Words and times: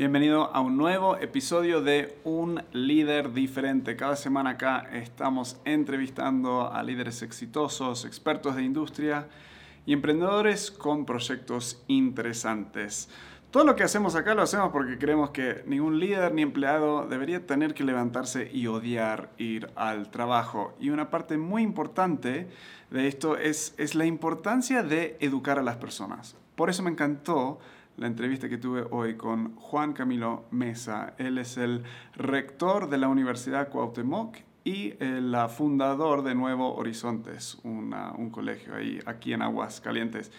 Bienvenido 0.00 0.50
a 0.56 0.62
un 0.62 0.78
nuevo 0.78 1.18
episodio 1.18 1.82
de 1.82 2.18
Un 2.24 2.62
líder 2.72 3.34
diferente. 3.34 3.96
Cada 3.96 4.16
semana 4.16 4.52
acá 4.52 4.88
estamos 4.94 5.60
entrevistando 5.66 6.72
a 6.72 6.82
líderes 6.82 7.20
exitosos, 7.20 8.06
expertos 8.06 8.56
de 8.56 8.62
industria 8.62 9.28
y 9.84 9.92
emprendedores 9.92 10.70
con 10.70 11.04
proyectos 11.04 11.84
interesantes. 11.86 13.10
Todo 13.50 13.64
lo 13.64 13.76
que 13.76 13.82
hacemos 13.82 14.14
acá 14.14 14.34
lo 14.34 14.40
hacemos 14.40 14.70
porque 14.72 14.96
creemos 14.96 15.32
que 15.32 15.64
ningún 15.66 16.00
líder 16.00 16.32
ni 16.32 16.40
empleado 16.40 17.06
debería 17.06 17.46
tener 17.46 17.74
que 17.74 17.84
levantarse 17.84 18.50
y 18.50 18.68
odiar 18.68 19.28
ir 19.36 19.68
al 19.76 20.10
trabajo. 20.10 20.74
Y 20.80 20.88
una 20.88 21.10
parte 21.10 21.36
muy 21.36 21.60
importante 21.60 22.48
de 22.90 23.06
esto 23.06 23.36
es, 23.36 23.74
es 23.76 23.94
la 23.94 24.06
importancia 24.06 24.82
de 24.82 25.18
educar 25.20 25.58
a 25.58 25.62
las 25.62 25.76
personas. 25.76 26.38
Por 26.56 26.70
eso 26.70 26.82
me 26.82 26.90
encantó 26.90 27.58
la 28.00 28.06
entrevista 28.06 28.48
que 28.48 28.56
tuve 28.56 28.86
hoy 28.92 29.14
con 29.14 29.54
Juan 29.56 29.92
Camilo 29.92 30.46
Mesa. 30.50 31.12
Él 31.18 31.36
es 31.36 31.58
el 31.58 31.84
rector 32.16 32.88
de 32.88 32.96
la 32.96 33.08
Universidad 33.08 33.68
Cuauhtémoc 33.68 34.38
y 34.64 34.94
el 35.04 35.36
fundador 35.50 36.22
de 36.22 36.34
Nuevo 36.34 36.74
Horizontes, 36.74 37.58
un 37.62 38.30
colegio 38.32 38.74
ahí, 38.74 38.98
aquí 39.04 39.34
en 39.34 39.42
Aguascalientes. 39.42 40.32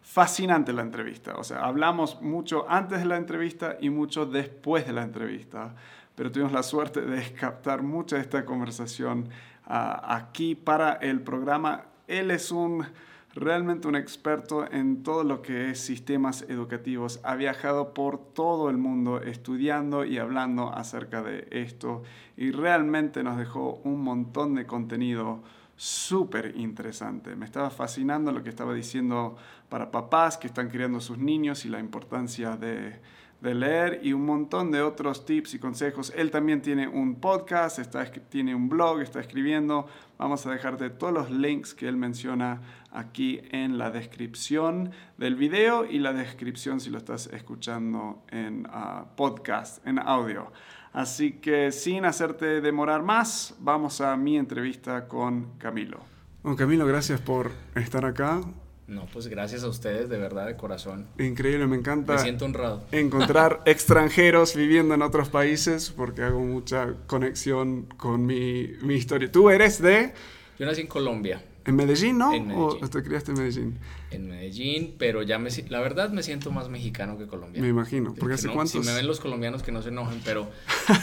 Fascinante 0.00 0.72
la 0.72 0.82
entrevista, 0.82 1.34
o 1.34 1.42
sea, 1.42 1.64
hablamos 1.64 2.22
mucho 2.22 2.70
antes 2.70 3.00
de 3.00 3.06
la 3.06 3.16
entrevista 3.16 3.76
y 3.80 3.90
mucho 3.90 4.24
después 4.24 4.86
de 4.86 4.92
la 4.92 5.02
entrevista, 5.02 5.74
pero 6.14 6.30
tuvimos 6.30 6.52
la 6.52 6.62
suerte 6.62 7.00
de 7.00 7.32
captar 7.32 7.82
mucha 7.82 8.14
de 8.14 8.22
esta 8.22 8.44
conversación 8.44 9.28
ah, 9.66 10.14
aquí 10.14 10.54
para 10.54 10.92
el 10.92 11.20
programa. 11.20 11.82
Él 12.06 12.30
es 12.30 12.52
un 12.52 12.86
realmente 13.34 13.88
un 13.88 13.96
experto 13.96 14.70
en 14.70 15.02
todo 15.02 15.24
lo 15.24 15.42
que 15.42 15.70
es 15.70 15.80
sistemas 15.80 16.42
educativos. 16.48 17.20
Ha 17.22 17.36
viajado 17.36 17.94
por 17.94 18.18
todo 18.32 18.70
el 18.70 18.78
mundo 18.78 19.20
estudiando 19.20 20.04
y 20.04 20.18
hablando 20.18 20.72
acerca 20.72 21.22
de 21.22 21.46
esto 21.50 22.02
y 22.36 22.50
realmente 22.50 23.22
nos 23.22 23.38
dejó 23.38 23.80
un 23.84 24.02
montón 24.02 24.54
de 24.54 24.66
contenido 24.66 25.42
súper 25.76 26.54
interesante. 26.56 27.36
Me 27.36 27.44
estaba 27.44 27.70
fascinando 27.70 28.32
lo 28.32 28.42
que 28.42 28.50
estaba 28.50 28.74
diciendo 28.74 29.36
para 29.68 29.90
papás 29.90 30.36
que 30.36 30.48
están 30.48 30.68
criando 30.70 30.98
a 30.98 31.00
sus 31.00 31.18
niños 31.18 31.64
y 31.64 31.68
la 31.68 31.78
importancia 31.78 32.56
de, 32.56 32.98
de 33.40 33.54
leer 33.54 34.00
y 34.02 34.12
un 34.12 34.26
montón 34.26 34.72
de 34.72 34.82
otros 34.82 35.24
tips 35.24 35.54
y 35.54 35.58
consejos. 35.58 36.12
Él 36.16 36.30
también 36.30 36.62
tiene 36.62 36.88
un 36.88 37.16
podcast, 37.16 37.78
está, 37.78 38.04
tiene 38.04 38.54
un 38.54 38.68
blog, 38.68 39.00
está 39.00 39.20
escribiendo. 39.20 39.86
Vamos 40.18 40.44
a 40.46 40.50
dejarte 40.50 40.90
todos 40.90 41.12
los 41.12 41.30
links 41.30 41.74
que 41.74 41.86
él 41.86 41.96
menciona 41.96 42.60
aquí 42.92 43.40
en 43.50 43.78
la 43.78 43.90
descripción 43.90 44.92
del 45.16 45.34
video 45.34 45.84
y 45.84 45.98
la 45.98 46.12
descripción 46.12 46.80
si 46.80 46.90
lo 46.90 46.98
estás 46.98 47.28
escuchando 47.32 48.22
en 48.30 48.66
ah, 48.70 49.06
podcast, 49.16 49.86
en 49.86 49.98
audio. 49.98 50.52
Así 50.92 51.32
que 51.32 51.70
sin 51.70 52.04
hacerte 52.04 52.60
demorar 52.60 53.02
más, 53.02 53.54
vamos 53.60 54.00
a 54.00 54.16
mi 54.16 54.36
entrevista 54.36 55.06
con 55.06 55.58
Camilo. 55.58 56.00
Bueno, 56.42 56.56
Camilo, 56.56 56.86
gracias 56.86 57.20
por 57.20 57.50
estar 57.74 58.04
acá. 58.04 58.40
No, 58.86 59.04
pues 59.12 59.26
gracias 59.26 59.64
a 59.64 59.68
ustedes, 59.68 60.08
de 60.08 60.16
verdad, 60.16 60.46
de 60.46 60.56
corazón. 60.56 61.06
Increíble, 61.18 61.66
me 61.66 61.76
encanta. 61.76 62.14
Me 62.14 62.18
siento 62.20 62.46
honrado. 62.46 62.86
Encontrar 62.90 63.60
extranjeros 63.66 64.56
viviendo 64.56 64.94
en 64.94 65.02
otros 65.02 65.28
países 65.28 65.90
porque 65.90 66.22
hago 66.22 66.40
mucha 66.40 66.94
conexión 67.06 67.82
con 67.98 68.24
mi, 68.24 68.72
mi 68.80 68.94
historia. 68.94 69.30
¿Tú 69.30 69.50
eres 69.50 69.82
de...? 69.82 70.14
Yo 70.58 70.64
nací 70.64 70.80
en 70.80 70.86
Colombia. 70.86 71.42
¿En 71.64 71.76
Medellín, 71.76 72.18
no? 72.18 72.32
En 72.32 72.48
Medellín. 72.48 72.84
¿O 72.84 72.88
te 72.88 73.02
criaste 73.02 73.32
en 73.32 73.38
Medellín? 73.38 73.78
En 74.10 74.28
Medellín, 74.28 74.94
pero 74.98 75.22
ya 75.22 75.38
me... 75.38 75.50
La 75.68 75.80
verdad 75.80 76.10
me 76.10 76.22
siento 76.22 76.50
más 76.50 76.68
mexicano 76.68 77.18
que 77.18 77.26
colombiano. 77.26 77.64
Me 77.64 77.70
imagino, 77.70 78.14
porque 78.14 78.34
hace 78.34 78.48
cuántos... 78.48 78.72
Si 78.72 78.78
me 78.90 78.94
ven 78.94 79.06
los 79.06 79.20
colombianos 79.20 79.62
que 79.62 79.72
no 79.72 79.82
se 79.82 79.90
enojen, 79.90 80.20
pero 80.24 80.50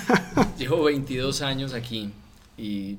llevo 0.57 0.83
22 0.83 1.41
años 1.41 1.73
aquí 1.73 2.11
y 2.57 2.97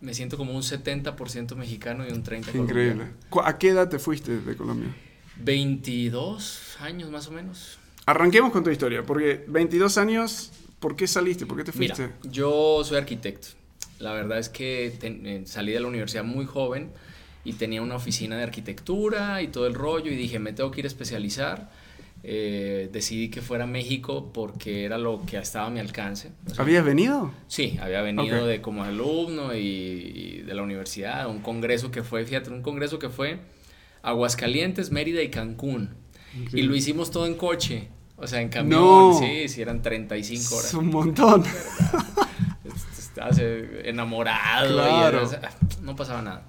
me 0.00 0.14
siento 0.14 0.36
como 0.36 0.54
un 0.54 0.62
70% 0.62 1.56
mexicano 1.56 2.06
y 2.08 2.12
un 2.12 2.22
30% 2.22 2.54
Increíble. 2.54 3.06
¿A 3.42 3.58
qué 3.58 3.70
edad 3.70 3.88
te 3.88 3.98
fuiste 3.98 4.40
de 4.40 4.56
Colombia? 4.56 4.94
22 5.36 6.76
años 6.80 7.10
más 7.10 7.28
o 7.28 7.32
menos. 7.32 7.78
Arranquemos 8.06 8.52
con 8.52 8.62
tu 8.62 8.70
historia, 8.70 9.02
porque 9.02 9.44
22 9.48 9.98
años, 9.98 10.52
¿por 10.78 10.94
qué 10.94 11.06
saliste? 11.06 11.46
¿Por 11.46 11.56
qué 11.56 11.64
te 11.64 11.72
fuiste? 11.72 12.02
Mira, 12.02 12.18
yo 12.30 12.82
soy 12.84 12.98
arquitecto. 12.98 13.48
La 14.04 14.12
verdad 14.12 14.38
es 14.38 14.48
que 14.48 14.92
eh, 15.02 15.42
salí 15.46 15.72
de 15.72 15.80
la 15.80 15.88
universidad 15.88 16.24
muy 16.24 16.46
joven 16.46 16.90
y 17.44 17.54
tenía 17.54 17.82
una 17.82 17.96
oficina 17.96 18.36
de 18.36 18.44
arquitectura 18.44 19.42
y 19.42 19.48
todo 19.48 19.66
el 19.66 19.74
rollo 19.74 20.10
y 20.10 20.16
dije, 20.16 20.38
me 20.38 20.52
tengo 20.52 20.70
que 20.70 20.80
ir 20.80 20.86
a 20.86 20.88
especializar 20.88 21.70
eh, 22.26 22.88
decidí 22.90 23.28
que 23.28 23.42
fuera 23.42 23.66
México 23.66 24.30
porque 24.32 24.86
era 24.86 24.96
lo 24.96 25.26
que 25.26 25.36
estaba 25.36 25.66
a 25.66 25.70
mi 25.70 25.78
alcance. 25.78 26.32
¿Habías 26.56 26.82
venido? 26.82 27.30
Sí, 27.48 27.78
había 27.82 28.00
venido 28.00 28.46
de 28.46 28.62
como 28.62 28.82
alumno 28.82 29.54
y, 29.54 30.42
de 30.46 30.54
la 30.54 30.62
universidad, 30.62 31.28
un 31.28 31.40
congreso 31.40 31.90
que 31.90 32.02
fue, 32.02 32.24
fíjate, 32.24 32.48
un 32.48 32.62
congreso 32.62 32.98
que 32.98 33.10
fue 33.10 33.40
Aguascalientes, 34.02 34.90
Mérida 34.90 35.20
y 35.20 35.28
Cancún. 35.28 35.96
Y 36.54 36.62
lo 36.62 36.74
hicimos 36.74 37.10
todo 37.10 37.26
en 37.26 37.34
coche, 37.34 37.88
o 38.16 38.26
sea, 38.26 38.40
en 38.40 38.48
camión, 38.48 39.14
sí, 39.18 39.46
sí, 39.48 39.60
eran 39.60 39.82
35 39.82 40.54
horas. 40.54 40.68
Es 40.68 40.74
un 40.74 40.88
montón. 40.88 41.44
Estabas 43.14 43.38
enamorado 43.38 45.22
y 45.22 45.82
no 45.82 45.94
pasaba 45.94 46.20
nada. 46.20 46.42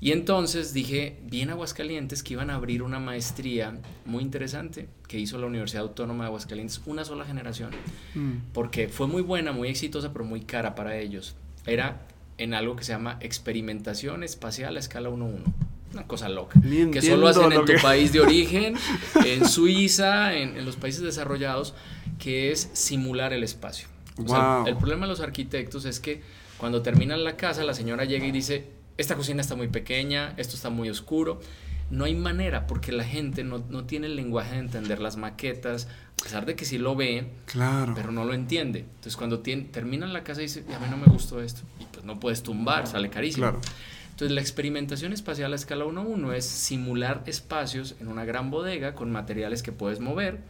Y 0.00 0.12
entonces 0.12 0.72
dije, 0.72 1.18
bien 1.24 1.50
Aguascalientes, 1.50 2.22
que 2.22 2.32
iban 2.32 2.48
a 2.48 2.54
abrir 2.54 2.82
una 2.82 2.98
maestría 2.98 3.78
muy 4.06 4.22
interesante 4.22 4.88
que 5.06 5.18
hizo 5.18 5.36
la 5.36 5.46
Universidad 5.46 5.82
Autónoma 5.82 6.24
de 6.24 6.28
Aguascalientes, 6.28 6.80
una 6.86 7.04
sola 7.04 7.26
generación, 7.26 7.70
mm. 8.14 8.52
porque 8.54 8.88
fue 8.88 9.08
muy 9.08 9.20
buena, 9.20 9.52
muy 9.52 9.68
exitosa, 9.68 10.10
pero 10.10 10.24
muy 10.24 10.40
cara 10.40 10.74
para 10.74 10.96
ellos. 10.96 11.36
Era 11.66 12.00
en 12.38 12.54
algo 12.54 12.76
que 12.76 12.84
se 12.84 12.92
llama 12.92 13.18
experimentación 13.20 14.24
espacial 14.24 14.78
a 14.78 14.80
escala 14.80 15.10
1-1. 15.10 15.42
Una 15.92 16.06
cosa 16.06 16.30
loca. 16.30 16.58
que 16.62 17.02
solo 17.02 17.28
hacen 17.28 17.52
en 17.52 17.64
tu 17.66 17.72
país 17.82 18.12
de 18.12 18.20
origen, 18.20 18.76
en 19.26 19.46
Suiza, 19.46 20.34
en, 20.34 20.64
los 20.64 20.76
países 20.76 21.02
desarrollados, 21.02 21.74
que 22.18 22.52
es 22.52 22.70
simular 22.72 23.34
el 23.34 23.42
espacio. 23.42 23.88
El 24.66 24.76
problema 24.76 25.06
de 25.06 25.08
los 25.08 25.20
arquitectos 25.20 25.84
es 25.84 26.00
que 26.00 26.22
cuando 26.58 26.82
terminan 26.82 27.24
la 27.24 27.36
casa, 27.36 27.64
la 27.64 27.74
señora 27.74 28.04
llega 28.04 28.26
y 28.26 28.32
dice, 28.32 28.68
esta 28.98 29.16
cocina 29.16 29.40
está 29.40 29.56
muy 29.56 29.68
pequeña, 29.68 30.34
esto 30.36 30.56
está 30.56 30.68
muy 30.70 30.90
oscuro. 30.90 31.40
No 31.90 32.04
hay 32.04 32.14
manera 32.14 32.66
porque 32.66 32.92
la 32.92 33.02
gente 33.02 33.42
no, 33.42 33.60
tiene 33.84 34.06
el 34.06 34.14
lenguaje 34.14 34.52
de 34.52 34.60
entender 34.60 35.00
las 35.00 35.16
maquetas, 35.16 35.88
a 36.20 36.22
pesar 36.22 36.46
de 36.46 36.54
que 36.54 36.64
sí 36.64 36.78
lo 36.78 36.94
ve, 36.94 37.30
claro. 37.46 37.94
pero 37.96 38.12
no 38.12 38.24
lo 38.24 38.34
entiende. 38.34 38.80
Entonces 38.80 39.16
cuando 39.16 39.40
tiene, 39.40 39.64
termina 39.64 40.06
la 40.06 40.22
casa 40.22 40.42
dice, 40.42 40.64
a 40.74 40.78
mí 40.78 40.86
no 40.90 40.96
me 40.96 41.06
gustó 41.06 41.42
esto, 41.42 41.62
y 41.80 41.84
pues 41.86 42.04
no 42.04 42.20
puedes 42.20 42.42
tumbar, 42.42 42.86
sale 42.86 43.10
carísimo. 43.10 43.46
Claro. 43.46 43.60
Entonces 44.10 44.34
la 44.34 44.42
experimentación 44.42 45.14
espacial 45.14 45.52
a 45.54 45.56
escala 45.56 45.86
1-1 45.86 46.34
es 46.34 46.44
simular 46.44 47.22
espacios 47.24 47.96
en 48.00 48.08
una 48.08 48.26
gran 48.26 48.50
bodega 48.50 48.94
con 48.94 49.10
materiales 49.10 49.62
que 49.62 49.72
puedes 49.72 49.98
mover, 49.98 50.40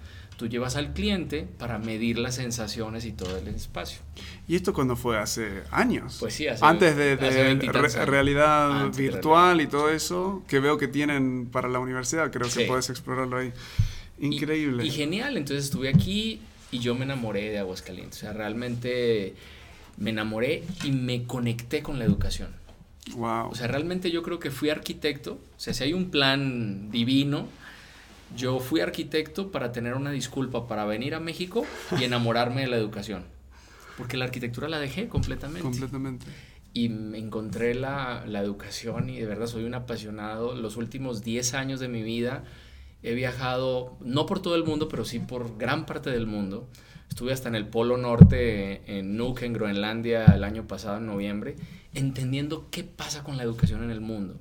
tú 0.41 0.49
llevas 0.49 0.77
al 0.77 0.95
cliente 0.95 1.47
para 1.59 1.77
medir 1.77 2.19
las 2.19 2.37
sensaciones 2.37 3.05
y 3.05 3.13
todo 3.13 3.37
el 3.37 3.49
espacio. 3.49 4.01
¿Y 4.49 4.57
esto 4.57 4.73
cuando 4.73 4.97
fue? 4.97 5.19
¿Hace 5.19 5.65
años? 5.71 6.17
Pues 6.19 6.33
sí, 6.33 6.49
hace 6.49 6.65
Antes 6.65 6.97
de, 6.97 7.17
realidad 8.07 8.91
virtual 8.91 9.61
y 9.61 9.67
todo 9.67 9.91
eso, 9.91 10.43
que 10.49 10.59
veo 10.59 10.79
que 10.79 10.89
tienen 10.89 11.45
para 11.45 11.69
la 11.69 11.79
universidad, 11.79 12.33
creo 12.33 12.49
que 12.49 12.65
puedes 12.65 12.89
explorarlo 12.89 13.37
ahí. 13.37 13.53
Increíble. 14.19 14.83
Y, 14.83 14.91
genial, 14.91 15.37
entonces 15.37 15.67
estuve 15.67 15.91
aquí 15.91 16.41
y 16.71 16.79
yo 16.79 16.95
me 16.95 17.05
enamoré 17.05 17.51
de 17.51 17.59
Aguascalientes, 17.59 18.17
o 18.17 18.21
sea, 18.21 18.33
realmente 18.33 19.35
me 19.99 20.09
enamoré 20.09 20.65
y 20.85 20.93
me 20.93 21.25
conecté 21.25 21.83
con 21.83 21.99
la 21.99 22.07
educación. 22.07 22.49
Wow. 23.15 23.51
O 23.51 23.55
sea, 23.55 23.67
realmente 23.67 24.11
yo 24.11 24.23
creo 24.23 24.39
que 24.39 24.51
fui 24.51 24.71
arquitecto, 24.71 25.33
o 25.33 25.61
sea, 25.61 25.75
si 25.75 25.85
hay 25.85 25.93
un 25.93 26.11
plan 26.11 26.91
divino, 26.91 27.47
yo 28.37 28.61
fui 28.61 28.81
arquitecto 28.81 29.51
para 29.51 29.73
tener 29.73 29.95
una 29.95 30.11
disculpa 30.11 30.67
para 30.67 30.85
venir 30.85 31.15
a 31.15 31.21
México 31.21 31.65
y 31.99 32.05
enamorarme 32.05 32.63
de 32.63 32.69
la 32.69 32.77
educación. 32.77 33.25
Porque 33.97 34.17
la 34.17 34.25
arquitectura 34.27 34.69
la 34.69 34.79
dejé 34.79 35.09
completamente. 35.09 35.63
Completamente. 35.63 36.27
Y 36.73 36.89
me 36.89 37.19
encontré 37.19 37.75
la, 37.75 38.25
la 38.27 38.41
educación 38.41 39.11
y 39.11 39.19
de 39.19 39.27
verdad 39.27 39.47
soy 39.47 39.65
un 39.65 39.75
apasionado. 39.75 40.55
Los 40.55 40.77
últimos 40.77 41.23
10 41.23 41.55
años 41.55 41.81
de 41.81 41.89
mi 41.89 42.03
vida 42.03 42.45
he 43.03 43.15
viajado, 43.15 43.97
no 44.01 44.27
por 44.27 44.41
todo 44.41 44.55
el 44.55 44.65
mundo, 44.65 44.89
pero 44.89 45.05
sí 45.05 45.19
por 45.19 45.59
gran 45.59 45.87
parte 45.87 46.11
del 46.11 46.27
mundo. 46.27 46.69
Estuve 47.09 47.33
hasta 47.33 47.49
en 47.49 47.57
el 47.57 47.67
Polo 47.67 47.97
Norte, 47.97 48.83
en 48.87 49.17
Nuuk, 49.17 49.43
en 49.43 49.53
Groenlandia, 49.53 50.27
el 50.27 50.45
año 50.45 50.69
pasado, 50.69 50.99
en 50.99 51.07
noviembre, 51.07 51.57
entendiendo 51.93 52.69
qué 52.71 52.85
pasa 52.85 53.25
con 53.25 53.37
la 53.37 53.43
educación 53.43 53.83
en 53.83 53.91
el 53.91 54.01
mundo. 54.01 54.37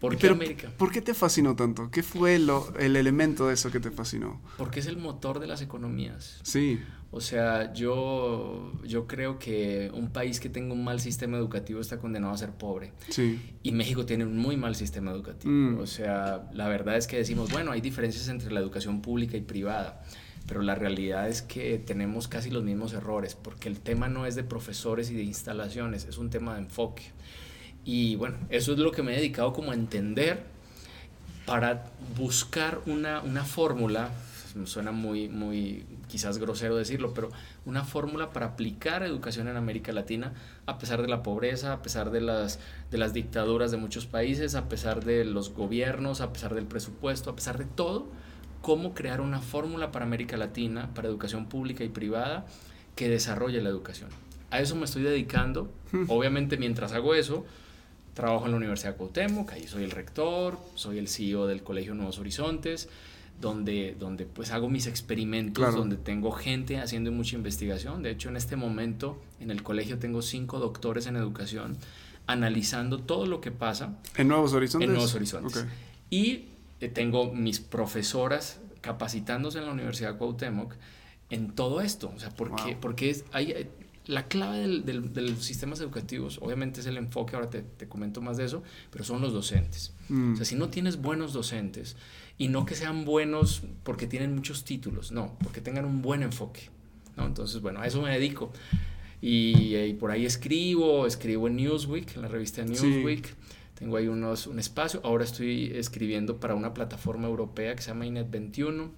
¿Por 0.00 0.16
qué 0.16 0.28
América? 0.28 0.72
¿Por 0.76 0.92
qué 0.92 1.02
te 1.02 1.12
fascinó 1.12 1.56
tanto? 1.56 1.90
¿Qué 1.90 2.02
fue 2.02 2.38
lo, 2.38 2.72
el 2.78 2.96
elemento 2.96 3.48
de 3.48 3.54
eso 3.54 3.70
que 3.70 3.80
te 3.80 3.90
fascinó? 3.90 4.40
Porque 4.56 4.80
es 4.80 4.86
el 4.86 4.96
motor 4.96 5.40
de 5.40 5.46
las 5.46 5.60
economías. 5.60 6.40
Sí. 6.42 6.80
O 7.10 7.20
sea, 7.20 7.72
yo, 7.72 8.72
yo 8.84 9.06
creo 9.06 9.38
que 9.38 9.90
un 9.94 10.10
país 10.12 10.40
que 10.40 10.48
tenga 10.48 10.74
un 10.74 10.84
mal 10.84 11.00
sistema 11.00 11.36
educativo 11.38 11.80
está 11.80 11.98
condenado 11.98 12.32
a 12.32 12.38
ser 12.38 12.52
pobre. 12.52 12.92
Sí. 13.08 13.40
Y 13.62 13.72
México 13.72 14.06
tiene 14.06 14.24
un 14.24 14.36
muy 14.36 14.56
mal 14.56 14.76
sistema 14.76 15.10
educativo. 15.10 15.52
Mm. 15.52 15.78
O 15.80 15.86
sea, 15.86 16.48
la 16.52 16.68
verdad 16.68 16.96
es 16.96 17.06
que 17.06 17.16
decimos, 17.16 17.50
bueno, 17.50 17.72
hay 17.72 17.80
diferencias 17.80 18.28
entre 18.28 18.52
la 18.52 18.60
educación 18.60 19.00
pública 19.00 19.36
y 19.36 19.40
privada 19.40 20.02
pero 20.48 20.62
la 20.62 20.74
realidad 20.74 21.28
es 21.28 21.42
que 21.42 21.78
tenemos 21.78 22.26
casi 22.26 22.50
los 22.50 22.64
mismos 22.64 22.94
errores, 22.94 23.34
porque 23.34 23.68
el 23.68 23.80
tema 23.80 24.08
no 24.08 24.24
es 24.24 24.34
de 24.34 24.42
profesores 24.42 25.10
y 25.10 25.14
de 25.14 25.22
instalaciones, 25.22 26.06
es 26.06 26.16
un 26.16 26.30
tema 26.30 26.54
de 26.54 26.60
enfoque. 26.60 27.02
Y 27.90 28.16
bueno, 28.16 28.36
eso 28.50 28.74
es 28.74 28.78
lo 28.78 28.92
que 28.92 29.02
me 29.02 29.14
he 29.14 29.16
dedicado 29.16 29.54
como 29.54 29.70
a 29.70 29.74
entender 29.74 30.42
para 31.46 31.86
buscar 32.18 32.82
una, 32.84 33.22
una 33.22 33.44
fórmula, 33.46 34.10
suena 34.64 34.92
muy, 34.92 35.30
muy 35.30 35.86
quizás 36.06 36.36
grosero 36.36 36.76
decirlo, 36.76 37.14
pero 37.14 37.30
una 37.64 37.84
fórmula 37.84 38.30
para 38.30 38.44
aplicar 38.44 39.02
educación 39.04 39.48
en 39.48 39.56
América 39.56 39.90
Latina 39.92 40.34
a 40.66 40.76
pesar 40.76 41.00
de 41.00 41.08
la 41.08 41.22
pobreza, 41.22 41.72
a 41.72 41.80
pesar 41.80 42.10
de 42.10 42.20
las, 42.20 42.60
de 42.90 42.98
las 42.98 43.14
dictaduras 43.14 43.70
de 43.70 43.78
muchos 43.78 44.04
países, 44.04 44.54
a 44.54 44.68
pesar 44.68 45.02
de 45.02 45.24
los 45.24 45.54
gobiernos, 45.54 46.20
a 46.20 46.30
pesar 46.30 46.54
del 46.54 46.66
presupuesto, 46.66 47.30
a 47.30 47.36
pesar 47.36 47.56
de 47.56 47.64
todo, 47.64 48.08
cómo 48.60 48.92
crear 48.92 49.22
una 49.22 49.40
fórmula 49.40 49.92
para 49.92 50.04
América 50.04 50.36
Latina, 50.36 50.90
para 50.94 51.08
educación 51.08 51.46
pública 51.46 51.84
y 51.84 51.88
privada, 51.88 52.44
que 52.96 53.08
desarrolle 53.08 53.62
la 53.62 53.70
educación. 53.70 54.10
A 54.50 54.60
eso 54.60 54.76
me 54.76 54.84
estoy 54.84 55.04
dedicando. 55.04 55.72
Hmm. 55.90 56.04
Obviamente 56.08 56.58
mientras 56.58 56.92
hago 56.92 57.14
eso, 57.14 57.46
trabajo 58.18 58.46
en 58.46 58.50
la 58.50 58.56
Universidad 58.56 58.90
de 58.92 58.96
Cuauhtémoc, 58.96 59.52
ahí 59.52 59.68
soy 59.68 59.84
el 59.84 59.92
rector, 59.92 60.58
soy 60.74 60.98
el 60.98 61.06
CEO 61.06 61.46
del 61.46 61.62
Colegio 61.62 61.94
Nuevos 61.94 62.18
Horizontes, 62.18 62.88
donde, 63.40 63.94
donde 63.96 64.26
pues 64.26 64.50
hago 64.50 64.68
mis 64.68 64.88
experimentos, 64.88 65.72
donde 65.72 65.96
tengo 65.96 66.32
gente 66.32 66.78
haciendo 66.78 67.12
mucha 67.12 67.36
investigación. 67.36 68.02
De 68.02 68.10
hecho, 68.10 68.28
en 68.28 68.36
este 68.36 68.56
momento 68.56 69.22
en 69.38 69.52
el 69.52 69.62
colegio 69.62 70.00
tengo 70.00 70.20
cinco 70.20 70.58
doctores 70.58 71.06
en 71.06 71.14
educación 71.14 71.76
analizando 72.26 72.98
todo 72.98 73.24
lo 73.26 73.40
que 73.40 73.52
pasa. 73.52 73.94
¿En 74.16 74.26
Nuevos 74.26 74.52
Horizontes? 74.52 74.88
En 74.88 74.94
Nuevos 74.94 75.14
Horizontes. 75.14 75.64
Y 76.10 76.46
eh, 76.80 76.88
tengo 76.88 77.32
mis 77.32 77.60
profesoras 77.60 78.60
capacitándose 78.80 79.58
en 79.58 79.66
la 79.66 79.72
Universidad 79.72 80.14
de 80.14 80.18
Cuauhtémoc 80.18 80.74
en 81.30 81.52
todo 81.52 81.80
esto. 81.82 82.12
O 82.16 82.18
sea, 82.18 82.30
porque, 82.30 82.76
porque 82.80 83.10
es, 83.10 83.24
hay, 83.30 83.52
eh, 83.52 83.70
la 84.08 84.26
clave 84.26 84.58
del, 84.58 84.84
del, 84.84 85.12
de 85.12 85.22
los 85.22 85.44
sistemas 85.44 85.80
educativos, 85.80 86.38
obviamente 86.42 86.80
es 86.80 86.86
el 86.86 86.96
enfoque, 86.96 87.36
ahora 87.36 87.48
te, 87.50 87.62
te 87.62 87.86
comento 87.86 88.20
más 88.20 88.36
de 88.36 88.46
eso, 88.46 88.64
pero 88.90 89.04
son 89.04 89.20
los 89.20 89.32
docentes. 89.32 89.92
Mm. 90.08 90.32
O 90.32 90.36
sea, 90.36 90.44
si 90.44 90.56
no 90.56 90.68
tienes 90.68 91.00
buenos 91.00 91.32
docentes, 91.32 91.94
y 92.38 92.46
no 92.48 92.64
que 92.64 92.76
sean 92.76 93.04
buenos 93.04 93.62
porque 93.82 94.06
tienen 94.06 94.34
muchos 94.34 94.64
títulos, 94.64 95.10
no, 95.10 95.36
porque 95.42 95.60
tengan 95.60 95.84
un 95.84 96.00
buen 96.00 96.22
enfoque. 96.22 96.70
¿no? 97.16 97.26
Entonces, 97.26 97.60
bueno, 97.60 97.80
a 97.80 97.86
eso 97.86 98.00
me 98.00 98.10
dedico. 98.12 98.52
Y, 99.20 99.76
y, 99.76 99.94
por 99.94 100.12
ahí 100.12 100.24
escribo, 100.24 101.04
escribo 101.06 101.48
en 101.48 101.56
Newsweek, 101.56 102.14
en 102.14 102.22
la 102.22 102.28
revista 102.28 102.64
Newsweek. 102.64 103.34
Tengo 103.74 103.96
ahí 103.96 104.06
unos, 104.06 104.46
un 104.46 104.60
espacio. 104.60 105.00
Ahora 105.02 105.24
estoy 105.24 105.72
escribiendo 105.74 106.38
para 106.38 106.54
una 106.54 106.72
plataforma 106.72 107.26
europea 107.26 107.74
que 107.74 107.82
se 107.82 107.88
llama 107.88 108.06
Inet21, 108.06 108.90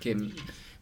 que 0.00 0.16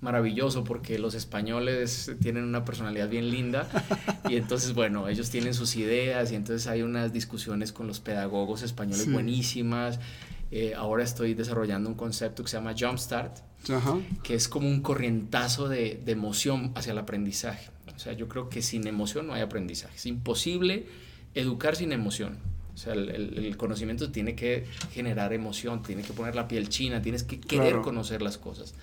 maravilloso 0.01 0.65
porque 0.65 0.99
los 0.99 1.15
españoles 1.15 2.13
tienen 2.21 2.45
una 2.45 2.65
personalidad 2.65 3.09
bien 3.09 3.31
linda 3.31 3.69
y 4.29 4.37
entonces, 4.37 4.75
bueno, 4.75 5.09
ellos 5.09 5.31
tienen 5.31 5.55
sus 5.55 5.77
ideas 5.77 6.33
y 6.33 6.37
entonces 6.37 6.67
hay 6.67 6.83
unas 6.83 7.13
discusiones 7.13 7.73
con 7.73 7.87
los 7.87 8.01
pedagogos 8.01 8.63
españoles 8.63 9.11
buenísimas. 9.11 10.01
Eh, 10.53 10.75
ahora 10.75 11.05
estoy 11.05 11.35
desarrollando 11.35 11.89
un 11.89 11.95
concepto 11.95 12.43
que 12.43 12.51
se 12.51 12.57
llama 12.57 12.75
Jumpstart, 12.79 13.39
que 14.23 14.35
es 14.35 14.49
como 14.49 14.69
un 14.69 14.81
corrientazo 14.81 15.69
de, 15.69 16.01
de 16.05 16.13
emoción 16.13 16.73
hacia 16.75 16.93
el 16.93 16.99
aprendizaje. 16.99 17.71
O 17.95 17.99
sea, 17.99 18.15
yo 18.15 18.29
creo 18.29 18.49
que 18.49 18.63
sin 18.63 18.87
emoción 18.87 19.27
no 19.27 19.35
hay 19.35 19.43
aprendizaje. 19.43 19.95
Es 19.95 20.07
imposible 20.07 20.87
educar 21.35 21.77
sin 21.77 21.93
emoción. 21.93 22.39
O 22.75 22.77
sea, 22.79 22.95
el, 22.95 23.55
conocimiento 23.59 24.11
tiene 24.11 24.35
que 24.35 24.65
generar 24.93 25.35
emoción, 25.35 25.83
tiene 25.83 26.03
que 26.03 26.15
poner 26.15 26.35
la 26.35 26.49
piel 26.49 26.71
china, 26.71 27.03
tienes 27.03 27.25
que 27.25 27.39
querer 27.39 27.83
conocer 27.83 28.23
las 28.23 28.39
cosas. 28.39 28.75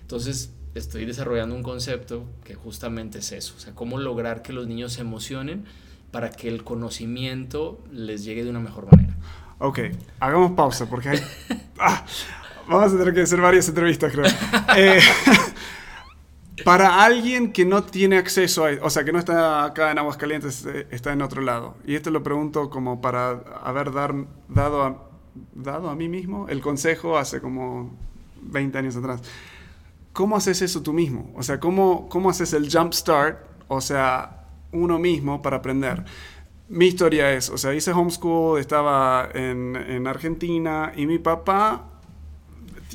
Entonces, 0.00 0.52
estoy 0.74 1.04
desarrollando 1.04 1.54
un 1.54 1.62
concepto 1.62 2.24
que 2.44 2.54
justamente 2.54 3.18
es 3.18 3.32
eso, 3.32 3.54
o 3.56 3.60
sea, 3.60 3.74
cómo 3.74 3.98
lograr 3.98 4.42
que 4.42 4.52
los 4.52 4.66
niños 4.66 4.94
se 4.94 5.02
emocionen 5.02 5.64
para 6.10 6.30
que 6.30 6.48
el 6.48 6.64
conocimiento 6.64 7.82
les 7.90 8.24
llegue 8.24 8.44
de 8.44 8.50
una 8.50 8.60
mejor 8.60 8.90
manera. 8.90 9.16
Ok, 9.58 9.80
hagamos 10.20 10.52
pausa 10.52 10.88
porque 10.88 11.10
hay... 11.10 11.20
Ah, 11.84 12.04
vamos 12.68 12.92
a 12.92 12.96
tener 12.96 13.12
que 13.12 13.22
hacer 13.22 13.40
varias 13.40 13.68
entrevistas, 13.68 14.12
creo. 14.12 14.24
Eh, 14.76 15.00
Para 16.64 17.02
alguien 17.04 17.52
que 17.52 17.64
no 17.64 17.82
tiene 17.82 18.18
acceso 18.18 18.66
a, 18.66 18.70
o 18.82 18.90
sea, 18.90 19.04
que 19.04 19.12
no 19.12 19.18
está 19.18 19.64
acá 19.64 19.90
en 19.90 19.98
Aguascalientes, 19.98 20.66
eh, 20.66 20.86
está 20.90 21.12
en 21.12 21.22
otro 21.22 21.40
lado. 21.42 21.74
Y 21.86 21.94
esto 21.94 22.10
lo 22.10 22.22
pregunto 22.22 22.70
como 22.70 23.00
para 23.00 23.30
haber 23.64 23.92
dar, 23.92 24.14
dado, 24.48 24.82
a, 24.82 25.08
dado 25.54 25.88
a 25.88 25.96
mí 25.96 26.08
mismo 26.08 26.48
el 26.48 26.60
consejo 26.60 27.16
hace 27.16 27.40
como 27.40 27.90
20 28.42 28.78
años 28.78 28.96
atrás. 28.96 29.22
¿Cómo 30.12 30.36
haces 30.36 30.62
eso 30.62 30.82
tú 30.82 30.92
mismo? 30.92 31.32
O 31.36 31.42
sea, 31.42 31.58
¿cómo, 31.60 32.08
cómo 32.08 32.30
haces 32.30 32.52
el 32.52 32.70
jump 32.70 32.92
start? 32.92 33.38
O 33.68 33.80
sea, 33.80 34.46
uno 34.72 34.98
mismo 34.98 35.42
para 35.42 35.58
aprender. 35.58 36.04
Mi 36.68 36.86
historia 36.86 37.32
es, 37.32 37.50
o 37.50 37.58
sea, 37.58 37.74
hice 37.74 37.92
homeschool, 37.92 38.58
estaba 38.60 39.28
en, 39.34 39.76
en 39.76 40.06
Argentina 40.06 40.92
y 40.96 41.06
mi 41.06 41.18
papá 41.18 41.84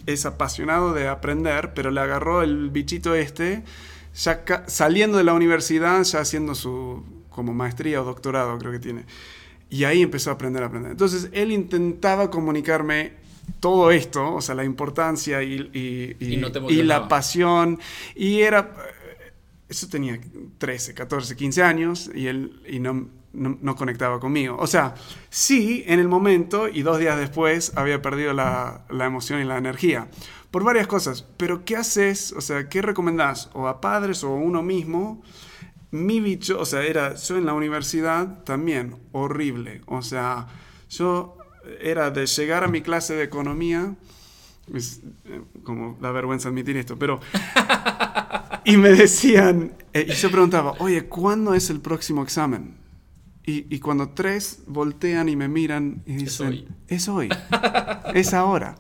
es 0.06 0.26
apasionado 0.26 0.94
de 0.94 1.08
aprender, 1.08 1.74
pero 1.74 1.92
le 1.92 2.02
agarró 2.02 2.42
el 2.42 2.70
bichito 2.70 3.14
este, 3.14 3.64
ya 4.16 4.44
saliendo 4.68 5.18
de 5.18 5.24
la 5.24 5.34
universidad, 5.34 6.02
ya 6.04 6.22
haciendo 6.22 6.56
su 6.56 7.04
como 7.30 7.54
maestría 7.54 8.02
o 8.02 8.06
doctorado, 8.06 8.58
creo 8.58 8.72
que 8.72 8.80
tiene. 8.80 9.06
Y 9.70 9.84
ahí 9.84 10.02
empezó 10.02 10.32
a 10.32 10.34
aprender 10.34 10.64
a 10.64 10.68
aprender. 10.68 10.92
Entonces, 10.92 11.30
él 11.34 11.52
intentaba 11.52 12.32
comunicarme 12.32 13.14
todo 13.60 13.92
esto, 13.92 14.36
o 14.36 14.42
sea, 14.42 14.56
la 14.56 14.64
importancia 14.64 15.42
y, 15.44 15.70
y, 16.20 16.84
la 16.84 17.08
pasión. 17.08 17.80
Y 18.16 18.42
era, 18.42 18.74
eso 19.70 19.88
tenía 19.88 20.20
13, 20.58 20.94
14, 20.94 21.36
15 21.36 21.64
años 21.64 22.12
y 22.14 22.28
él 22.28 22.62
y 22.68 22.80
no, 22.80 23.08
no, 23.34 23.76
conectaba 23.76 24.20
conmigo. 24.20 24.58
O 24.60 24.68
sea, 24.68 24.96
sí, 25.30 25.84
en 25.88 26.00
el 26.00 26.08
momento 26.08 26.68
y 26.68 26.82
dos 26.82 27.00
días 27.00 27.18
después 27.18 27.74
había 27.76 28.02
perdido 28.02 28.34
la, 28.34 28.86
la, 28.90 29.06
emoción 29.06 29.42
y 29.42 29.46
la 29.46 29.58
energía. 29.58 30.10
Por 30.52 30.64
varias 30.64 30.88
cosas. 30.88 31.26
Pero 31.38 31.66
¿qué 31.66 31.76
haces? 31.76 32.34
O 32.34 32.42
sea, 32.42 32.70
¿qué 32.70 32.82
recomendás? 32.82 33.50
O 33.54 33.68
a 33.68 33.82
padres 33.82 34.24
o 34.24 34.30
a 34.30 34.36
uno 34.36 34.64
mismo. 34.64 35.22
Mi 35.92 36.20
bicho, 36.20 36.60
o 36.60 36.66
sea, 36.66 36.84
era 36.84 37.16
yo 37.16 37.38
en 37.38 37.46
la 37.46 37.54
universidad 37.54 38.44
también 38.44 38.98
horrible. 39.14 39.82
O 39.86 40.02
sea, 40.02 40.48
yo 40.90 41.38
era 41.82 42.12
de 42.12 42.26
llegar 42.26 42.64
a 42.64 42.68
mi 42.68 42.82
clase 42.82 43.16
de 43.16 43.24
economía. 43.24 43.96
Es 44.74 45.02
eh, 45.26 45.42
como 45.64 45.98
da 46.02 46.12
vergüenza 46.12 46.50
admitir 46.50 46.78
esto, 46.78 46.98
pero. 46.98 47.20
y 48.66 48.78
me 48.78 48.90
decían, 48.90 49.74
eh, 49.94 50.06
y 50.10 50.14
yo 50.14 50.30
preguntaba, 50.30 50.74
oye, 50.80 51.06
¿cuándo 51.06 51.54
es 51.54 51.70
el 51.70 51.80
próximo 51.80 52.24
examen? 52.24 52.76
Y, 53.50 53.80
cuando 53.80 54.10
tres 54.10 54.64
voltean 54.68 55.30
y 55.30 55.38
me 55.38 55.48
miran 55.48 56.04
y 56.06 56.18
dicen, 56.18 56.68
es 56.90 57.08
hoy, 57.08 57.30
es, 58.14 58.34
ahora. 58.34 58.76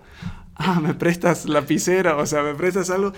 Ah, 0.55 0.81
me 0.81 0.93
prestas 0.93 1.45
lapicera, 1.45 2.17
o 2.17 2.25
sea, 2.25 2.43
me 2.43 2.53
prestas 2.53 2.89
algo. 2.89 3.13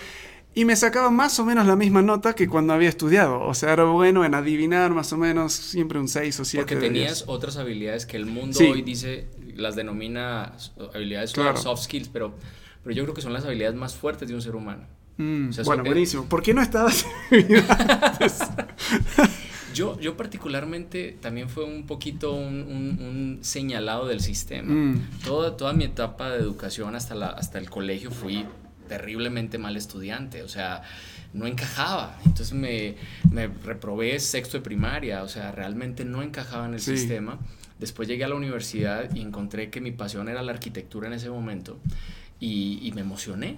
Y 0.53 0.65
me 0.65 0.75
sacaba 0.75 1.09
más 1.09 1.39
o 1.39 1.45
menos 1.45 1.65
la 1.65 1.75
misma 1.75 2.03
nota 2.03 2.35
que 2.35 2.47
cuando 2.47 2.73
había 2.73 2.89
estudiado. 2.89 3.41
O 3.41 3.55
sea, 3.55 3.73
era 3.73 3.85
bueno 3.85 4.23
en 4.25 4.35
adivinar 4.35 4.93
más 4.93 5.11
o 5.11 5.17
menos 5.17 5.53
siempre 5.53 5.97
un 5.99 6.07
6 6.07 6.39
o 6.39 6.45
7. 6.45 6.65
Porque 6.65 6.75
tenías 6.75 7.23
otras 7.25 7.57
habilidades 7.57 8.05
que 8.05 8.17
el 8.17 8.27
mundo 8.27 8.59
hoy 8.59 8.83
dice, 8.83 9.27
las 9.59 9.75
denomina 9.75 10.53
habilidades 10.93 11.31
soft 11.31 11.83
skills, 11.83 12.09
pero, 12.09 12.33
pero 12.83 12.95
yo 12.95 13.03
creo 13.03 13.13
que 13.13 13.21
son 13.21 13.33
las 13.33 13.45
habilidades 13.45 13.75
más 13.75 13.95
fuertes 13.95 14.27
de 14.27 14.35
un 14.35 14.41
ser 14.41 14.55
humano. 14.55 14.83
Mm, 15.17 15.49
bueno, 15.65 15.83
buenísimo. 15.83 16.25
¿Por 16.25 16.41
qué 16.41 16.53
no 16.53 16.61
estabas 16.61 17.05
Yo, 19.73 19.99
yo 19.99 20.17
particularmente 20.17 21.17
también 21.21 21.49
fue 21.49 21.63
un 21.63 21.85
poquito 21.85 22.33
un, 22.33 23.39
señalado 23.41 24.07
del 24.07 24.21
sistema. 24.21 24.73
Mm. 24.73 25.09
Toda, 25.23 25.57
toda 25.57 25.73
mi 25.73 25.83
etapa 25.83 26.31
de 26.31 26.39
educación 26.39 26.95
hasta, 26.95 27.15
la, 27.15 27.27
hasta 27.27 27.59
el 27.59 27.69
colegio 27.69 28.11
fui 28.11 28.45
terriblemente 28.87 29.57
mal 29.57 29.77
estudiante, 29.77 30.41
o 30.41 30.49
sea, 30.49 30.81
no 31.33 31.47
encajaba. 31.47 32.17
Entonces 32.25 32.53
me, 32.53 32.95
me 33.31 33.47
reprobé 33.47 34.19
sexto 34.19 34.57
de 34.57 34.63
primaria, 34.63 35.23
o 35.23 35.27
sea, 35.27 35.51
realmente 35.51 36.03
no 36.03 36.23
encajaba 36.23 36.65
en 36.65 36.73
el 36.73 36.81
sistema. 36.81 37.39
Después 37.79 38.07
llegué 38.07 38.25
a 38.25 38.27
la 38.27 38.35
universidad 38.35 39.13
y 39.15 39.21
encontré 39.21 39.69
que 39.69 39.81
mi 39.81 39.91
pasión 39.91 40.29
era 40.29 40.43
la 40.43 40.51
arquitectura 40.51 41.07
en 41.07 41.13
ese 41.13 41.29
momento 41.29 41.79
y, 42.39 42.79
y 42.81 42.91
me 42.91 43.01
emocioné 43.01 43.57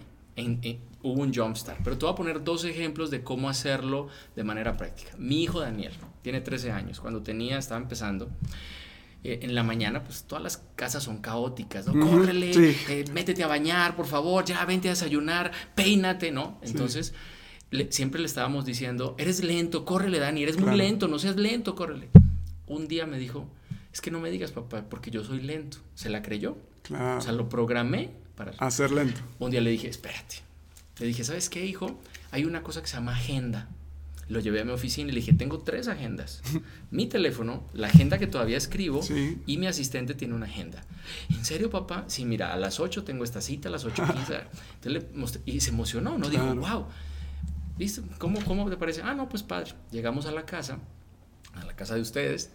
hubo 1.03 1.21
un 1.21 1.33
jumpstart. 1.33 1.79
Pero 1.83 1.97
te 1.97 2.05
voy 2.05 2.13
a 2.13 2.15
poner 2.15 2.43
dos 2.43 2.65
ejemplos 2.65 3.11
de 3.11 3.23
cómo 3.23 3.49
hacerlo 3.49 4.07
de 4.35 4.43
manera 4.43 4.77
práctica. 4.77 5.11
Mi 5.17 5.43
hijo 5.43 5.59
Daniel 5.59 5.93
tiene 6.21 6.41
13 6.41 6.71
años. 6.71 6.99
Cuando 6.99 7.21
tenía, 7.21 7.57
estaba 7.57 7.81
empezando. 7.81 8.29
Eh, 9.23 9.39
en 9.43 9.53
la 9.53 9.61
mañana, 9.61 10.03
pues 10.03 10.23
todas 10.23 10.43
las 10.43 10.63
casas 10.75 11.03
son 11.03 11.19
caóticas, 11.19 11.85
¿no? 11.85 11.93
Córrele, 12.07 12.51
eh, 12.89 13.05
métete 13.13 13.43
a 13.43 13.47
bañar, 13.47 13.95
por 13.95 14.07
favor, 14.07 14.43
ya 14.43 14.65
vente 14.65 14.87
a 14.87 14.93
desayunar, 14.93 15.51
peínate, 15.75 16.31
¿no? 16.31 16.57
Entonces, 16.63 17.13
siempre 17.89 18.19
le 18.19 18.25
estábamos 18.25 18.65
diciendo, 18.65 19.13
eres 19.19 19.43
lento, 19.43 19.85
córrele, 19.85 20.17
Dani, 20.17 20.41
eres 20.41 20.59
muy 20.59 20.75
lento, 20.75 21.07
no 21.07 21.19
seas 21.19 21.35
lento, 21.35 21.75
córrele. 21.75 22.09
Un 22.65 22.87
día 22.87 23.05
me 23.05 23.19
dijo, 23.19 23.47
es 23.93 24.01
que 24.01 24.11
no 24.11 24.19
me 24.19 24.29
digas, 24.31 24.51
papá, 24.51 24.83
porque 24.89 25.11
yo 25.11 25.23
soy 25.23 25.41
lento. 25.41 25.77
Se 25.95 26.09
la 26.09 26.21
creyó. 26.21 26.57
O 26.89 27.21
sea, 27.21 27.31
lo 27.31 27.49
programé 27.49 28.11
para... 28.35 28.51
Hacer 28.57 28.91
lento. 28.91 29.21
Un 29.39 29.51
día 29.51 29.61
le 29.61 29.69
dije, 29.69 29.87
espérate. 29.87 30.37
Le 30.99 31.07
dije, 31.07 31.23
¿sabes 31.23 31.49
qué, 31.49 31.65
hijo? 31.65 31.99
hay 32.31 32.45
una 32.45 32.63
cosa 32.63 32.81
que 32.81 32.87
se 32.87 32.95
llama 32.95 33.13
agenda. 33.13 33.67
Lo 34.29 34.39
llevé 34.39 34.61
a 34.61 34.65
mi 34.65 34.71
oficina 34.71 35.09
y 35.09 35.13
le 35.13 35.19
dije, 35.19 35.33
tengo 35.33 35.59
tres 35.59 35.89
agendas. 35.89 36.41
mi 36.91 37.05
teléfono, 37.07 37.63
la 37.73 37.87
agenda 37.87 38.17
que 38.17 38.27
todavía 38.27 38.57
escribo 38.57 39.01
y 39.45 39.57
mi 39.57 39.67
asistente 39.67 40.13
tiene 40.13 40.33
una 40.33 40.45
agenda. 40.45 40.83
¿En 41.29 41.43
serio, 41.43 41.69
papá? 41.69 42.05
Sí, 42.07 42.23
mira, 42.23 42.53
a 42.53 42.55
las 42.55 42.79
8 42.79 43.03
tengo 43.03 43.25
esta 43.25 43.41
cita, 43.41 43.67
a 43.67 43.71
las 43.71 43.85
8.15. 43.85 44.43
Entonces 44.85 45.41
y 45.45 45.59
se 45.59 45.69
emocionó, 45.71 46.17
¿no? 46.17 46.29
Dijo, 46.29 46.55
wow. 46.55 46.85
¿Viste? 47.77 48.01
¿Cómo, 48.17 48.39
¿Cómo 48.45 48.69
te 48.69 48.77
parece? 48.77 49.01
Ah, 49.03 49.13
no, 49.13 49.27
pues 49.27 49.43
padre. 49.43 49.73
Llegamos 49.91 50.25
a 50.25 50.31
la 50.31 50.45
casa, 50.45 50.79
a 51.53 51.65
la 51.65 51.75
casa 51.75 51.95
de 51.95 52.01
ustedes, 52.01 52.51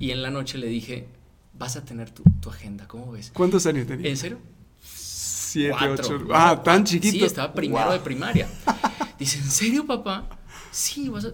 y 0.00 0.10
en 0.10 0.22
la 0.22 0.30
noche 0.30 0.58
le 0.58 0.66
dije, 0.66 1.06
vas 1.52 1.76
a 1.76 1.84
tener 1.84 2.10
tu, 2.10 2.24
tu 2.40 2.48
agenda, 2.48 2.88
¿cómo 2.88 3.12
ves? 3.12 3.30
¿Cuántos 3.32 3.66
años 3.66 3.86
tenías? 3.86 4.08
¿En 4.08 4.16
serio? 4.16 4.38
Siete, 4.82 5.88
ocho. 5.88 6.18
Ah, 6.32 6.60
tan 6.64 6.84
chiquito. 6.84 7.18
Sí, 7.18 7.24
estaba 7.24 7.52
primero 7.52 7.92
de 7.92 8.00
primaria. 8.00 8.48
Dice, 9.18 9.38
¿en 9.38 9.50
serio, 9.50 9.86
papá? 9.86 10.26
Sí, 10.70 11.10
vas 11.10 11.26
a, 11.26 11.32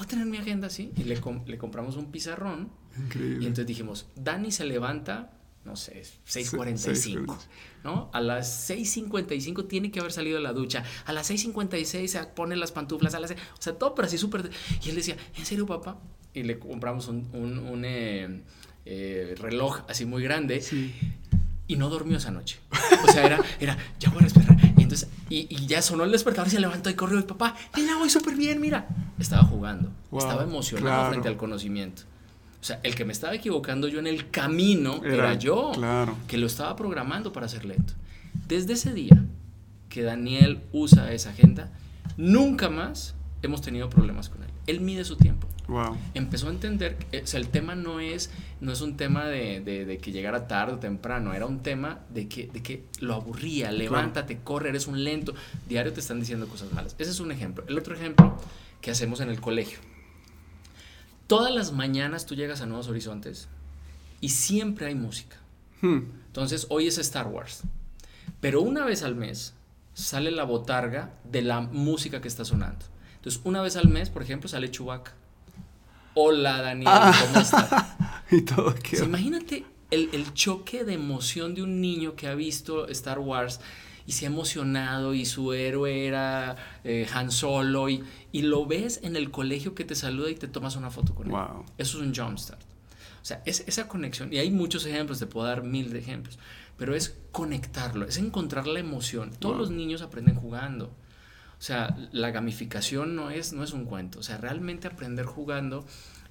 a 0.00 0.04
tener 0.06 0.26
mi 0.26 0.36
agenda, 0.36 0.70
sí. 0.70 0.92
Y 0.96 1.04
le, 1.04 1.20
le 1.46 1.58
compramos 1.58 1.96
un 1.96 2.12
pizarrón. 2.12 2.70
Increíble. 2.96 3.42
Y 3.42 3.46
entonces 3.46 3.66
dijimos, 3.66 4.06
Dani 4.14 4.52
se 4.52 4.64
levanta, 4.64 5.32
no 5.64 5.74
sé, 5.74 6.02
6.45, 6.28 7.36
¿no? 7.82 8.10
A 8.12 8.20
las 8.20 8.70
6.55 8.70 9.66
tiene 9.66 9.90
que 9.90 9.98
haber 9.98 10.12
salido 10.12 10.36
de 10.36 10.42
la 10.42 10.52
ducha. 10.52 10.84
A 11.06 11.12
las 11.12 11.30
6.56 11.30 12.06
se 12.06 12.24
pone 12.26 12.54
las 12.54 12.70
pantuflas. 12.70 13.14
A 13.14 13.20
las 13.20 13.32
o 13.32 13.34
sea, 13.58 13.76
todo 13.76 13.94
pero 13.96 14.06
así 14.06 14.18
súper... 14.18 14.50
Y 14.84 14.90
él 14.90 14.94
decía, 14.94 15.16
¿en 15.36 15.46
serio, 15.46 15.66
papá? 15.66 15.98
Y 16.34 16.42
le 16.42 16.58
compramos 16.58 17.08
un, 17.08 17.28
un, 17.32 17.84
eh, 17.84 18.42
eh, 18.84 19.34
reloj 19.38 19.82
así 19.88 20.04
muy 20.04 20.22
grande. 20.22 20.60
Sí 20.60 20.92
y 21.66 21.76
no 21.76 21.88
durmió 21.88 22.18
esa 22.18 22.30
noche. 22.30 22.58
O 23.04 23.12
sea, 23.12 23.24
era, 23.24 23.40
era 23.60 23.76
ya 23.98 24.10
voy 24.10 24.20
a 24.20 24.24
despertar. 24.24 24.56
Y 24.76 24.82
entonces, 24.82 25.08
y, 25.28 25.66
ya 25.66 25.82
sonó 25.82 26.04
el 26.04 26.12
despertador, 26.12 26.50
se 26.50 26.60
levantó 26.60 26.90
y 26.90 26.94
corrió. 26.94 27.18
Y 27.18 27.22
papá, 27.22 27.54
mira, 27.76 27.96
voy 27.96 28.10
súper 28.10 28.36
bien, 28.36 28.60
mira. 28.60 28.86
Estaba 29.18 29.44
jugando, 29.44 29.90
estaba 30.12 30.42
emocionado 30.42 31.10
frente 31.10 31.28
al 31.28 31.36
conocimiento. 31.36 32.02
O 32.60 32.64
sea, 32.66 32.80
el 32.82 32.94
que 32.94 33.04
me 33.04 33.12
estaba 33.12 33.34
equivocando 33.34 33.88
yo 33.88 33.98
en 33.98 34.06
el 34.06 34.30
camino 34.30 35.02
era, 35.04 35.34
yo, 35.34 35.72
claro. 35.72 36.16
que 36.26 36.38
lo 36.38 36.46
estaba 36.46 36.74
programando 36.76 37.32
para 37.32 37.46
ser 37.46 37.64
lento. 37.64 37.92
Desde 38.48 38.72
ese 38.72 38.94
día 38.94 39.22
que 39.90 40.02
Daniel 40.02 40.60
usa 40.72 41.12
esa 41.12 41.30
agenda, 41.30 41.70
nunca 42.16 42.70
más 42.70 43.14
hemos 43.42 43.60
tenido 43.60 43.90
problemas 43.90 44.30
con 44.30 44.42
él. 44.42 44.48
Él 44.66 44.80
mide 44.80 45.04
su 45.04 45.16
tiempo. 45.16 45.48
Empezó 46.12 46.48
a 46.48 46.50
entender, 46.50 46.96
que, 46.96 47.22
o 47.22 47.26
sea, 47.26 47.40
el 47.40 47.48
tema 47.48 47.74
no 47.74 48.00
es, 48.00 48.30
no 48.60 48.72
es 48.72 48.80
un 48.82 48.96
tema 48.96 49.26
de, 49.26 49.60
de, 49.60 49.98
que 49.98 50.12
llegara 50.12 50.46
tarde 50.46 50.74
o 50.74 50.78
temprano, 50.78 51.32
era 51.32 51.46
un 51.46 51.60
tema 51.60 52.00
de 52.10 52.28
que, 52.28 52.48
de 52.48 52.62
que 52.62 52.84
lo 53.00 53.14
aburría, 53.14 53.72
levántate, 53.72 54.40
corre, 54.44 54.68
eres 54.68 54.86
un 54.86 55.02
lento, 55.02 55.34
diario 55.68 55.92
te 55.92 56.00
están 56.00 56.20
diciendo 56.20 56.46
cosas 56.48 56.72
malas. 56.72 56.94
Ese 56.98 57.10
es 57.10 57.20
un 57.20 57.32
ejemplo. 57.32 57.64
El 57.66 57.78
otro 57.78 57.94
ejemplo 57.94 58.36
que 58.80 58.90
hacemos 58.90 59.20
en 59.20 59.30
el 59.30 59.40
colegio. 59.40 59.78
Todas 61.26 61.54
las 61.54 61.72
mañanas 61.72 62.26
tú 62.26 62.34
llegas 62.34 62.60
a 62.60 62.66
Nuevos 62.66 62.88
Horizontes 62.88 63.48
y 64.20 64.28
siempre 64.28 64.86
hay 64.86 64.94
música. 64.94 65.36
Hmm. 65.80 66.00
Entonces, 66.26 66.66
hoy 66.68 66.86
es 66.86 66.98
Star 66.98 67.28
Wars. 67.28 67.62
Pero 68.40 68.60
una 68.60 68.84
vez 68.84 69.02
al 69.02 69.14
mes 69.14 69.54
sale 69.94 70.30
la 70.30 70.44
botarga 70.44 71.14
de 71.24 71.40
la 71.40 71.62
música 71.62 72.20
que 72.20 72.28
está 72.28 72.44
sonando. 72.44 72.84
Entonces, 73.24 73.40
una 73.44 73.62
vez 73.62 73.74
al 73.76 73.88
mes, 73.88 74.10
por 74.10 74.22
ejemplo, 74.22 74.50
sale 74.50 74.70
Chewbacca. 74.70 75.14
Hola, 76.12 76.60
Daniel, 76.60 76.90
ah. 76.90 77.18
¿cómo 77.22 77.40
estás? 77.40 77.86
y 78.30 78.42
todo 78.42 78.74
Imagínate 79.02 79.64
el, 79.90 80.34
choque 80.34 80.84
de 80.84 80.92
emoción 80.92 81.54
de 81.54 81.62
un 81.62 81.80
niño 81.80 82.16
que 82.16 82.28
ha 82.28 82.34
visto 82.34 82.86
Star 82.88 83.18
Wars 83.18 83.60
y 84.06 84.12
se 84.12 84.26
ha 84.26 84.28
emocionado 84.28 85.14
y 85.14 85.24
su 85.24 85.54
héroe 85.54 86.06
era 86.06 86.56
eh, 86.84 87.08
Han 87.14 87.30
Solo 87.30 87.88
y, 87.88 88.04
y, 88.30 88.42
lo 88.42 88.66
ves 88.66 89.00
en 89.02 89.16
el 89.16 89.30
colegio 89.30 89.74
que 89.74 89.86
te 89.86 89.94
saluda 89.94 90.28
y 90.28 90.34
te 90.34 90.46
tomas 90.46 90.76
una 90.76 90.90
foto 90.90 91.14
con 91.14 91.28
él. 91.30 91.36
Eso 91.78 91.96
es 91.96 92.06
un 92.06 92.14
jumpstart. 92.14 92.60
O 92.60 93.24
sea, 93.24 93.42
es 93.46 93.64
esa 93.66 93.88
conexión. 93.88 94.34
Y 94.34 94.36
hay 94.36 94.50
muchos 94.50 94.84
ejemplos, 94.84 95.18
te 95.18 95.24
puedo 95.24 95.46
dar 95.46 95.62
mil 95.62 95.94
de 95.94 95.98
ejemplos. 95.98 96.38
Pero 96.76 96.94
es 96.94 97.16
conectarlo, 97.32 98.04
es 98.04 98.18
encontrar 98.18 98.66
la 98.66 98.80
emoción. 98.80 99.30
Todos 99.38 99.56
los 99.56 99.70
niños 99.70 100.02
aprenden 100.02 100.34
jugando. 100.34 100.92
O 101.58 101.62
sea, 101.62 101.96
la 102.12 102.30
gamificación 102.30 103.16
no 103.16 103.30
es, 103.30 103.52
no 103.52 103.64
es 103.64 103.72
un 103.72 103.84
cuento. 103.84 104.18
O 104.18 104.22
sea, 104.22 104.38
realmente 104.38 104.86
aprender 104.86 105.26
jugando 105.26 105.86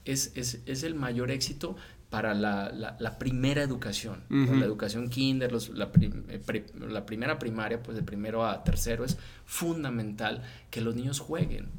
es, 0.05 0.33
es, 0.35 0.83
el 0.83 0.95
mayor 0.95 1.31
éxito 1.31 1.75
para 2.09 2.33
la, 2.33 2.71
la, 2.99 3.17
primera 3.17 3.63
educación. 3.63 4.23
La 4.29 4.65
educación 4.65 5.09
kinder, 5.09 5.51
la, 5.51 5.89
eh, 5.99 6.65
la, 6.87 7.05
primera 7.05 7.39
primaria, 7.39 7.81
pues 7.81 7.97
de 7.97 8.03
primero 8.03 8.45
a 8.45 8.63
tercero, 8.63 9.03
es 9.03 9.17
fundamental 9.45 10.43
que 10.69 10.81
los 10.81 10.95
niños 10.95 11.19
jueguen. 11.19 11.69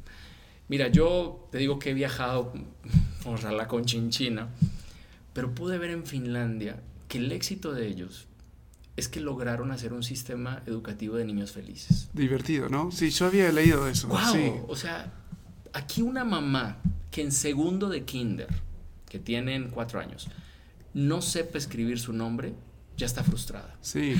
Mira, 0.67 0.89
yo 0.89 1.47
te 1.51 1.59
digo 1.59 1.79
que 1.79 1.91
he 1.91 1.93
viajado 1.93 2.51
por 3.23 3.41
la 3.43 3.67
conchinchina, 3.67 4.49
pero 5.31 5.55
pude 5.55 5.77
ver 5.77 5.91
en 5.91 6.05
Finlandia 6.05 6.81
que 7.07 7.19
el 7.19 7.31
éxito 7.31 7.71
de 7.71 7.87
ellos 7.87 8.27
es 8.95 9.07
que 9.09 9.19
lograron 9.19 9.71
hacer 9.71 9.93
un 9.93 10.03
sistema 10.03 10.61
educativo 10.65 11.17
de 11.17 11.25
niños 11.25 11.51
felices. 11.51 12.09
Divertido, 12.13 12.69
¿no? 12.69 12.91
Sí, 12.91 13.09
yo 13.09 13.25
había 13.25 13.51
leído 13.51 13.87
eso. 13.87 14.07
Wow, 14.07 14.65
o 14.67 14.75
sea, 14.75 15.11
aquí 15.73 16.01
una 16.01 16.23
mamá 16.23 16.77
que 17.11 17.21
en 17.21 17.31
segundo 17.31 17.89
de 17.89 18.03
kinder, 18.03 18.47
que 19.09 19.19
tienen 19.19 19.69
cuatro 19.69 19.99
años, 19.99 20.27
no 20.93 21.21
sepa 21.21 21.57
escribir 21.57 21.99
su 21.99 22.13
nombre, 22.13 22.53
ya 22.97 23.05
está 23.05 23.23
frustrada. 23.23 23.75
Sí. 23.81 24.15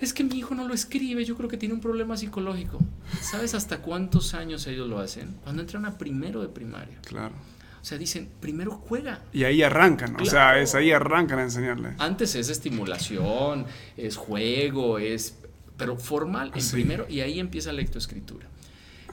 Es 0.00 0.12
que 0.12 0.24
mi 0.24 0.36
hijo 0.36 0.54
no 0.54 0.68
lo 0.68 0.74
escribe, 0.74 1.24
yo 1.24 1.36
creo 1.36 1.48
que 1.48 1.56
tiene 1.56 1.74
un 1.74 1.80
problema 1.80 2.16
psicológico. 2.16 2.78
¿Sabes 3.22 3.54
hasta 3.54 3.80
cuántos 3.80 4.34
años 4.34 4.66
ellos 4.66 4.88
lo 4.88 4.98
hacen? 4.98 5.36
Cuando 5.42 5.62
entran 5.62 5.86
a 5.86 5.96
primero 5.96 6.42
de 6.42 6.48
primaria. 6.48 6.98
Claro. 7.02 7.34
O 7.80 7.84
sea, 7.84 7.98
dicen, 7.98 8.30
primero 8.40 8.72
juega. 8.72 9.22
Y 9.32 9.44
ahí 9.44 9.62
arrancan, 9.62 10.20
o 10.20 10.24
sea, 10.24 10.58
es 10.60 10.74
ahí 10.74 10.92
arrancan 10.92 11.38
a 11.38 11.42
enseñarle. 11.42 11.94
Antes 11.98 12.34
es 12.34 12.48
estimulación, 12.48 13.66
es 13.96 14.16
juego, 14.16 14.98
es... 14.98 15.38
Pero 15.76 15.96
formal 15.96 16.50
en 16.56 16.70
primero 16.70 17.06
y 17.08 17.20
ahí 17.20 17.38
empieza 17.38 17.70
la 17.70 17.76
lectoescritura. 17.76 18.48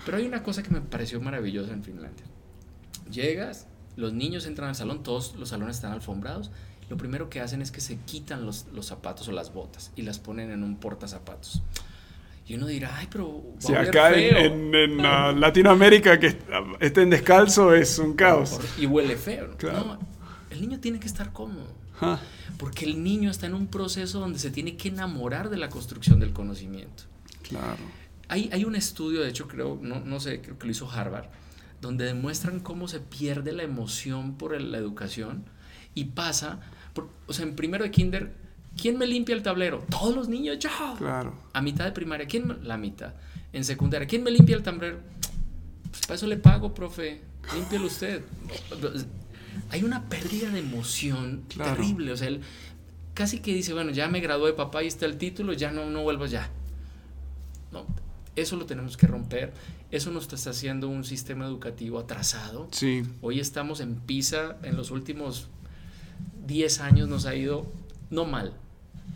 Pero 0.04 0.18
hay 0.18 0.26
una 0.26 0.42
cosa 0.42 0.64
que 0.64 0.72
me 0.72 0.82
pareció 0.82 1.22
maravillosa 1.22 1.72
en 1.74 1.84
Finlandia. 1.84 2.26
Llegas, 3.12 3.68
los 3.96 4.14
niños 4.14 4.48
entran 4.48 4.70
al 4.70 4.76
salón, 4.76 5.04
todos 5.04 5.36
los 5.36 5.50
salones 5.50 5.76
están 5.76 5.92
alfombrados. 5.92 6.50
Lo 6.90 6.98
primero 6.98 7.30
que 7.30 7.40
hacen 7.40 7.62
es 7.62 7.72
que 7.72 7.82
se 7.82 7.98
quitan 7.98 8.46
los, 8.46 8.66
los 8.74 8.88
zapatos 8.88 9.28
o 9.28 9.32
las 9.32 9.54
botas 9.54 9.92
y 9.96 10.02
las 10.02 10.20
ponen 10.20 10.52
en 10.52 10.64
un 10.64 10.78
portazapatos. 10.78 11.62
Y 12.48 12.56
uno 12.56 12.68
dirá, 12.68 12.96
ay, 12.98 13.08
pero. 13.12 13.44
Si 13.58 13.74
acá 13.74 14.14
en, 14.14 15.00
ah, 15.04 15.32
Latinoamérica 15.32 16.20
que 16.20 16.38
estén 16.80 17.10
descalzo 17.10 17.74
es 17.74 17.98
un 17.98 18.14
caos. 18.14 18.60
Y 18.78 18.86
huele 18.86 19.16
feo. 19.16 19.56
No, 19.64 19.98
el 20.52 20.62
niño 20.62 20.80
tiene 20.80 21.00
que 21.00 21.08
estar 21.08 21.34
cómodo. 21.34 21.74
Porque 22.58 22.86
el 22.86 23.04
niño 23.04 23.32
está 23.32 23.48
en 23.48 23.56
un 23.56 23.68
proceso 23.68 24.20
donde 24.20 24.38
se 24.38 24.52
tiene 24.52 24.78
que 24.78 24.90
enamorar 24.90 25.50
de 25.50 25.58
la 25.58 25.70
construcción 25.70 26.20
del 26.20 26.34
conocimiento. 26.34 27.04
Claro. 27.42 27.84
Hay, 28.28 28.50
hay 28.52 28.64
un 28.64 28.76
estudio, 28.76 29.22
de 29.22 29.30
hecho, 29.30 29.48
creo, 29.48 29.80
no, 29.82 30.00
no 30.00 30.20
sé, 30.20 30.42
creo 30.42 30.58
que 30.58 30.66
lo 30.66 30.72
hizo 30.72 30.90
Harvard, 30.90 31.26
donde 31.82 32.06
demuestran 32.06 32.60
cómo 32.60 32.88
se 32.88 33.00
pierde 33.00 33.52
la 33.52 33.64
emoción 33.64 34.36
por 34.36 34.60
la 34.60 34.78
educación 34.78 35.46
y 35.94 36.06
pasa. 36.06 36.60
o 37.28 37.34
sea, 37.34 37.46
en 37.46 37.56
primero 37.56 37.84
de 37.84 37.92
kinder 37.92 38.45
¿Quién 38.80 38.98
me 38.98 39.08
limpia 39.08 39.36
el 39.36 39.44
tablero? 39.44 39.84
Todos 39.90 40.16
los 40.16 40.28
niños, 40.28 40.60
yo. 40.60 40.70
Claro. 40.98 41.34
A 41.54 41.62
mitad 41.62 41.86
de 41.86 41.92
primaria, 41.92 42.28
¿quién? 42.28 42.60
La 42.64 42.78
mitad. 42.78 43.14
En 43.54 43.64
secundaria, 43.64 44.08
¿quién 44.08 44.24
me 44.24 44.32
limpia 44.32 44.56
el 44.56 44.64
tablero? 44.64 45.00
Pues 45.92 46.02
para 46.02 46.16
eso 46.16 46.28
le 46.28 46.38
pago, 46.38 46.74
profe. 46.74 47.22
Límpielo 47.54 47.88
usted. 47.88 48.22
Hay 49.70 49.84
una 49.84 50.10
pérdida 50.10 50.50
de 50.50 50.60
emoción 50.60 51.44
terrible. 51.58 52.12
O 52.12 52.18
sea, 52.18 52.28
él 52.28 52.42
casi 53.14 53.40
que 53.40 53.54
dice, 53.54 53.74
bueno, 53.74 53.92
ya 53.92 54.08
me 54.08 54.20
gradué, 54.20 54.54
papá, 54.54 54.80
ahí 54.80 54.88
está 54.88 55.06
el 55.06 55.18
título, 55.18 55.54
ya 55.54 55.72
no, 55.72 55.90
no 55.90 56.04
vuelvo 56.04 56.26
ya. 56.26 56.50
No, 57.72 57.86
eso 58.36 58.58
lo 58.58 58.66
tenemos 58.66 58.98
que 58.98 59.08
romper. 59.08 59.54
Eso 59.90 60.12
nos 60.12 60.32
está 60.34 60.50
haciendo 60.50 60.90
un 60.90 61.06
sistema 61.06 61.46
educativo 61.46 62.00
atrasado. 62.00 62.68
Sí. 62.72 63.04
Hoy 63.22 63.40
estamos 63.40 63.80
en 63.80 63.96
PISA, 63.96 64.58
en 64.64 64.76
los 64.76 64.92
últimos 64.92 65.48
10 66.46 66.82
años 66.82 67.08
nos 67.08 67.26
ha 67.26 67.36
ido 67.36 67.66
no 68.10 68.26
mal, 68.26 68.54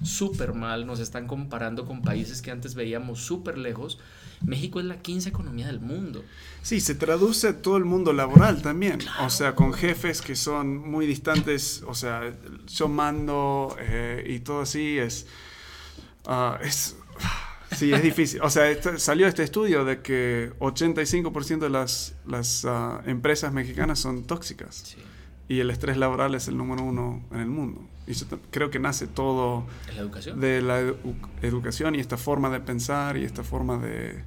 súper 0.03 0.53
mal, 0.53 0.86
nos 0.86 1.00
están 1.00 1.27
comparando 1.27 1.86
con 1.86 2.01
países 2.01 2.41
que 2.41 2.51
antes 2.51 2.75
veíamos 2.75 3.20
súper 3.20 3.58
lejos. 3.58 4.00
México 4.41 4.79
es 4.79 4.86
la 4.86 5.00
quince 5.00 5.29
economía 5.29 5.68
del 5.68 5.82
mundo. 5.82 6.24
Sí, 6.62 6.79
se 6.79 6.96
traduce 6.96 7.50
a 7.50 7.62
todo 7.62 7.77
el 7.77 7.86
mundo 7.86 8.13
laboral 8.13 8.62
también. 8.62 9.00
O 9.22 9.29
sea, 9.29 9.56
con 9.56 9.74
jefes 9.74 10.22
que 10.22 10.36
son 10.36 10.77
muy 10.77 11.06
distantes, 11.06 11.84
o 11.86 11.94
sea, 11.94 12.34
yo 12.68 12.88
mando 12.88 13.75
eh, 13.79 14.24
y 14.27 14.39
todo 14.39 14.62
así 14.62 14.98
es... 14.98 15.27
Ah, 16.25 16.58
es 16.63 16.96
sí, 17.75 17.91
es 17.91 18.01
difícil. 18.01 18.41
O 18.41 18.50
sea, 18.50 18.65
salió 18.98 19.27
este 19.27 19.44
estudio 19.44 19.84
de 19.84 20.01
que 20.01 20.53
85% 20.60 21.60
de 21.60 21.70
las, 21.70 22.15
las 22.25 22.63
ah, 22.65 23.01
empresas 23.06 23.51
mexicanas 23.51 24.00
son 24.00 24.24
tóxicas. 24.24 24.96
Y 25.50 25.60
el 25.60 25.70
estrés 25.72 25.98
laboral 25.98 26.36
es 26.36 26.48
el 26.48 26.56
número 26.56 26.84
uno 26.84 27.25
en 27.32 27.39
el 27.39 27.48
mundo. 27.48 27.88
Y 28.10 28.13
creo 28.50 28.72
que 28.72 28.80
nace 28.80 29.06
todo 29.06 29.68
la 29.96 30.01
educación? 30.01 30.39
de 30.39 30.63
la 30.63 30.80
educación 31.44 31.94
y 31.94 32.00
esta 32.00 32.18
forma 32.18 32.50
de 32.50 32.60
pensar 32.60 33.18
y 33.18 33.24
esta 33.24 33.44
forma 33.44 33.78
de, 33.78 34.24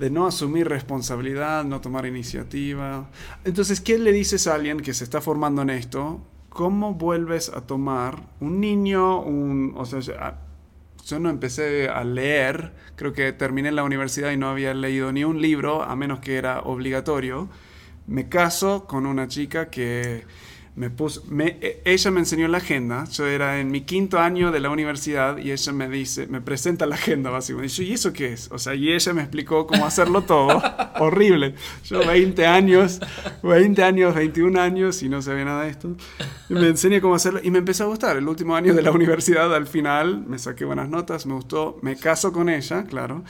de 0.00 0.10
no 0.10 0.26
asumir 0.26 0.68
responsabilidad, 0.68 1.62
no 1.62 1.80
tomar 1.80 2.04
iniciativa. 2.04 3.08
Entonces, 3.44 3.80
¿qué 3.80 3.96
le 3.96 4.12
dices 4.12 4.48
a 4.48 4.56
alguien 4.56 4.80
que 4.80 4.92
se 4.92 5.04
está 5.04 5.20
formando 5.20 5.62
en 5.62 5.70
esto? 5.70 6.20
¿Cómo 6.48 6.94
vuelves 6.94 7.48
a 7.50 7.60
tomar 7.60 8.28
un 8.40 8.60
niño, 8.60 9.20
un, 9.20 9.72
o 9.76 9.86
sea, 9.86 10.40
yo 11.06 11.20
no 11.20 11.30
empecé 11.30 11.88
a 11.88 12.02
leer, 12.02 12.72
creo 12.96 13.12
que 13.12 13.32
terminé 13.32 13.70
la 13.70 13.84
universidad 13.84 14.32
y 14.32 14.36
no 14.36 14.48
había 14.48 14.74
leído 14.74 15.12
ni 15.12 15.22
un 15.22 15.40
libro, 15.40 15.84
a 15.84 15.94
menos 15.94 16.18
que 16.18 16.36
era 16.36 16.62
obligatorio. 16.62 17.48
Me 18.08 18.28
caso 18.28 18.88
con 18.88 19.06
una 19.06 19.28
chica 19.28 19.70
que 19.70 20.24
me 20.80 20.88
puso, 20.88 21.22
me, 21.28 21.58
e, 21.60 21.82
ella 21.84 22.10
me 22.10 22.20
enseñó 22.20 22.48
la 22.48 22.56
agenda. 22.56 23.04
Yo 23.12 23.26
era 23.26 23.60
en 23.60 23.70
mi 23.70 23.82
quinto 23.82 24.18
año 24.18 24.50
de 24.50 24.60
la 24.60 24.70
universidad 24.70 25.36
y 25.36 25.52
ella 25.52 25.72
me 25.74 25.90
dice, 25.90 26.26
me 26.26 26.40
presenta 26.40 26.86
la 26.86 26.94
agenda 26.94 27.28
básicamente. 27.28 27.74
Y 27.74 27.76
yo, 27.76 27.82
¿y 27.82 27.92
eso 27.92 28.14
qué 28.14 28.32
es? 28.32 28.50
O 28.50 28.58
sea, 28.58 28.74
y 28.74 28.90
ella 28.90 29.12
me 29.12 29.20
explicó 29.20 29.66
cómo 29.66 29.84
hacerlo 29.84 30.22
todo. 30.22 30.62
Horrible. 30.98 31.54
Yo 31.84 31.98
20 31.98 32.46
años, 32.46 32.98
20 33.42 33.82
años, 33.82 34.14
21 34.14 34.58
años 34.58 35.02
y 35.02 35.10
no 35.10 35.20
sabía 35.20 35.44
nada 35.44 35.64
de 35.64 35.70
esto. 35.70 35.94
Y 36.48 36.54
me 36.54 36.68
enseñé 36.68 37.02
cómo 37.02 37.14
hacerlo 37.14 37.40
y 37.42 37.50
me 37.50 37.58
empezó 37.58 37.84
a 37.84 37.88
gustar. 37.88 38.16
El 38.16 38.26
último 38.26 38.56
año 38.56 38.72
de 38.72 38.80
la 38.80 38.90
universidad, 38.90 39.54
al 39.54 39.66
final, 39.66 40.24
me 40.26 40.38
saqué 40.38 40.64
buenas 40.64 40.88
notas, 40.88 41.26
me 41.26 41.34
gustó. 41.34 41.78
Me 41.82 41.96
caso 41.96 42.32
con 42.32 42.48
ella, 42.48 42.84
claro. 42.84 43.22